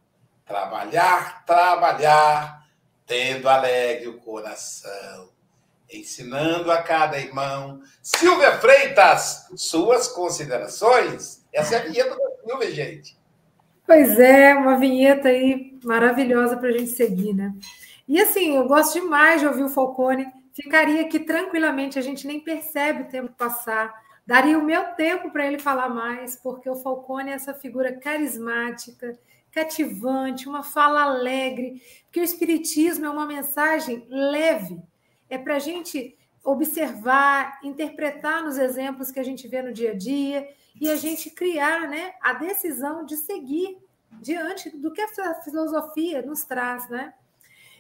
Trabalhar, 0.46 1.46
trabalhar, 1.46 2.68
tendo 3.06 3.48
alegre 3.48 4.10
o 4.10 4.20
coração, 4.20 5.32
ensinando 5.92 6.72
a 6.72 6.82
cada 6.82 7.18
irmão. 7.18 7.82
Silvia 8.02 8.60
Freitas, 8.60 9.48
suas 9.56 10.08
considerações? 10.08 11.46
Essa 11.54 11.76
é 11.76 11.80
a 11.80 11.84
vinheta 11.84 12.16
da 12.16 12.44
Silvia, 12.44 12.72
gente. 12.72 13.21
Pois 13.92 14.18
é, 14.22 14.56
uma 14.56 14.78
vinheta 14.78 15.28
aí 15.28 15.78
maravilhosa 15.84 16.56
para 16.56 16.70
a 16.70 16.72
gente 16.72 16.92
seguir, 16.92 17.34
né? 17.34 17.54
E 18.08 18.22
assim, 18.22 18.56
eu 18.56 18.66
gosto 18.66 18.94
demais 18.94 19.42
de 19.42 19.48
ouvir 19.48 19.64
o 19.64 19.70
Falcone. 19.70 20.28
Ficaria 20.54 21.02
aqui 21.02 21.20
tranquilamente, 21.20 22.00
a 22.00 22.02
gente 22.02 22.26
nem 22.26 22.40
percebe 22.40 23.02
o 23.02 23.10
tempo 23.10 23.34
passar. 23.38 23.94
Daria 24.26 24.58
o 24.58 24.64
meu 24.64 24.82
tempo 24.96 25.30
para 25.30 25.46
ele 25.46 25.60
falar 25.60 25.90
mais, 25.90 26.38
porque 26.38 26.70
o 26.70 26.76
Falcone 26.78 27.32
é 27.32 27.34
essa 27.34 27.54
figura 27.54 27.92
carismática, 27.92 29.20
cativante, 29.52 30.48
uma 30.48 30.64
fala 30.64 31.02
alegre, 31.02 31.82
porque 32.06 32.22
o 32.22 32.24
Espiritismo 32.24 33.06
é 33.06 33.10
uma 33.10 33.28
mensagem 33.28 34.08
leve, 34.10 34.82
é 35.30 35.38
para 35.38 35.58
a 35.58 35.60
gente 35.60 36.18
observar, 36.46 37.60
interpretar 37.62 38.42
nos 38.42 38.58
exemplos 38.58 39.12
que 39.12 39.20
a 39.20 39.24
gente 39.24 39.50
vê 39.50 39.62
no 39.62 39.74
dia 39.74 39.92
a 39.92 39.96
dia 39.96 40.48
e 40.82 40.90
a 40.90 40.96
gente 40.96 41.30
criar 41.30 41.88
né, 41.88 42.16
a 42.20 42.34
decisão 42.34 43.06
de 43.06 43.16
seguir 43.16 43.78
diante 44.20 44.76
do 44.76 44.92
que 44.92 45.00
essa 45.00 45.36
filosofia 45.36 46.24
nos 46.24 46.44
traz, 46.44 46.90
né? 46.90 47.14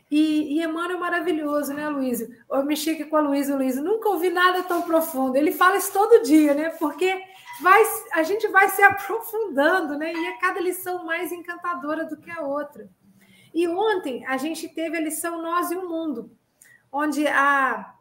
E, 0.10 0.60
e 0.60 0.64
Emmanuel 0.64 0.98
é 0.98 1.00
maravilhoso, 1.00 1.74
né, 1.74 1.90
Luiz? 1.90 2.22
Eu 2.22 2.64
mexi 2.64 2.92
aqui 2.92 3.06
com 3.06 3.18
a 3.18 3.22
Luísa, 3.22 3.56
Luiz, 3.56 3.78
nunca 3.78 4.10
ouvi 4.10 4.30
nada 4.30 4.62
tão 4.64 4.84
profundo. 4.84 5.36
Ele 5.36 5.52
fala 5.52 5.78
isso 5.78 5.92
todo 5.92 6.22
dia, 6.22 6.54
né? 6.54 6.70
Porque 6.72 7.24
vai, 7.62 7.82
a 8.14 8.22
gente 8.22 8.48
vai 8.50 8.70
se 8.70 8.84
aprofundando, 8.84 9.98
né? 9.98 10.14
E 10.14 10.28
é 10.28 10.38
cada 10.38 10.60
lição 10.60 11.04
mais 11.04 11.32
encantadora 11.32 12.06
do 12.06 12.18
que 12.18 12.30
a 12.30 12.42
outra. 12.42 12.88
E 13.52 13.68
ontem 13.68 14.24
a 14.28 14.38
gente 14.38 14.70
teve 14.70 14.96
a 14.96 15.02
lição 15.02 15.42
Nós 15.42 15.72
e 15.72 15.76
o 15.76 15.90
Mundo, 15.90 16.30
onde 16.92 17.26
a 17.28 17.96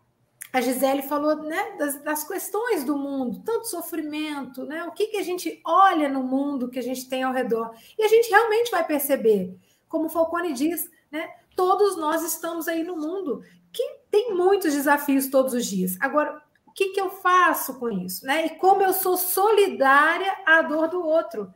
a 0.53 0.61
Gisele 0.61 1.03
falou 1.03 1.36
né, 1.36 1.76
das, 1.78 2.03
das, 2.03 2.24
questões 2.24 2.84
do 2.84 2.96
mundo, 2.96 3.42
tanto 3.44 3.68
sofrimento, 3.68 4.64
né, 4.64 4.84
o 4.84 4.92
que, 4.92 5.07
que 5.07 5.16
a 5.16 5.22
gente 5.22 5.61
olha 5.64 6.09
no 6.09 6.22
mundo 6.22 6.68
que 6.68 6.78
a 6.78 6.82
gente 6.82 7.09
tem 7.09 7.22
ao 7.22 7.32
redor. 7.32 7.70
E 7.96 8.03
a 8.03 8.09
gente 8.09 8.28
realmente 8.28 8.70
vai 8.70 8.84
perceber, 8.84 9.57
como 9.88 10.09
Falcone 10.09 10.53
diz, 10.53 10.90
né, 11.11 11.30
todos 11.55 11.96
nós 11.96 12.22
estamos 12.22 12.66
aí 12.66 12.82
no 12.82 12.96
mundo 12.96 13.42
que 13.72 14.01
tem 14.11 14.34
muitos 14.34 14.72
desafios 14.72 15.28
todos 15.28 15.55
os 15.55 15.66
dias. 15.66 15.96
Agora, 16.01 16.42
o 16.66 16.72
que, 16.72 16.88
que 16.88 17.01
eu 17.01 17.11
faço 17.11 17.78
com 17.78 17.90
isso? 17.90 18.24
Né? 18.26 18.46
E 18.46 18.51
como 18.51 18.82
eu 18.82 18.92
sou 18.92 19.16
solidária 19.16 20.36
à 20.46 20.62
dor 20.62 20.88
do 20.88 21.05
outro. 21.05 21.53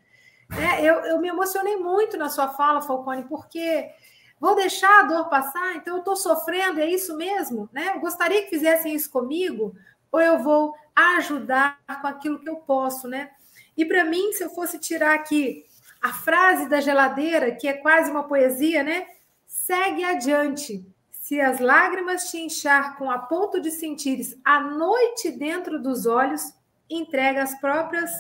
Né? 0.51 0.81
Eu, 0.83 0.95
eu 1.07 1.21
me 1.21 1.29
emocionei 1.29 1.77
muito 1.77 2.17
na 2.17 2.29
sua 2.29 2.49
fala, 2.49 2.83
Falcone, 2.83 3.25
porque 3.25 3.91
Vou 4.45 4.55
deixar 4.55 5.01
a 5.01 5.03
dor 5.05 5.31
passar? 5.31 5.75
Então 5.75 5.95
eu 5.95 5.99
estou 6.01 6.15
sofrendo, 6.15 6.79
é 6.79 6.87
isso 6.87 7.17
mesmo? 7.17 7.67
Né? 7.73 7.93
Eu 7.95 8.01
gostaria 8.01 8.43
que 8.43 8.51
fizessem 8.51 8.95
isso 8.95 9.11
comigo, 9.11 9.75
ou 10.13 10.21
eu 10.21 10.39
vou 10.39 10.75
ajudar 10.95 11.81
com 12.03 12.07
aquilo 12.07 12.39
que 12.39 12.51
eu 12.51 12.57
posso, 12.57 13.09
né? 13.09 13.31
E 13.75 13.87
para 13.87 14.05
mim, 14.05 14.35
se 14.35 14.45
eu 14.45 14.51
fosse 14.51 14.79
tirar 14.79 15.15
aqui 15.15 15.65
a 15.99 16.13
frase 16.13 16.69
da 16.69 16.79
geladeira, 16.79 17.53
que 17.53 17.67
é 17.67 17.73
quase 17.73 18.11
uma 18.11 18.25
poesia, 18.25 18.83
né? 18.83 19.07
Segue 19.47 20.05
adiante. 20.05 20.87
Se 21.11 21.41
as 21.41 21.59
lágrimas 21.59 22.31
te 22.31 22.37
encharcam 22.37 23.11
a 23.11 23.19
ponto 23.19 23.63
de 23.63 23.71
sentires 23.71 24.39
a 24.45 24.61
noite 24.61 25.31
dentro 25.31 25.81
dos 25.81 26.05
olhos, 26.05 26.53
entrega 26.91 27.43
as 27.43 27.59
próprias 27.59 28.13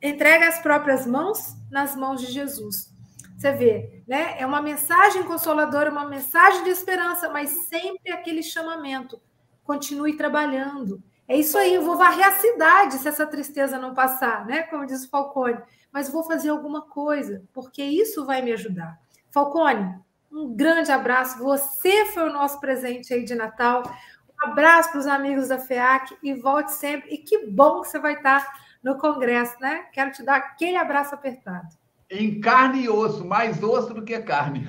entrega 0.00 0.46
as 0.46 0.60
próprias 0.60 1.04
mãos 1.04 1.56
nas 1.68 1.96
mãos 1.96 2.20
de 2.20 2.28
Jesus. 2.28 2.96
Você 3.38 3.52
vê, 3.52 4.02
né? 4.08 4.34
É 4.36 4.44
uma 4.44 4.60
mensagem 4.60 5.22
consoladora, 5.22 5.92
uma 5.92 6.04
mensagem 6.04 6.64
de 6.64 6.70
esperança, 6.70 7.28
mas 7.28 7.50
sempre 7.68 8.10
aquele 8.10 8.42
chamamento. 8.42 9.22
Continue 9.62 10.16
trabalhando. 10.16 11.00
É 11.28 11.36
isso 11.36 11.56
aí, 11.56 11.74
eu 11.74 11.82
vou 11.82 11.96
varrer 11.96 12.26
a 12.26 12.32
cidade 12.32 12.98
se 12.98 13.06
essa 13.06 13.24
tristeza 13.24 13.78
não 13.78 13.94
passar, 13.94 14.44
né? 14.44 14.64
Como 14.64 14.84
diz 14.84 15.04
o 15.04 15.08
Falcone. 15.08 15.60
Mas 15.92 16.08
vou 16.08 16.24
fazer 16.24 16.48
alguma 16.48 16.82
coisa, 16.82 17.44
porque 17.52 17.80
isso 17.80 18.26
vai 18.26 18.42
me 18.42 18.52
ajudar. 18.52 18.98
Falcone, 19.30 19.96
um 20.32 20.52
grande 20.56 20.90
abraço. 20.90 21.38
Você 21.38 22.06
foi 22.06 22.28
o 22.28 22.32
nosso 22.32 22.58
presente 22.58 23.14
aí 23.14 23.22
de 23.22 23.36
Natal. 23.36 23.84
Um 24.28 24.50
abraço 24.50 24.90
para 24.90 24.98
os 24.98 25.06
amigos 25.06 25.46
da 25.46 25.60
FEAC 25.60 26.16
e 26.24 26.34
volte 26.34 26.72
sempre. 26.72 27.14
E 27.14 27.18
que 27.18 27.46
bom 27.46 27.82
que 27.82 27.88
você 27.88 28.00
vai 28.00 28.14
estar 28.14 28.44
no 28.82 28.98
Congresso, 28.98 29.54
né? 29.60 29.86
Quero 29.92 30.10
te 30.10 30.24
dar 30.24 30.38
aquele 30.38 30.76
abraço 30.76 31.14
apertado. 31.14 31.77
Em 32.10 32.40
carne 32.40 32.84
e 32.84 32.88
osso, 32.88 33.24
mais 33.24 33.62
osso 33.62 33.92
do 33.92 34.02
que 34.02 34.18
carne. 34.20 34.66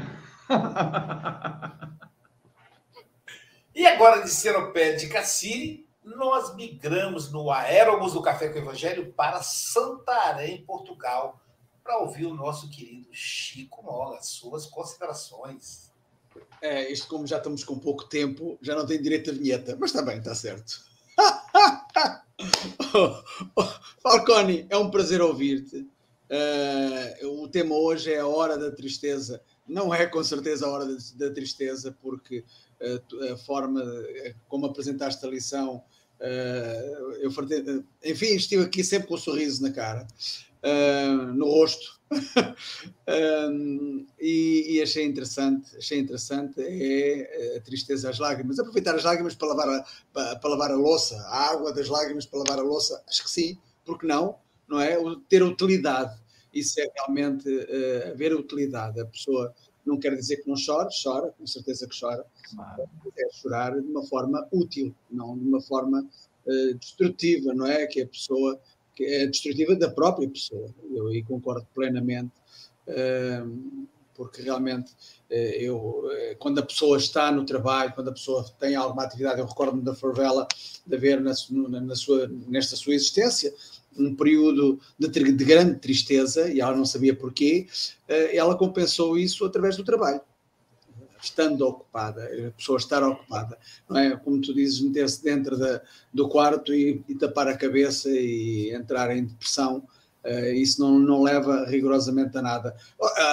e 3.73 3.87
agora 3.87 4.21
de 4.21 4.29
Seropé 4.29 4.93
de 4.93 5.07
Cassiri, 5.07 5.87
nós 6.03 6.53
migramos 6.55 7.31
no 7.31 7.49
Aérobus 7.49 8.13
do 8.13 8.21
Café 8.21 8.49
com 8.49 8.59
o 8.59 8.61
Evangelho 8.61 9.13
para 9.13 9.41
Santarém, 9.41 10.63
Portugal, 10.65 11.39
para 11.83 11.99
ouvir 11.99 12.25
o 12.25 12.33
nosso 12.33 12.69
querido 12.69 13.07
Chico 13.11 13.83
Mola, 13.83 14.21
suas 14.21 14.65
considerações. 14.65 15.89
É, 16.61 16.91
isto 16.91 17.07
como 17.07 17.25
já 17.25 17.37
estamos 17.37 17.63
com 17.63 17.79
pouco 17.79 18.03
tempo, 18.03 18.57
já 18.61 18.75
não 18.75 18.85
tem 18.85 19.01
direito 19.01 19.29
a 19.29 19.33
vinheta, 19.33 19.77
mas 19.79 19.91
está 19.91 20.01
bem, 20.01 20.17
está 20.17 20.35
certo. 20.35 20.83
Falcone, 24.03 24.67
é 24.69 24.77
um 24.77 24.91
prazer 24.91 25.21
ouvir-te. 25.21 25.87
Uh, 26.29 27.41
o 27.41 27.47
tema 27.47 27.75
hoje 27.75 28.13
é 28.13 28.19
a 28.19 28.27
hora 28.27 28.57
da 28.57 28.71
tristeza. 28.71 29.41
Não 29.67 29.93
é 29.93 30.05
com 30.05 30.23
certeza 30.23 30.65
a 30.65 30.69
hora 30.69 30.85
da, 31.15 31.31
tristeza, 31.31 31.95
porque 32.01 32.45
uh, 32.79 33.33
a 33.33 33.37
forma 33.37 33.83
como 34.47 34.67
apresentaste 34.67 35.25
a 35.25 35.29
lição, 35.29 35.83
eu 37.21 37.31
enfim, 38.03 38.35
estive 38.35 38.63
aqui 38.63 38.83
sempre 38.83 39.07
com 39.07 39.15
um 39.15 39.17
sorriso 39.17 39.63
na 39.63 39.71
cara, 39.71 40.05
no 41.33 41.45
rosto, 41.45 41.97
e, 44.19 44.81
achei 44.83 45.05
interessante, 45.05 45.77
achei 45.77 45.97
interessante 45.97 46.59
é 46.59 47.55
a 47.57 47.61
tristeza, 47.61 48.09
as 48.09 48.19
lágrimas. 48.19 48.59
Aproveitar 48.59 48.95
as 48.95 49.05
lágrimas 49.05 49.33
para 49.33 49.47
lavar 49.47 49.69
a, 49.69 49.85
para, 50.11 50.35
para 50.35 50.49
lavar 50.49 50.71
a 50.71 50.75
louça, 50.75 51.15
a 51.27 51.51
água 51.51 51.71
das 51.71 51.87
lágrimas 51.87 52.25
para 52.25 52.39
lavar 52.39 52.59
a 52.59 52.63
louça, 52.63 53.01
acho 53.07 53.23
que 53.23 53.31
sim, 53.31 53.57
porque 53.85 54.05
não? 54.05 54.35
não 54.69 54.79
é? 54.79 54.97
Ter 55.27 55.41
utilidade. 55.41 56.15
Isso 56.53 56.79
é 56.79 56.87
realmente 56.95 57.47
uh, 57.47 58.11
haver 58.11 58.33
utilidade. 58.33 58.99
A 58.99 59.05
pessoa 59.05 59.53
não 59.85 59.99
quer 59.99 60.15
dizer 60.15 60.37
que 60.37 60.47
não 60.47 60.55
chora, 60.55 60.89
chora, 61.03 61.31
com 61.37 61.45
certeza 61.45 61.87
que 61.87 61.99
chora. 61.99 62.25
É 63.17 63.33
chorar 63.33 63.79
de 63.79 63.87
uma 63.87 64.05
forma 64.05 64.47
útil, 64.51 64.93
não 65.09 65.37
de 65.37 65.47
uma 65.47 65.61
forma 65.61 66.07
uh, 66.45 66.73
destrutiva, 66.75 67.53
não 67.53 67.67
é? 67.67 67.85
Que 67.87 68.01
a 68.01 68.07
pessoa 68.07 68.59
que 68.95 69.05
é 69.05 69.27
destrutiva 69.27 69.75
da 69.75 69.89
própria 69.89 70.29
pessoa. 70.29 70.73
Eu 70.91 71.07
aí 71.07 71.23
concordo 71.23 71.67
plenamente. 71.73 72.33
Uh, 72.87 73.87
porque 74.15 74.41
realmente 74.41 74.93
eu, 75.29 76.03
quando 76.39 76.59
a 76.59 76.65
pessoa 76.65 76.97
está 76.97 77.31
no 77.31 77.45
trabalho, 77.45 77.93
quando 77.93 78.09
a 78.09 78.11
pessoa 78.11 78.45
tem 78.59 78.75
alguma 78.75 79.03
atividade, 79.05 79.39
eu 79.39 79.45
recordo-me 79.45 79.81
da 79.81 79.95
favela 79.95 80.45
de 80.85 80.93
haver 80.93 81.21
na, 81.21 81.31
na 81.79 81.95
sua, 81.95 82.27
nesta 82.27 82.75
sua 82.75 82.95
existência 82.95 83.53
um 83.99 84.15
período 84.15 84.79
de, 84.97 85.07
de, 85.07 85.45
grande 85.45 85.79
tristeza 85.79 86.51
e 86.51 86.61
ela 86.61 86.75
não 86.75 86.85
sabia 86.85 87.15
porquê, 87.15 87.67
eh, 88.07 88.35
ela 88.35 88.57
compensou 88.57 89.17
isso 89.17 89.45
através 89.45 89.75
do 89.77 89.83
trabalho. 89.83 90.21
Estando 91.21 91.67
ocupada, 91.67 92.23
a 92.47 92.51
pessoa 92.51 92.77
estar 92.77 93.03
ocupada, 93.03 93.57
não 93.89 93.99
é? 93.99 94.15
Como 94.15 94.39
tu 94.41 94.53
dizes, 94.53 94.79
meter-se 94.79 95.21
dentro 95.21 95.57
da, 95.57 95.81
do 96.13 96.29
quarto 96.29 96.73
e, 96.73 97.03
e 97.09 97.15
tapar 97.15 97.47
a 97.47 97.57
cabeça 97.57 98.09
e 98.09 98.73
entrar 98.73 99.15
em 99.15 99.25
depressão, 99.25 99.83
isso 100.53 100.81
não, 100.81 100.99
não 100.99 101.23
leva 101.23 101.65
rigorosamente 101.65 102.37
a 102.37 102.41
nada. 102.41 102.75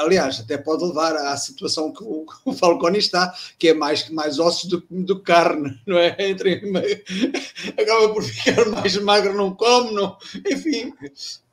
Aliás, 0.03 0.41
até 0.41 0.57
pode 0.57 0.85
levar 0.85 1.15
à 1.17 1.37
situação 1.37 1.93
que 1.93 2.03
o, 2.03 2.27
o 2.45 2.53
Falcone 2.53 2.99
está, 2.99 3.35
que 3.59 3.69
é 3.69 3.75
mais, 3.75 4.09
mais 4.11 4.39
ossos 4.39 4.69
do, 4.69 4.85
do 4.91 5.21
carne, 5.21 5.81
não 5.87 5.99
é? 5.99 6.17
Entre, 6.19 6.63
acaba 7.79 8.13
por 8.13 8.23
ficar 8.23 8.67
mais 8.67 8.97
magro, 8.99 9.35
não 9.35 9.55
come, 9.55 9.93
não, 9.93 10.17
enfim. 10.47 10.93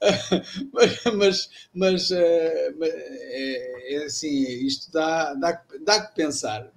mas, 0.74 1.04
mas, 1.16 1.50
mas 1.74 2.12
uh, 2.12 2.16
é, 2.16 3.96
é, 3.96 4.06
assim, 4.06 4.44
isto 4.66 4.92
dá, 4.92 5.34
dá, 5.34 5.62
dá 5.84 6.02
que 6.02 6.16
pensar. 6.16 6.72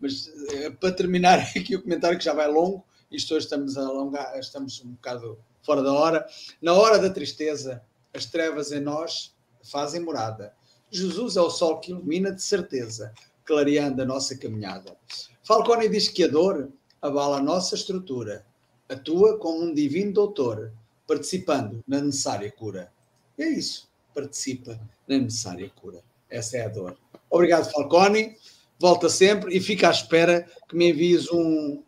Mas 0.00 0.26
uh, 0.26 0.72
para 0.80 0.92
terminar 0.92 1.38
aqui 1.38 1.76
o 1.76 1.82
comentário, 1.82 2.18
que 2.18 2.24
já 2.24 2.32
vai 2.32 2.48
longo, 2.48 2.84
isto 3.10 3.34
hoje 3.34 3.46
estamos 3.46 3.76
a 3.76 3.82
alongar, 3.82 4.38
estamos 4.38 4.80
um 4.84 4.92
bocado 4.92 5.38
fora 5.62 5.82
da 5.82 5.92
hora. 5.92 6.26
Na 6.62 6.74
hora 6.74 6.98
da 6.98 7.10
tristeza, 7.10 7.82
as 8.14 8.26
trevas 8.26 8.72
em 8.72 8.80
nós 8.80 9.34
fazem 9.62 10.00
morada. 10.00 10.54
Jesus 10.90 11.36
é 11.36 11.40
o 11.40 11.50
sol 11.50 11.78
que 11.78 11.92
ilumina 11.92 12.32
de 12.32 12.42
certeza, 12.42 13.12
clareando 13.44 14.02
a 14.02 14.04
nossa 14.04 14.36
caminhada. 14.36 14.96
Falcone 15.44 15.88
diz 15.88 16.08
que 16.08 16.24
a 16.24 16.28
dor 16.28 16.70
abala 17.00 17.38
a 17.38 17.42
nossa 17.42 17.74
estrutura, 17.74 18.44
atua 18.88 19.38
como 19.38 19.62
um 19.62 19.74
divino 19.74 20.12
doutor, 20.12 20.72
participando 21.06 21.82
na 21.86 22.00
necessária 22.00 22.50
cura. 22.50 22.92
É 23.38 23.48
isso, 23.48 23.88
participa 24.14 24.78
na 25.08 25.18
necessária 25.18 25.70
cura. 25.70 26.02
Essa 26.28 26.58
é 26.58 26.66
a 26.66 26.68
dor. 26.68 26.96
Obrigado, 27.30 27.70
Falcone. 27.70 28.36
Volta 28.78 29.08
sempre 29.08 29.56
e 29.56 29.60
fica 29.60 29.88
à 29.88 29.90
espera 29.90 30.46
que 30.68 30.76
me 30.76 30.90
envies 30.90 31.30
um, 31.30 31.82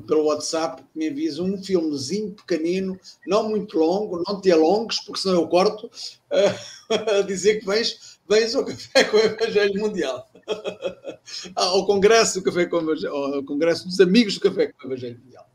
pelo 0.00 0.24
WhatsApp, 0.24 0.82
que 0.82 0.98
me 0.98 1.08
envies 1.08 1.38
um 1.38 1.62
filmezinho 1.62 2.32
pequenino, 2.32 2.98
não 3.26 3.48
muito 3.48 3.78
longo, 3.78 4.22
não 4.26 4.40
te 4.40 4.50
alongues, 4.50 5.00
porque 5.04 5.20
senão 5.20 5.42
eu 5.42 5.48
corto, 5.48 5.90
a 6.30 7.22
dizer 7.22 7.60
que 7.60 7.66
vens, 7.66 8.20
vens 8.28 8.54
ao 8.54 8.64
Café 8.64 9.04
com 9.04 9.16
o 9.16 9.20
Evangelho 9.20 9.80
Mundial. 9.80 10.30
ao 11.54 11.86
Congresso 11.86 12.40
do 12.40 12.44
Café 12.44 12.66
com 12.66 12.76
o 12.76 12.80
Evangelho, 12.80 13.14
ao 13.14 13.44
Congresso 13.44 13.86
dos 13.86 14.00
Amigos 14.00 14.34
do 14.34 14.40
Café 14.40 14.66
com 14.68 14.84
o 14.84 14.90
Evangelho 14.90 15.20
Mundial. 15.22 15.46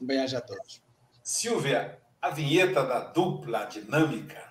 Bem-aja 0.00 0.38
a 0.38 0.40
todos. 0.40 0.82
Silvia, 1.22 1.98
a 2.20 2.30
vinheta 2.30 2.82
da 2.84 3.00
dupla 3.00 3.64
dinâmica. 3.64 4.49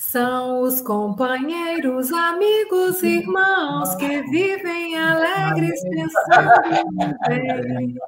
São 0.00 0.62
os 0.62 0.80
companheiros, 0.80 2.10
amigos, 2.10 3.02
irmãos 3.02 3.94
que 3.96 4.22
vivem 4.22 4.96
alegres 4.96 5.78
pensando 5.82 7.18
bem. 7.28 7.98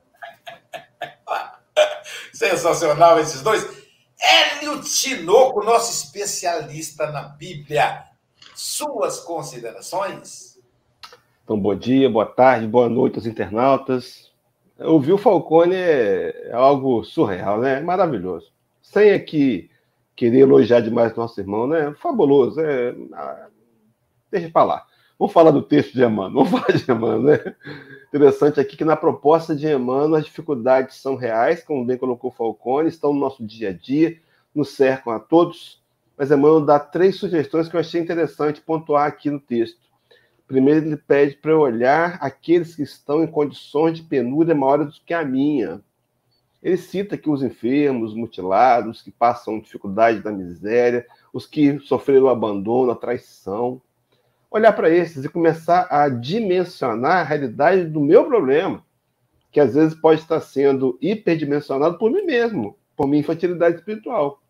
Sensacional 2.32 3.20
esses 3.20 3.43
dois. 3.43 3.62
Hélio 4.18 4.80
Tinoco, 4.80 5.62
nosso 5.62 5.93
especialista 5.93 7.12
na 7.12 7.24
Bíblia. 7.24 8.05
Suas 8.55 9.20
considerações? 9.20 10.59
Então, 11.45 11.61
bom 11.61 11.74
dia, 11.74 12.09
boa 12.09 12.24
tarde, 12.24 12.66
boa 12.66 12.88
noite 12.88 13.16
aos 13.16 13.26
internautas. 13.26 14.32
Ouvir 14.78 15.12
o 15.12 15.18
Falcone 15.18 15.74
é, 15.74 16.49
é 16.49 16.53
algo 16.55 17.05
surreal, 17.05 17.61
né? 17.61 17.80
Maravilhoso. 17.82 18.51
Sem 18.80 19.12
aqui 19.12 19.70
querer 20.14 20.40
elogiar 20.40 20.80
demais 20.80 21.14
nosso 21.14 21.40
irmão, 21.40 21.66
né? 21.66 21.94
Fabuloso. 22.00 22.60
É... 22.60 22.94
Ah, 23.12 23.48
deixa 24.30 24.50
para 24.50 24.64
lá. 24.64 24.86
Vamos 25.18 25.32
falar 25.32 25.50
do 25.50 25.62
texto 25.62 25.92
de 25.92 26.02
Emmanuel. 26.02 26.44
Vamos 26.44 26.50
falar 26.60 26.76
de 26.76 26.90
Emmanuel, 26.90 27.22
né? 27.22 27.54
Interessante 28.08 28.60
aqui 28.60 28.76
que 28.76 28.84
na 28.84 28.96
proposta 28.96 29.54
de 29.54 29.66
Emmanuel 29.66 30.16
as 30.16 30.24
dificuldades 30.24 30.96
são 30.96 31.16
reais, 31.16 31.62
como 31.62 31.84
bem 31.84 31.96
colocou 31.96 32.30
Falcone, 32.30 32.88
estão 32.88 33.12
no 33.12 33.20
nosso 33.20 33.44
dia 33.44 33.70
a 33.70 33.72
dia, 33.72 34.18
nos 34.54 34.70
cercam 34.70 35.12
a 35.12 35.20
todos. 35.20 35.82
Mas 36.16 36.30
Emmanuel 36.30 36.60
dá 36.60 36.78
três 36.78 37.16
sugestões 37.16 37.68
que 37.68 37.76
eu 37.76 37.80
achei 37.80 38.00
interessante 38.00 38.60
pontuar 38.60 39.06
aqui 39.06 39.30
no 39.30 39.40
texto. 39.40 39.80
Primeiro, 40.46 40.84
ele 40.84 40.96
pede 40.96 41.36
para 41.36 41.52
eu 41.52 41.60
olhar 41.60 42.18
aqueles 42.20 42.76
que 42.76 42.82
estão 42.82 43.22
em 43.22 43.26
condições 43.26 43.96
de 43.96 44.02
penúria 44.02 44.54
maiores 44.54 44.94
do 44.94 45.00
que 45.04 45.14
a 45.14 45.24
minha. 45.24 45.80
Ele 46.62 46.76
cita 46.76 47.18
que 47.18 47.28
os 47.28 47.42
enfermos, 47.42 48.10
os 48.10 48.16
mutilados, 48.16 49.02
que 49.02 49.10
passam 49.10 49.58
dificuldade 49.58 50.20
da 50.20 50.30
miséria, 50.30 51.04
os 51.32 51.44
que 51.44 51.78
sofreram 51.80 52.28
abandono, 52.28 52.92
a 52.92 52.96
traição. 52.96 53.82
Olhar 54.50 54.72
para 54.72 54.88
esses 54.88 55.24
e 55.24 55.28
começar 55.28 55.88
a 55.90 56.08
dimensionar 56.08 57.18
a 57.18 57.24
realidade 57.24 57.86
do 57.86 58.00
meu 58.00 58.26
problema, 58.26 58.84
que 59.50 59.58
às 59.58 59.74
vezes 59.74 59.94
pode 59.94 60.20
estar 60.20 60.40
sendo 60.40 60.96
hiperdimensionado 61.00 61.98
por 61.98 62.10
mim 62.10 62.22
mesmo, 62.22 62.76
por 62.96 63.08
minha 63.08 63.20
infantilidade 63.20 63.76
espiritual. 63.76 64.40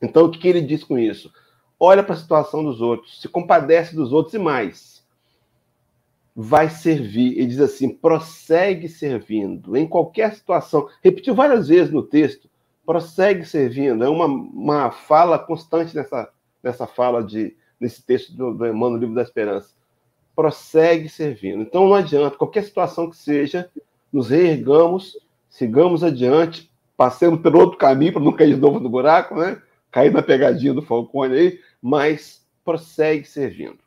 Então, 0.00 0.26
o 0.26 0.30
que 0.30 0.46
ele 0.46 0.60
diz 0.60 0.84
com 0.84 0.98
isso? 0.98 1.32
Olha 1.78 2.02
para 2.02 2.14
a 2.14 2.18
situação 2.18 2.62
dos 2.62 2.80
outros, 2.80 3.20
se 3.20 3.28
compadece 3.28 3.96
dos 3.96 4.12
outros 4.12 4.34
e 4.34 4.38
mais 4.38 4.99
vai 6.34 6.70
servir. 6.70 7.38
Ele 7.38 7.46
diz 7.46 7.60
assim: 7.60 7.88
prossegue 7.88 8.88
servindo 8.88 9.76
em 9.76 9.86
qualquer 9.86 10.34
situação. 10.34 10.88
Repetiu 11.02 11.34
várias 11.34 11.68
vezes 11.68 11.92
no 11.92 12.02
texto: 12.02 12.48
prossegue 12.84 13.44
servindo. 13.44 14.04
É 14.04 14.08
uma, 14.08 14.26
uma 14.26 14.90
fala 14.90 15.38
constante 15.38 15.94
nessa, 15.94 16.30
nessa 16.62 16.86
fala 16.86 17.22
de 17.22 17.56
nesse 17.80 18.02
texto 18.02 18.36
do, 18.36 18.52
do 18.52 18.66
Emmanuel, 18.66 19.00
Livro 19.00 19.14
da 19.14 19.22
Esperança. 19.22 19.70
Prossegue 20.36 21.08
servindo. 21.08 21.62
Então 21.62 21.86
não 21.86 21.94
adianta, 21.94 22.36
qualquer 22.36 22.62
situação 22.62 23.08
que 23.08 23.16
seja, 23.16 23.70
nos 24.12 24.28
reergamos, 24.28 25.16
sigamos 25.48 26.04
adiante, 26.04 26.70
passemos 26.96 27.40
pelo 27.40 27.58
outro 27.58 27.78
caminho 27.78 28.12
para 28.12 28.22
não 28.22 28.32
cair 28.32 28.54
de 28.54 28.60
novo 28.60 28.78
no 28.78 28.90
buraco, 28.90 29.34
né? 29.34 29.60
Cair 29.90 30.12
na 30.12 30.22
pegadinha 30.22 30.74
do 30.74 30.82
Falcone 30.82 31.34
aí, 31.34 31.60
mas 31.80 32.46
prossegue 32.64 33.26
servindo. 33.26 33.78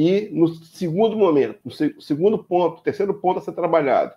E 0.00 0.30
no 0.30 0.46
segundo 0.46 1.16
momento, 1.16 1.58
no 1.64 1.72
segundo 2.00 2.38
ponto, 2.38 2.84
terceiro 2.84 3.12
ponto 3.14 3.40
a 3.40 3.42
ser 3.42 3.50
trabalhado, 3.50 4.14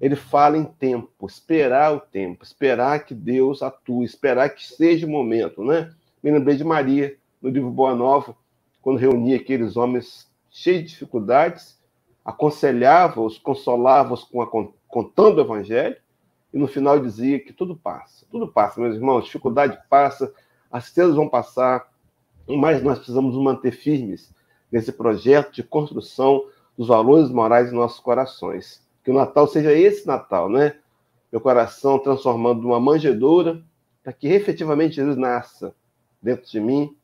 ele 0.00 0.14
fala 0.14 0.56
em 0.56 0.64
tempo, 0.64 1.26
esperar 1.26 1.92
o 1.92 1.98
tempo, 1.98 2.44
esperar 2.44 3.04
que 3.04 3.16
Deus 3.16 3.60
atue, 3.60 4.04
esperar 4.04 4.50
que 4.50 4.64
seja 4.64 5.08
o 5.08 5.10
momento, 5.10 5.64
né? 5.64 5.92
Me 6.22 6.30
lembrei 6.30 6.54
de 6.54 6.62
Maria, 6.62 7.16
no 7.42 7.50
livro 7.50 7.68
Boa 7.68 7.96
Nova, 7.96 8.36
quando 8.80 9.00
reunia 9.00 9.38
aqueles 9.38 9.76
homens 9.76 10.30
cheios 10.48 10.84
de 10.84 10.90
dificuldades, 10.90 11.76
aconselhava-os, 12.24 13.38
consolava-os 13.38 14.22
com 14.22 14.72
contando 14.86 15.38
o 15.38 15.40
evangelho, 15.40 15.96
e 16.54 16.58
no 16.58 16.68
final 16.68 17.00
dizia 17.00 17.40
que 17.40 17.52
tudo 17.52 17.74
passa, 17.74 18.24
tudo 18.30 18.46
passa, 18.46 18.80
meus 18.80 18.94
irmãos, 18.94 19.24
dificuldade 19.24 19.80
passa, 19.90 20.32
as 20.70 20.84
tristezas 20.84 21.16
vão 21.16 21.28
passar, 21.28 21.92
mas 22.46 22.80
nós 22.84 22.98
precisamos 22.98 23.34
nos 23.34 23.42
manter 23.42 23.72
firmes, 23.72 24.32
nesse 24.70 24.92
projeto 24.92 25.52
de 25.52 25.62
construção 25.62 26.44
dos 26.76 26.88
valores 26.88 27.30
morais 27.30 27.72
em 27.72 27.74
nossos 27.74 28.00
corações. 28.00 28.86
Que 29.02 29.10
o 29.10 29.14
Natal 29.14 29.46
seja 29.46 29.72
esse 29.72 30.06
Natal, 30.06 30.48
né? 30.48 30.76
Meu 31.32 31.40
coração 31.40 31.98
transformando 31.98 32.66
uma 32.66 32.80
manjedoura 32.80 33.62
para 34.02 34.12
que 34.12 34.28
efetivamente 34.28 34.96
Jesus 34.96 35.16
nasça 35.16 35.74
dentro 36.22 36.50
de 36.50 36.60
mim, 36.60 36.96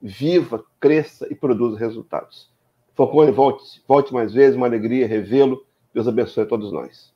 viva, 0.00 0.64
cresça 0.78 1.26
e 1.30 1.34
produza 1.34 1.78
resultados. 1.78 2.50
Falcone, 2.94 3.30
volte, 3.30 3.82
volte 3.86 4.12
mais 4.12 4.32
vezes, 4.32 4.56
uma 4.56 4.66
alegria 4.66 5.06
revê-lo. 5.06 5.64
Deus 5.94 6.06
abençoe 6.06 6.44
a 6.44 6.46
todos 6.46 6.72
nós. 6.72 7.14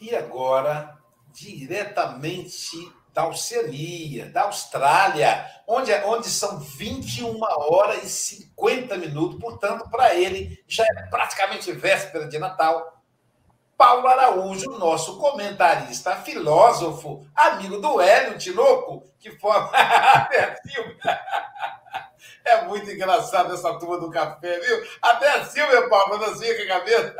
E 0.00 0.14
agora, 0.14 0.98
diretamente 1.32 2.92
da 3.12 3.26
Oceania, 3.26 4.26
da 4.30 4.42
Austrália, 4.42 5.46
onde, 5.66 5.92
é, 5.92 6.04
onde 6.06 6.28
são 6.28 6.58
21 6.58 7.38
horas 7.42 8.02
e 8.04 8.08
50 8.08 8.96
minutos, 8.96 9.38
portanto, 9.38 9.88
para 9.90 10.14
ele 10.14 10.62
já 10.66 10.84
é 10.84 11.02
praticamente 11.10 11.70
véspera 11.72 12.26
de 12.26 12.38
Natal. 12.38 13.00
Paulo 13.76 14.06
Araújo, 14.06 14.70
nosso 14.78 15.18
comentarista, 15.18 16.16
filósofo, 16.16 17.26
amigo 17.34 17.80
do 17.80 18.00
Hélio 18.00 18.38
Tinoco, 18.38 19.04
que 19.18 19.30
forma. 19.38 19.70
É 22.44 22.64
muito 22.64 22.90
engraçado 22.90 23.54
essa 23.54 23.78
turma 23.78 24.00
do 24.00 24.10
café, 24.10 24.58
viu? 24.58 24.84
Até 25.00 25.28
a 25.28 25.44
Silvia, 25.44 25.78
assim 25.78 26.56
com 26.56 26.62
a 26.62 26.66
cabeça. 26.66 27.14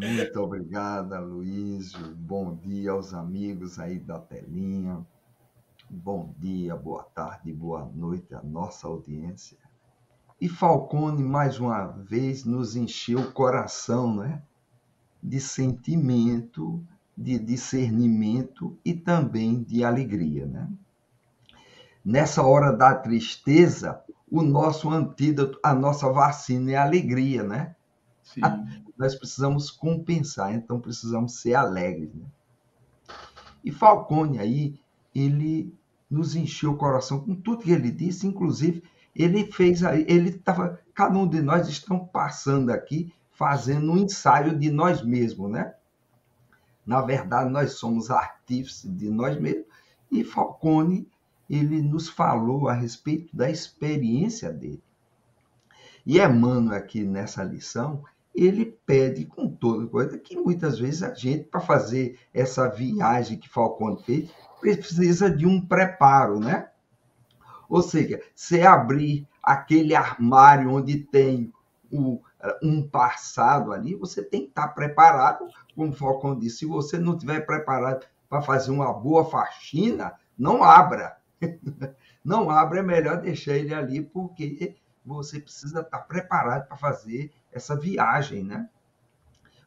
Muito 0.00 0.38
obrigada, 0.40 1.18
Luiz. 1.18 1.92
Bom 2.14 2.54
dia 2.54 2.92
aos 2.92 3.12
amigos 3.12 3.80
aí 3.80 3.98
da 3.98 4.16
telinha. 4.16 5.04
Bom 5.90 6.32
dia, 6.38 6.76
boa 6.76 7.02
tarde, 7.02 7.52
boa 7.52 7.84
noite 7.84 8.32
à 8.32 8.40
nossa 8.40 8.86
audiência. 8.86 9.58
E 10.40 10.48
Falcone, 10.48 11.20
mais 11.20 11.58
uma 11.58 11.84
vez, 11.88 12.44
nos 12.44 12.76
encheu 12.76 13.18
o 13.18 13.32
coração 13.32 14.14
né? 14.14 14.40
de 15.20 15.40
sentimento, 15.40 16.80
de 17.16 17.36
discernimento 17.36 18.78
e 18.84 18.94
também 18.94 19.64
de 19.64 19.82
alegria. 19.82 20.46
Né? 20.46 20.68
Nessa 22.04 22.44
hora 22.44 22.70
da 22.70 22.94
tristeza, 22.94 24.00
o 24.30 24.42
nosso 24.42 24.90
antídoto, 24.90 25.58
a 25.60 25.74
nossa 25.74 26.08
vacina 26.08 26.70
é 26.70 26.76
a 26.76 26.84
alegria, 26.84 27.42
né? 27.42 27.74
Sim. 28.22 28.42
Nós 28.98 29.14
precisamos 29.14 29.70
compensar, 29.70 30.52
então 30.52 30.80
precisamos 30.80 31.40
ser 31.40 31.54
alegres. 31.54 32.12
Né? 32.12 32.26
E 33.64 33.70
Falcone 33.70 34.38
aí, 34.38 34.78
ele 35.14 35.72
nos 36.10 36.34
encheu 36.34 36.72
o 36.72 36.76
coração 36.76 37.20
com 37.20 37.34
tudo 37.34 37.62
que 37.62 37.70
ele 37.70 37.90
disse, 37.90 38.26
inclusive 38.26 38.82
ele 39.14 39.50
fez 39.52 39.82
aí, 39.84 40.04
ele 40.08 40.30
estava, 40.30 40.80
cada 40.94 41.16
um 41.16 41.28
de 41.28 41.40
nós 41.40 41.68
estão 41.68 42.04
passando 42.06 42.70
aqui 42.70 43.12
fazendo 43.32 43.92
um 43.92 43.98
ensaio 43.98 44.58
de 44.58 44.70
nós 44.70 45.02
mesmos, 45.02 45.50
né? 45.50 45.74
Na 46.84 47.00
verdade, 47.02 47.50
nós 47.50 47.72
somos 47.72 48.10
artífices 48.10 48.96
de 48.96 49.10
nós 49.10 49.38
mesmos 49.38 49.66
e 50.10 50.24
Falcone, 50.24 51.06
ele 51.48 51.82
nos 51.82 52.08
falou 52.08 52.68
a 52.68 52.72
respeito 52.72 53.34
da 53.36 53.50
experiência 53.50 54.52
dele. 54.52 54.82
E 56.04 56.18
Emmanuel 56.18 56.78
aqui 56.78 57.04
nessa 57.04 57.44
lição, 57.44 58.02
ele 58.38 58.66
pede 58.86 59.24
com 59.24 59.48
toda 59.48 59.86
coisa 59.86 60.18
que 60.18 60.36
muitas 60.36 60.78
vezes 60.78 61.02
a 61.02 61.12
gente, 61.12 61.44
para 61.44 61.60
fazer 61.60 62.18
essa 62.32 62.68
viagem 62.68 63.38
que 63.38 63.48
Falcone 63.48 64.02
fez, 64.02 64.30
precisa 64.60 65.30
de 65.30 65.46
um 65.46 65.60
preparo, 65.60 66.38
né? 66.38 66.68
Ou 67.68 67.82
seja, 67.82 68.22
se 68.34 68.62
abrir 68.62 69.26
aquele 69.42 69.94
armário 69.94 70.72
onde 70.72 70.98
tem 70.98 71.52
o, 71.90 72.20
um 72.62 72.86
passado 72.86 73.72
ali, 73.72 73.94
você 73.94 74.22
tem 74.22 74.42
que 74.42 74.48
estar 74.48 74.68
preparado, 74.68 75.48
como 75.74 75.92
Falcone 75.92 76.40
disse, 76.40 76.58
se 76.58 76.66
você 76.66 76.98
não 76.98 77.14
estiver 77.14 77.44
preparado 77.44 78.06
para 78.28 78.42
fazer 78.42 78.70
uma 78.70 78.92
boa 78.92 79.24
faxina, 79.24 80.14
não 80.38 80.62
abra. 80.62 81.16
Não 82.24 82.50
abra, 82.50 82.80
é 82.80 82.82
melhor 82.82 83.22
deixar 83.22 83.54
ele 83.54 83.72
ali, 83.72 84.02
porque 84.02 84.76
você 85.06 85.40
precisa 85.40 85.80
estar 85.80 86.00
preparado 86.00 86.66
para 86.66 86.76
fazer 86.76 87.32
essa 87.52 87.76
viagem, 87.76 88.44
né? 88.44 88.68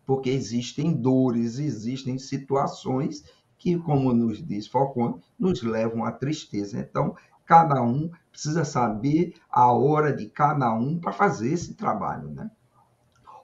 Porque 0.05 0.29
existem 0.29 0.93
dores, 0.93 1.59
existem 1.59 2.17
situações 2.17 3.23
que, 3.57 3.77
como 3.77 4.13
nos 4.13 4.45
diz 4.45 4.67
Falcone, 4.67 5.21
nos 5.37 5.61
levam 5.61 6.03
à 6.03 6.11
tristeza. 6.11 6.79
Então, 6.79 7.15
cada 7.45 7.81
um 7.81 8.09
precisa 8.31 8.65
saber 8.65 9.33
a 9.49 9.71
hora 9.71 10.11
de 10.11 10.27
cada 10.27 10.73
um 10.73 10.99
para 10.99 11.11
fazer 11.11 11.53
esse 11.53 11.75
trabalho, 11.75 12.29
né? 12.29 12.49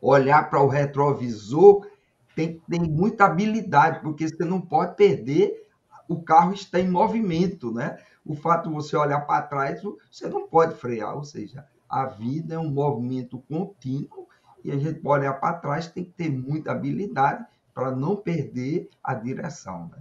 Olhar 0.02 0.50
para 0.50 0.62
o 0.62 0.68
retrovisor 0.68 1.88
tem, 2.36 2.62
tem 2.70 2.82
muita 2.82 3.26
habilidade, 3.26 4.02
porque 4.02 4.28
você 4.28 4.46
não 4.46 4.62
pode 4.62 4.96
perder 4.96 5.68
o 6.08 6.22
carro 6.22 6.54
está 6.54 6.80
em 6.80 6.90
movimento, 6.90 7.72
né? 7.72 7.98
O 8.26 8.36
fato 8.36 8.70
de 8.70 8.76
você 8.76 8.96
olhar 8.96 9.22
para 9.22 9.42
trás, 9.42 9.82
você 10.12 10.28
não 10.28 10.48
pode 10.48 10.76
frear, 10.76 11.16
ou 11.16 11.24
seja, 11.24 11.66
a 11.90 12.06
vida 12.06 12.56
é 12.56 12.60
um 12.60 12.72
movimento 12.72 13.40
contínuo 13.50 14.27
e 14.64 14.72
a 14.72 14.78
gente 14.78 15.00
olhar 15.04 15.34
para 15.34 15.58
trás, 15.58 15.88
tem 15.88 16.04
que 16.04 16.12
ter 16.12 16.30
muita 16.30 16.72
habilidade 16.72 17.46
para 17.74 17.92
não 17.92 18.16
perder 18.16 18.90
a 19.04 19.14
direção, 19.14 19.90
né? 19.92 20.00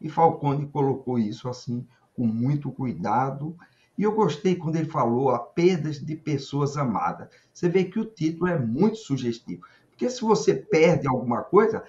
E 0.00 0.08
Falcone 0.08 0.66
colocou 0.66 1.18
isso 1.18 1.48
assim 1.48 1.86
com 2.16 2.26
muito 2.26 2.70
cuidado. 2.72 3.56
E 3.96 4.02
eu 4.02 4.12
gostei 4.12 4.56
quando 4.56 4.76
ele 4.76 4.88
falou 4.88 5.30
a 5.30 5.38
perdas 5.38 5.98
de 5.98 6.16
pessoas 6.16 6.76
amadas. 6.76 7.28
Você 7.52 7.68
vê 7.68 7.84
que 7.84 8.00
o 8.00 8.04
título 8.04 8.50
é 8.50 8.58
muito 8.58 8.96
sugestivo. 8.96 9.62
Porque 9.90 10.08
se 10.10 10.22
você 10.22 10.54
perde 10.54 11.06
alguma 11.06 11.42
coisa, 11.42 11.84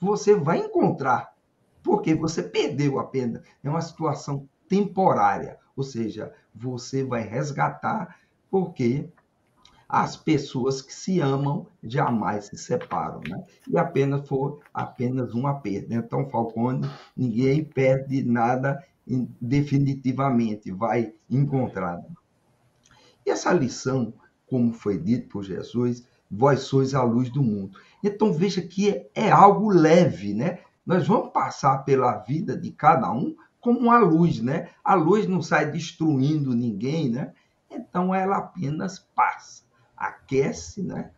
você 0.00 0.34
vai 0.34 0.58
encontrar 0.58 1.34
porque 1.82 2.14
você 2.14 2.42
perdeu 2.42 2.98
a 2.98 3.04
pena. 3.04 3.42
É 3.62 3.68
uma 3.68 3.82
situação 3.82 4.48
temporária, 4.66 5.58
ou 5.76 5.84
seja, 5.84 6.32
você 6.54 7.04
vai 7.04 7.22
resgatar 7.22 8.16
porque 8.50 9.10
as 9.88 10.16
pessoas 10.16 10.80
que 10.80 10.94
se 10.94 11.20
amam 11.20 11.66
jamais 11.82 12.46
se 12.46 12.56
separam, 12.56 13.20
né? 13.28 13.44
E 13.68 13.76
apenas 13.78 14.26
for 14.26 14.60
apenas 14.72 15.34
uma 15.34 15.54
perda. 15.54 15.94
Então, 15.94 16.28
Falcone, 16.28 16.88
ninguém 17.16 17.64
perde 17.64 18.22
nada 18.22 18.82
definitivamente, 19.40 20.70
vai 20.70 21.12
encontrar. 21.30 22.02
E 23.24 23.30
essa 23.30 23.52
lição, 23.52 24.12
como 24.46 24.72
foi 24.72 24.98
dito 24.98 25.28
por 25.28 25.42
Jesus, 25.42 26.04
vós 26.30 26.60
sois 26.60 26.94
a 26.94 27.02
luz 27.02 27.30
do 27.30 27.42
mundo. 27.42 27.78
Então 28.02 28.32
veja 28.32 28.60
que 28.62 29.06
é 29.14 29.30
algo 29.30 29.70
leve, 29.70 30.34
né? 30.34 30.60
Nós 30.84 31.06
vamos 31.06 31.32
passar 31.32 31.78
pela 31.78 32.18
vida 32.18 32.56
de 32.56 32.70
cada 32.70 33.10
um 33.10 33.34
como 33.60 33.80
uma 33.80 33.98
luz, 33.98 34.40
né? 34.40 34.68
A 34.82 34.94
luz 34.94 35.26
não 35.26 35.40
sai 35.40 35.70
destruindo 35.70 36.54
ninguém, 36.54 37.08
né? 37.08 37.32
Então 37.70 38.14
ela 38.14 38.36
apenas 38.36 38.98
passa, 38.98 39.63
aquece, 40.08 40.82
né? 40.82 41.10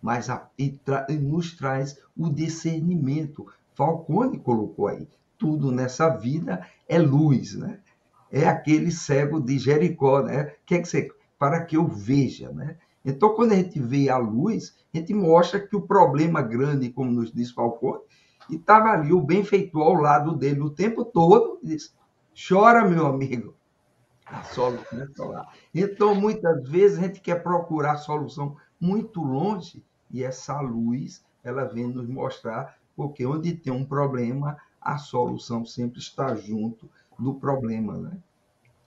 Mas 0.00 0.30
a, 0.30 0.48
e, 0.58 0.70
tra, 0.70 1.06
e 1.08 1.14
nos 1.14 1.56
traz 1.56 1.98
o 2.16 2.28
discernimento. 2.30 3.46
Falcone 3.74 4.38
colocou 4.38 4.88
aí, 4.88 5.08
tudo 5.36 5.70
nessa 5.70 6.08
vida 6.08 6.66
é 6.88 6.98
luz, 6.98 7.54
né? 7.54 7.80
É 8.30 8.46
aquele 8.46 8.90
cego 8.90 9.40
de 9.40 9.58
Jericó, 9.58 10.22
né? 10.22 10.52
Que 10.66 10.76
é 10.76 10.80
que 10.80 10.88
você, 10.88 11.10
para 11.38 11.64
que 11.64 11.76
eu 11.76 11.86
veja, 11.86 12.50
né? 12.50 12.76
Então, 13.04 13.34
quando 13.34 13.52
a 13.52 13.56
gente 13.56 13.80
vê 13.80 14.10
a 14.10 14.18
luz, 14.18 14.76
a 14.92 14.98
gente 14.98 15.14
mostra 15.14 15.60
que 15.60 15.76
o 15.76 15.82
problema 15.82 16.42
grande, 16.42 16.90
como 16.90 17.10
nos 17.10 17.32
diz 17.32 17.50
Falcone, 17.50 18.02
e 18.50 18.56
estava 18.56 18.90
ali 18.90 19.12
o 19.12 19.22
benfeitor 19.22 19.82
ao 19.82 19.94
lado 19.94 20.36
dele 20.36 20.60
o 20.60 20.70
tempo 20.70 21.04
todo, 21.04 21.58
e 21.62 21.68
disse: 21.68 21.92
chora, 22.48 22.86
meu 22.86 23.06
amigo. 23.06 23.54
A 24.30 24.42
solução 24.44 25.00
é 25.00 25.06
solar. 25.14 25.54
Então, 25.74 26.14
muitas 26.14 26.68
vezes, 26.68 26.98
a 26.98 27.02
gente 27.02 27.20
quer 27.20 27.42
procurar 27.42 27.96
solução 27.96 28.56
muito 28.80 29.22
longe, 29.22 29.82
e 30.10 30.22
essa 30.22 30.60
luz, 30.60 31.24
ela 31.42 31.64
vem 31.64 31.86
nos 31.86 32.08
mostrar, 32.08 32.78
porque 32.94 33.24
onde 33.24 33.54
tem 33.54 33.72
um 33.72 33.84
problema, 33.84 34.56
a 34.80 34.98
solução 34.98 35.64
sempre 35.64 35.98
está 35.98 36.34
junto 36.34 36.88
do 37.18 37.34
problema, 37.34 37.96
né? 37.96 38.18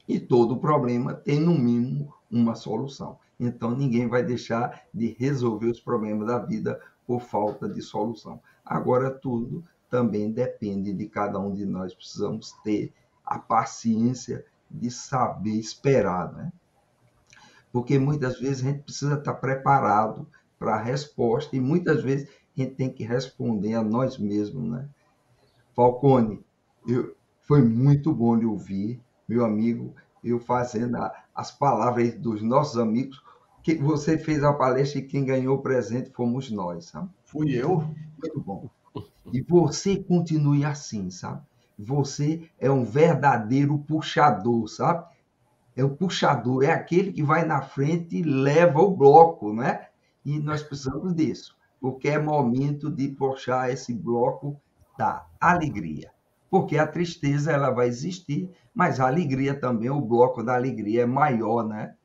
E 0.08 0.20
todo 0.20 0.58
problema 0.58 1.14
tem, 1.14 1.40
no 1.40 1.58
mínimo, 1.58 2.14
uma 2.30 2.56
solução. 2.56 3.18
Então, 3.40 3.72
ninguém 3.72 4.08
vai 4.08 4.24
deixar 4.24 4.84
de 4.94 5.16
resolver 5.18 5.68
os 5.68 5.80
problemas 5.80 6.28
da 6.28 6.38
vida 6.38 6.80
por 7.06 7.22
falta 7.22 7.68
de 7.68 7.82
solução. 7.82 8.40
Agora, 8.64 9.10
tudo 9.10 9.64
também 9.90 10.32
depende 10.32 10.94
de 10.94 11.08
cada 11.08 11.40
um 11.40 11.54
de 11.54 11.66
nós. 11.66 11.94
Precisamos 11.94 12.54
ter 12.64 12.94
a 13.26 13.40
paciência 13.40 14.46
de 14.74 14.90
saber 14.90 15.60
esperar, 15.60 16.32
né? 16.34 16.52
Porque 17.72 17.98
muitas 17.98 18.40
vezes 18.40 18.64
a 18.64 18.70
gente 18.70 18.84
precisa 18.84 19.16
estar 19.16 19.34
preparado 19.36 20.28
para 20.60 20.76
a 20.76 20.82
resposta 20.82 21.56
e 21.56 21.60
muitas 21.60 22.04
vezes 22.04 22.28
a 22.58 22.62
gente 22.62 22.76
tem 22.76 22.92
que 22.92 23.04
responder 23.04 23.76
a 23.76 23.84
nós 23.84 24.18
mesmos, 24.18 24.70
né? 24.70 24.90
Falcone, 25.74 26.44
eu, 26.88 27.16
foi 27.42 27.62
muito 27.62 28.14
bom 28.14 28.36
lhe 28.36 28.46
ouvir, 28.46 29.02
meu 29.28 29.46
amigo, 29.46 29.96
eu 30.24 30.40
fazendo 30.40 30.98
a, 30.98 31.12
as 31.34 31.52
palavras 31.52 32.14
dos 32.16 32.42
nossos 32.42 32.78
amigos, 32.78 33.24
que 33.64 33.76
você 33.76 34.18
fez 34.18 34.44
a 34.44 34.54
palestra 34.54 35.00
e 35.00 35.06
quem 35.06 35.24
ganhou 35.24 35.58
o 35.58 35.62
presente 35.62 36.12
fomos 36.12 36.50
nós, 36.50 36.86
sabe? 36.86 37.10
Fui 37.24 37.52
eu. 37.52 37.78
Muito 38.22 38.42
bom. 38.42 38.70
E 39.32 39.42
você 39.42 40.04
continue 40.04 40.66
assim, 40.66 41.10
sabe? 41.10 41.42
Você 41.84 42.50
é 42.60 42.70
um 42.70 42.84
verdadeiro 42.84 43.80
puxador, 43.80 44.68
sabe? 44.68 45.06
É 45.76 45.84
o 45.84 45.96
puxador, 45.96 46.64
é 46.64 46.72
aquele 46.72 47.12
que 47.12 47.24
vai 47.24 47.44
na 47.46 47.62
frente 47.62 48.18
e 48.18 48.22
leva 48.24 48.80
o 48.80 48.96
bloco, 48.96 49.54
né? 49.54 49.88
E 50.24 50.40
nós 50.40 50.62
precisamos 50.62 51.16
disso, 51.16 51.58
porque 51.80 52.10
é 52.10 52.20
momento 52.20 52.90
de 52.92 53.08
puxar 53.08 53.72
esse 53.72 53.94
bloco 53.94 54.60
da 54.98 55.26
alegria. 55.40 56.12
Porque 56.50 56.78
a 56.78 56.86
tristeza 56.86 57.52
ela 57.52 57.72
vai 57.72 57.88
existir, 57.88 58.50
mas 58.74 59.00
a 59.00 59.08
alegria 59.08 59.60
também, 59.60 59.90
o 59.90 60.02
bloco 60.02 60.44
da 60.44 60.54
alegria 60.54 61.04
é 61.04 61.06
maior, 61.06 61.66
né? 61.66 61.96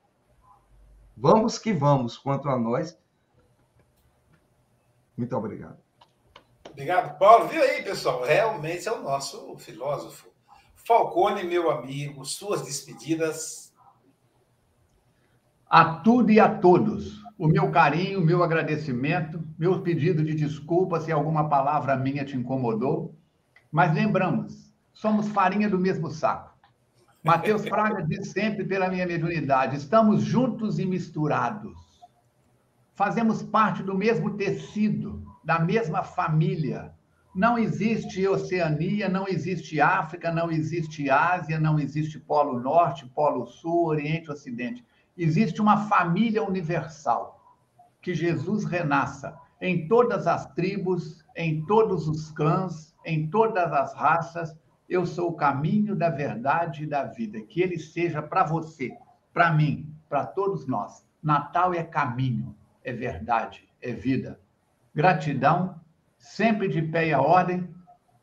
Vamos 1.17 1.59
que 1.59 1.73
vamos, 1.73 2.17
quanto 2.17 2.49
a 2.49 2.59
nós. 2.59 2.97
Muito 5.17 5.37
obrigado. 5.37 5.86
Obrigado, 6.77 7.17
Paulo. 7.19 7.49
Viu 7.49 7.63
aí, 7.63 7.83
pessoal? 7.83 8.23
Realmente 8.23 8.87
é 8.87 8.93
o 8.93 9.03
nosso 9.03 9.57
filósofo. 9.57 10.29
Falcone, 10.75 11.43
meu 11.43 11.71
amigo, 11.71 12.23
suas 12.23 12.61
despedidas. 12.61 13.73
A 15.71 16.01
tudo 16.01 16.31
e 16.31 16.39
a 16.39 16.55
todos, 16.59 17.23
o 17.39 17.49
meu 17.49 17.71
carinho, 17.71 18.21
o 18.21 18.25
meu 18.25 18.43
agradecimento, 18.43 19.43
meu 19.59 19.81
pedido 19.81 20.23
de 20.23 20.35
desculpa 20.35 21.01
se 21.01 21.11
alguma 21.11 21.49
palavra 21.49 21.97
minha 21.97 22.27
te 22.27 22.37
incomodou. 22.37 23.15
Mas 23.73 23.95
lembramos, 23.95 24.71
somos 24.93 25.29
farinha 25.29 25.71
do 25.71 25.79
mesmo 25.79 26.11
saco. 26.11 26.55
Mateus 27.25 27.65
Fraga 27.67 28.03
diz 28.03 28.33
sempre 28.33 28.67
pela 28.67 28.91
minha 28.91 29.07
mediunidade: 29.07 29.77
estamos 29.77 30.23
juntos 30.23 30.79
e 30.79 30.85
misturados. 30.85 31.75
Fazemos 32.95 33.43
parte 33.43 33.83
do 33.83 33.95
mesmo 33.95 34.37
tecido, 34.37 35.25
da 35.47 35.61
mesma 35.61 36.03
família. 36.03 36.93
Não 37.33 37.57
existe 37.57 38.27
Oceania, 38.27 39.09
não 39.09 39.29
existe 39.29 39.81
África, 39.81 40.33
não 40.33 40.51
existe 40.51 41.09
Ásia, 41.09 41.61
não 41.61 41.79
existe 41.79 42.19
Polo 42.19 42.59
Norte, 42.59 43.07
Polo 43.15 43.47
Sul, 43.47 43.87
Oriente, 43.87 44.29
Ocidente. 44.29 44.85
Existe 45.17 45.63
uma 45.63 45.87
família 45.87 46.43
universal. 46.43 47.41
Que 48.03 48.13
Jesus 48.13 48.65
renasça 48.65 49.39
em 49.61 49.87
todas 49.87 50.27
as 50.27 50.53
tribos, 50.53 51.25
em 51.37 51.65
todos 51.65 52.09
os 52.09 52.33
clãs, 52.33 52.93
em 53.05 53.31
todas 53.31 53.73
as 53.73 53.95
raças, 53.95 54.53
eu 54.89 55.07
sou 55.07 55.31
o 55.31 55.37
caminho 55.37 55.95
da 55.95 56.11
verdade 56.11 56.83
e 56.83 56.89
da 56.89 57.05
vida. 57.05 57.41
Que 57.41 57.61
ele 57.61 57.79
seja 57.79 58.21
para 58.21 58.43
você, 58.43 58.91
para 59.33 59.53
mim, 59.53 59.95
para 60.09 60.27
todos 60.27 60.67
nós. 60.67 61.07
Natal 61.23 61.73
é 61.73 61.85
caminho, 61.85 62.57
é 62.83 62.93
verdade, 62.93 63.69
é 63.81 63.93
vida. 63.93 64.41
Gratidão, 64.97 65.79
sempre 66.19 66.69
de 66.69 66.81
pé 66.81 67.09
e 67.09 67.13
a 67.13 67.21
ordem. 67.21 67.69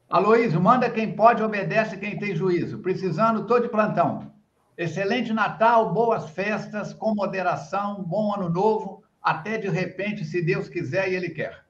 Aloísio, 0.09 0.59
manda 0.59 0.89
quem 0.89 1.15
pode, 1.15 1.43
obedece 1.43 1.97
quem 1.97 2.17
tem 2.17 2.35
juízo. 2.35 2.79
Precisando, 2.79 3.45
tô 3.45 3.59
de 3.59 3.69
plantão. 3.69 4.33
Excelente 4.75 5.31
Natal, 5.31 5.93
boas 5.93 6.31
festas, 6.31 6.91
com 6.91 7.13
moderação, 7.13 8.01
bom 8.01 8.33
ano 8.33 8.49
novo. 8.49 9.03
até 9.21 9.59
de 9.59 9.69
repente, 9.69 10.25
se 10.25 10.41
Deus 10.41 10.67
quiser 10.67 11.11
e 11.11 11.15
Ele 11.15 11.29
quer. 11.29 11.63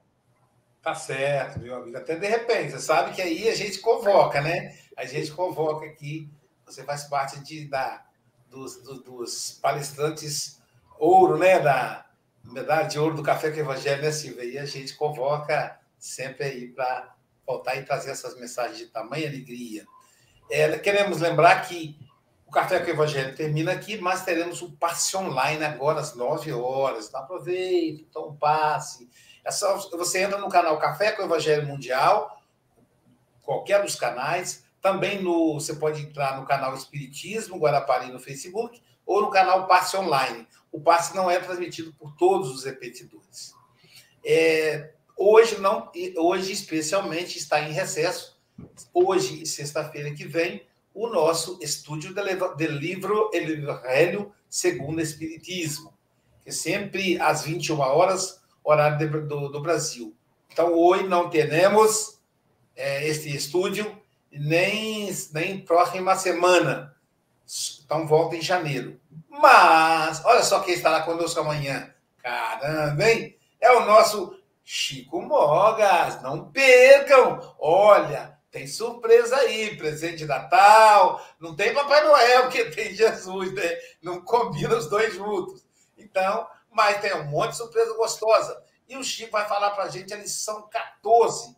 Tá 0.82 0.95
certo, 0.95 1.60
meu 1.60 1.76
amigo. 1.76 1.97
Até 1.97 2.16
de 2.16 2.26
repente. 2.26 2.72
Você 2.72 2.80
sabe 2.80 3.14
que 3.14 3.22
aí 3.22 3.49
a 3.49 3.56
gente 3.56 3.80
convoca, 3.80 4.39
né? 4.39 4.74
A 4.95 5.06
gente 5.06 5.32
convoca 5.34 5.86
aqui. 5.86 6.32
Você 6.66 6.82
faz 6.86 7.04
parte 7.04 7.43
de, 7.43 7.68
da, 7.68 8.06
dos, 8.49 8.82
dos, 8.82 9.04
dos 9.04 9.60
palestrantes 9.62 10.62
ouro, 10.97 11.38
né? 11.38 11.60
Da 11.60 12.06
medalha 12.43 12.87
de 12.87 12.99
ouro 12.99 13.15
do 13.15 13.23
Café 13.23 13.49
com 13.51 13.57
o 13.57 13.59
Evangelho, 13.61 14.01
né, 14.01 14.11
Silvia? 14.11 14.43
E 14.43 14.57
a 14.57 14.65
gente 14.65 14.95
convoca 14.95 15.79
sempre 15.97 16.45
aí 16.45 16.67
para 16.67 17.15
voltar 17.45 17.75
e 17.75 17.83
trazer 17.83 18.11
essas 18.11 18.37
mensagens 18.39 18.77
de 18.77 18.87
tamanha 18.87 19.27
alegria. 19.27 19.85
É, 20.49 20.77
queremos 20.77 21.19
lembrar 21.19 21.61
que 21.67 21.97
o 22.45 22.51
Café 22.51 22.79
com 22.79 22.87
o 22.87 22.89
Evangelho 22.89 23.35
termina 23.35 23.71
aqui, 23.71 23.97
mas 23.97 24.23
teremos 24.23 24.61
um 24.61 24.71
passe 24.75 25.15
online 25.15 25.63
agora 25.63 25.99
às 25.99 26.13
9 26.13 26.51
horas. 26.53 27.07
Então 27.07 27.21
aproveite, 27.21 28.05
então 28.09 28.35
passe. 28.35 29.09
É 29.43 29.51
só, 29.51 29.77
você 29.77 30.21
entra 30.21 30.37
no 30.37 30.49
canal 30.49 30.77
Café 30.77 31.11
com 31.11 31.21
o 31.21 31.25
Evangelho 31.25 31.67
Mundial, 31.67 32.41
qualquer 33.41 33.81
dos 33.81 33.95
canais. 33.95 34.63
Também 34.81 35.21
no, 35.21 35.53
você 35.53 35.75
pode 35.75 36.01
entrar 36.01 36.37
no 36.37 36.45
canal 36.45 36.73
Espiritismo 36.75 37.57
Guarapari 37.57 38.11
no 38.11 38.19
Facebook 38.19 38.81
ou 39.05 39.21
no 39.21 39.29
canal 39.29 39.65
Passe 39.65 39.95
Online. 39.97 40.47
O 40.74 40.82
passe 40.82 41.15
não 41.15 41.30
é 41.30 41.39
transmitido 41.39 41.93
por 41.93 42.15
todos 42.17 42.49
os 42.49 42.65
repetidores. 42.65 43.53
É, 44.26 44.91
hoje 45.15 45.59
não, 45.59 45.91
hoje 46.17 46.51
especialmente 46.51 47.38
está 47.38 47.61
em 47.61 47.71
recesso. 47.71 48.41
Hoje, 48.91 49.45
sexta-feira 49.45 50.11
que 50.13 50.26
vem, 50.26 50.65
o 50.93 51.07
nosso 51.07 51.59
estúdio 51.61 52.13
de 52.13 52.67
livro 52.67 53.30
Evangelho 53.34 54.34
segundo 54.49 54.97
o 54.97 55.01
Espiritismo, 55.01 55.93
que 56.43 56.49
é 56.49 56.51
sempre 56.51 57.19
às 57.19 57.43
21 57.43 57.80
horas, 57.80 58.41
horário 58.63 59.28
do, 59.28 59.49
do 59.49 59.61
Brasil. 59.61 60.15
Então, 60.51 60.74
hoje 60.74 61.07
não 61.07 61.30
teremos 61.30 62.19
é, 62.76 63.07
este 63.07 63.36
estúdio, 63.36 63.95
nem, 64.32 65.11
nem 65.34 65.59
próxima 65.59 66.15
semana. 66.15 66.95
Então, 67.84 68.07
volta 68.07 68.36
em 68.36 68.41
janeiro. 68.41 68.99
Mas, 69.39 70.23
olha 70.25 70.43
só 70.43 70.59
quem 70.59 70.75
estará 70.75 71.01
conosco 71.01 71.39
amanhã. 71.39 71.91
Caramba, 72.21 73.03
hein? 73.09 73.36
É 73.59 73.71
o 73.71 73.84
nosso 73.84 74.39
Chico 74.63 75.19
Mogas. 75.21 76.21
Não 76.21 76.51
percam! 76.51 77.55
Olha, 77.57 78.38
tem 78.51 78.67
surpresa 78.67 79.36
aí, 79.38 79.75
presente 79.75 80.17
de 80.17 80.25
Natal. 80.25 81.19
Não 81.39 81.55
tem 81.55 81.73
Papai 81.73 82.03
Noel, 82.03 82.43
porque 82.43 82.65
tem 82.65 82.93
Jesus, 82.93 83.51
né? 83.53 83.77
Não 84.03 84.21
combina 84.21 84.77
os 84.77 84.88
dois 84.88 85.15
juntos. 85.15 85.65
Então, 85.97 86.47
mas 86.69 87.01
tem 87.01 87.15
um 87.15 87.25
monte 87.25 87.51
de 87.51 87.57
surpresa 87.57 87.95
gostosa. 87.95 88.63
E 88.88 88.95
o 88.95 89.03
Chico 89.03 89.31
vai 89.31 89.47
falar 89.47 89.71
para 89.71 89.86
a 89.86 89.89
gente 89.89 90.13
a 90.13 90.17
lição 90.17 90.69
14, 90.69 91.57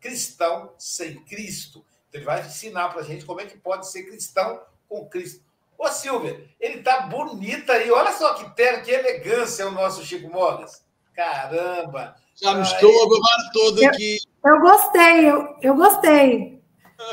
cristão 0.00 0.74
sem 0.76 1.24
Cristo. 1.24 1.86
Então, 2.08 2.20
ele 2.20 2.24
vai 2.24 2.40
ensinar 2.40 2.88
para 2.88 3.00
a 3.00 3.04
gente 3.04 3.24
como 3.24 3.40
é 3.40 3.46
que 3.46 3.56
pode 3.56 3.88
ser 3.88 4.02
cristão 4.02 4.60
com 4.88 5.08
Cristo. 5.08 5.51
Ô, 5.82 5.88
Silvia, 5.88 6.48
ele 6.60 6.80
tá 6.80 7.00
bonito 7.00 7.72
aí. 7.72 7.90
Olha 7.90 8.12
só 8.12 8.34
que 8.34 8.48
terno, 8.54 8.84
que 8.84 8.92
elegância 8.92 9.64
é 9.64 9.66
o 9.66 9.72
nosso 9.72 10.04
Chico 10.04 10.30
Mogas. 10.30 10.84
Caramba! 11.12 12.14
Já 12.40 12.54
me 12.54 12.62
estou 12.62 13.02
agora 13.02 13.50
todo 13.52 13.84
aqui. 13.84 14.20
Eu 14.46 14.60
gostei, 14.60 15.28
eu, 15.28 15.56
eu 15.60 15.74
gostei. 15.74 16.62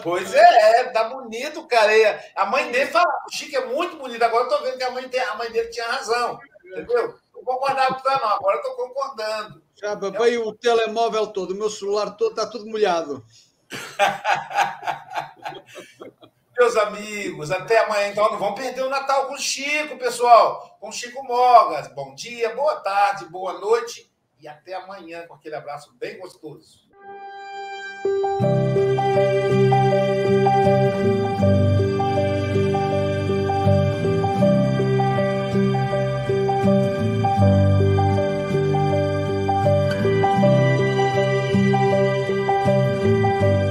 Pois 0.03 0.32
é, 0.32 0.84
tá 0.91 1.05
bonito, 1.05 1.65
cara. 1.65 2.24
A 2.36 2.45
mãe 2.45 2.72
dele 2.72 2.91
fala, 2.91 3.11
o 3.28 3.36
Chico 3.36 3.57
é 3.57 3.65
muito 3.65 3.97
bonito. 3.97 4.22
Agora 4.22 4.45
eu 4.45 4.49
tô 4.49 4.61
vendo 4.61 4.78
que 4.78 4.84
a 4.84 4.91
mãe, 4.91 5.09
tem, 5.09 5.20
a 5.20 5.34
mãe 5.34 5.51
dele 5.51 5.70
tinha 5.70 5.88
razão. 5.88 6.39
Entendeu? 6.63 7.15
Não 7.34 7.43
concordava 7.43 7.95
com 7.95 8.07
não, 8.07 8.30
agora 8.30 8.57
eu 8.57 8.61
tô 8.61 8.76
concordando. 8.76 9.63
Já 9.82 9.97
papai, 9.97 10.38
o 10.38 10.53
telemóvel 10.53 11.26
todo, 11.26 11.55
o 11.55 11.57
meu 11.57 11.72
celular 11.72 12.11
todo, 12.11 12.30
está 12.30 12.45
tudo 12.45 12.67
molhado. 12.67 13.26
Meus 16.60 16.76
amigos, 16.76 17.51
até 17.51 17.86
amanhã. 17.86 18.10
Então, 18.10 18.30
não 18.30 18.38
vamos 18.38 18.60
perder 18.60 18.84
o 18.84 18.89
Natal 18.89 19.28
com 19.28 19.36
o 19.36 19.39
Chico, 19.39 19.97
pessoal. 19.97 20.78
Com 20.82 20.89
o 20.89 20.91
Chico 20.91 21.24
Mogas. 21.24 21.88
Bom 21.95 22.14
dia, 22.14 22.53
boa 22.53 22.76
tarde, 22.82 23.24
boa 23.30 23.53
noite 23.53 24.12
e 24.38 24.45
até 24.45 24.74
amanhã 24.74 25.26
com 25.26 25.36
aquele 25.36 25.55
abraço 25.55 25.95
bem 25.97 26.20
gostoso. 26.20 26.89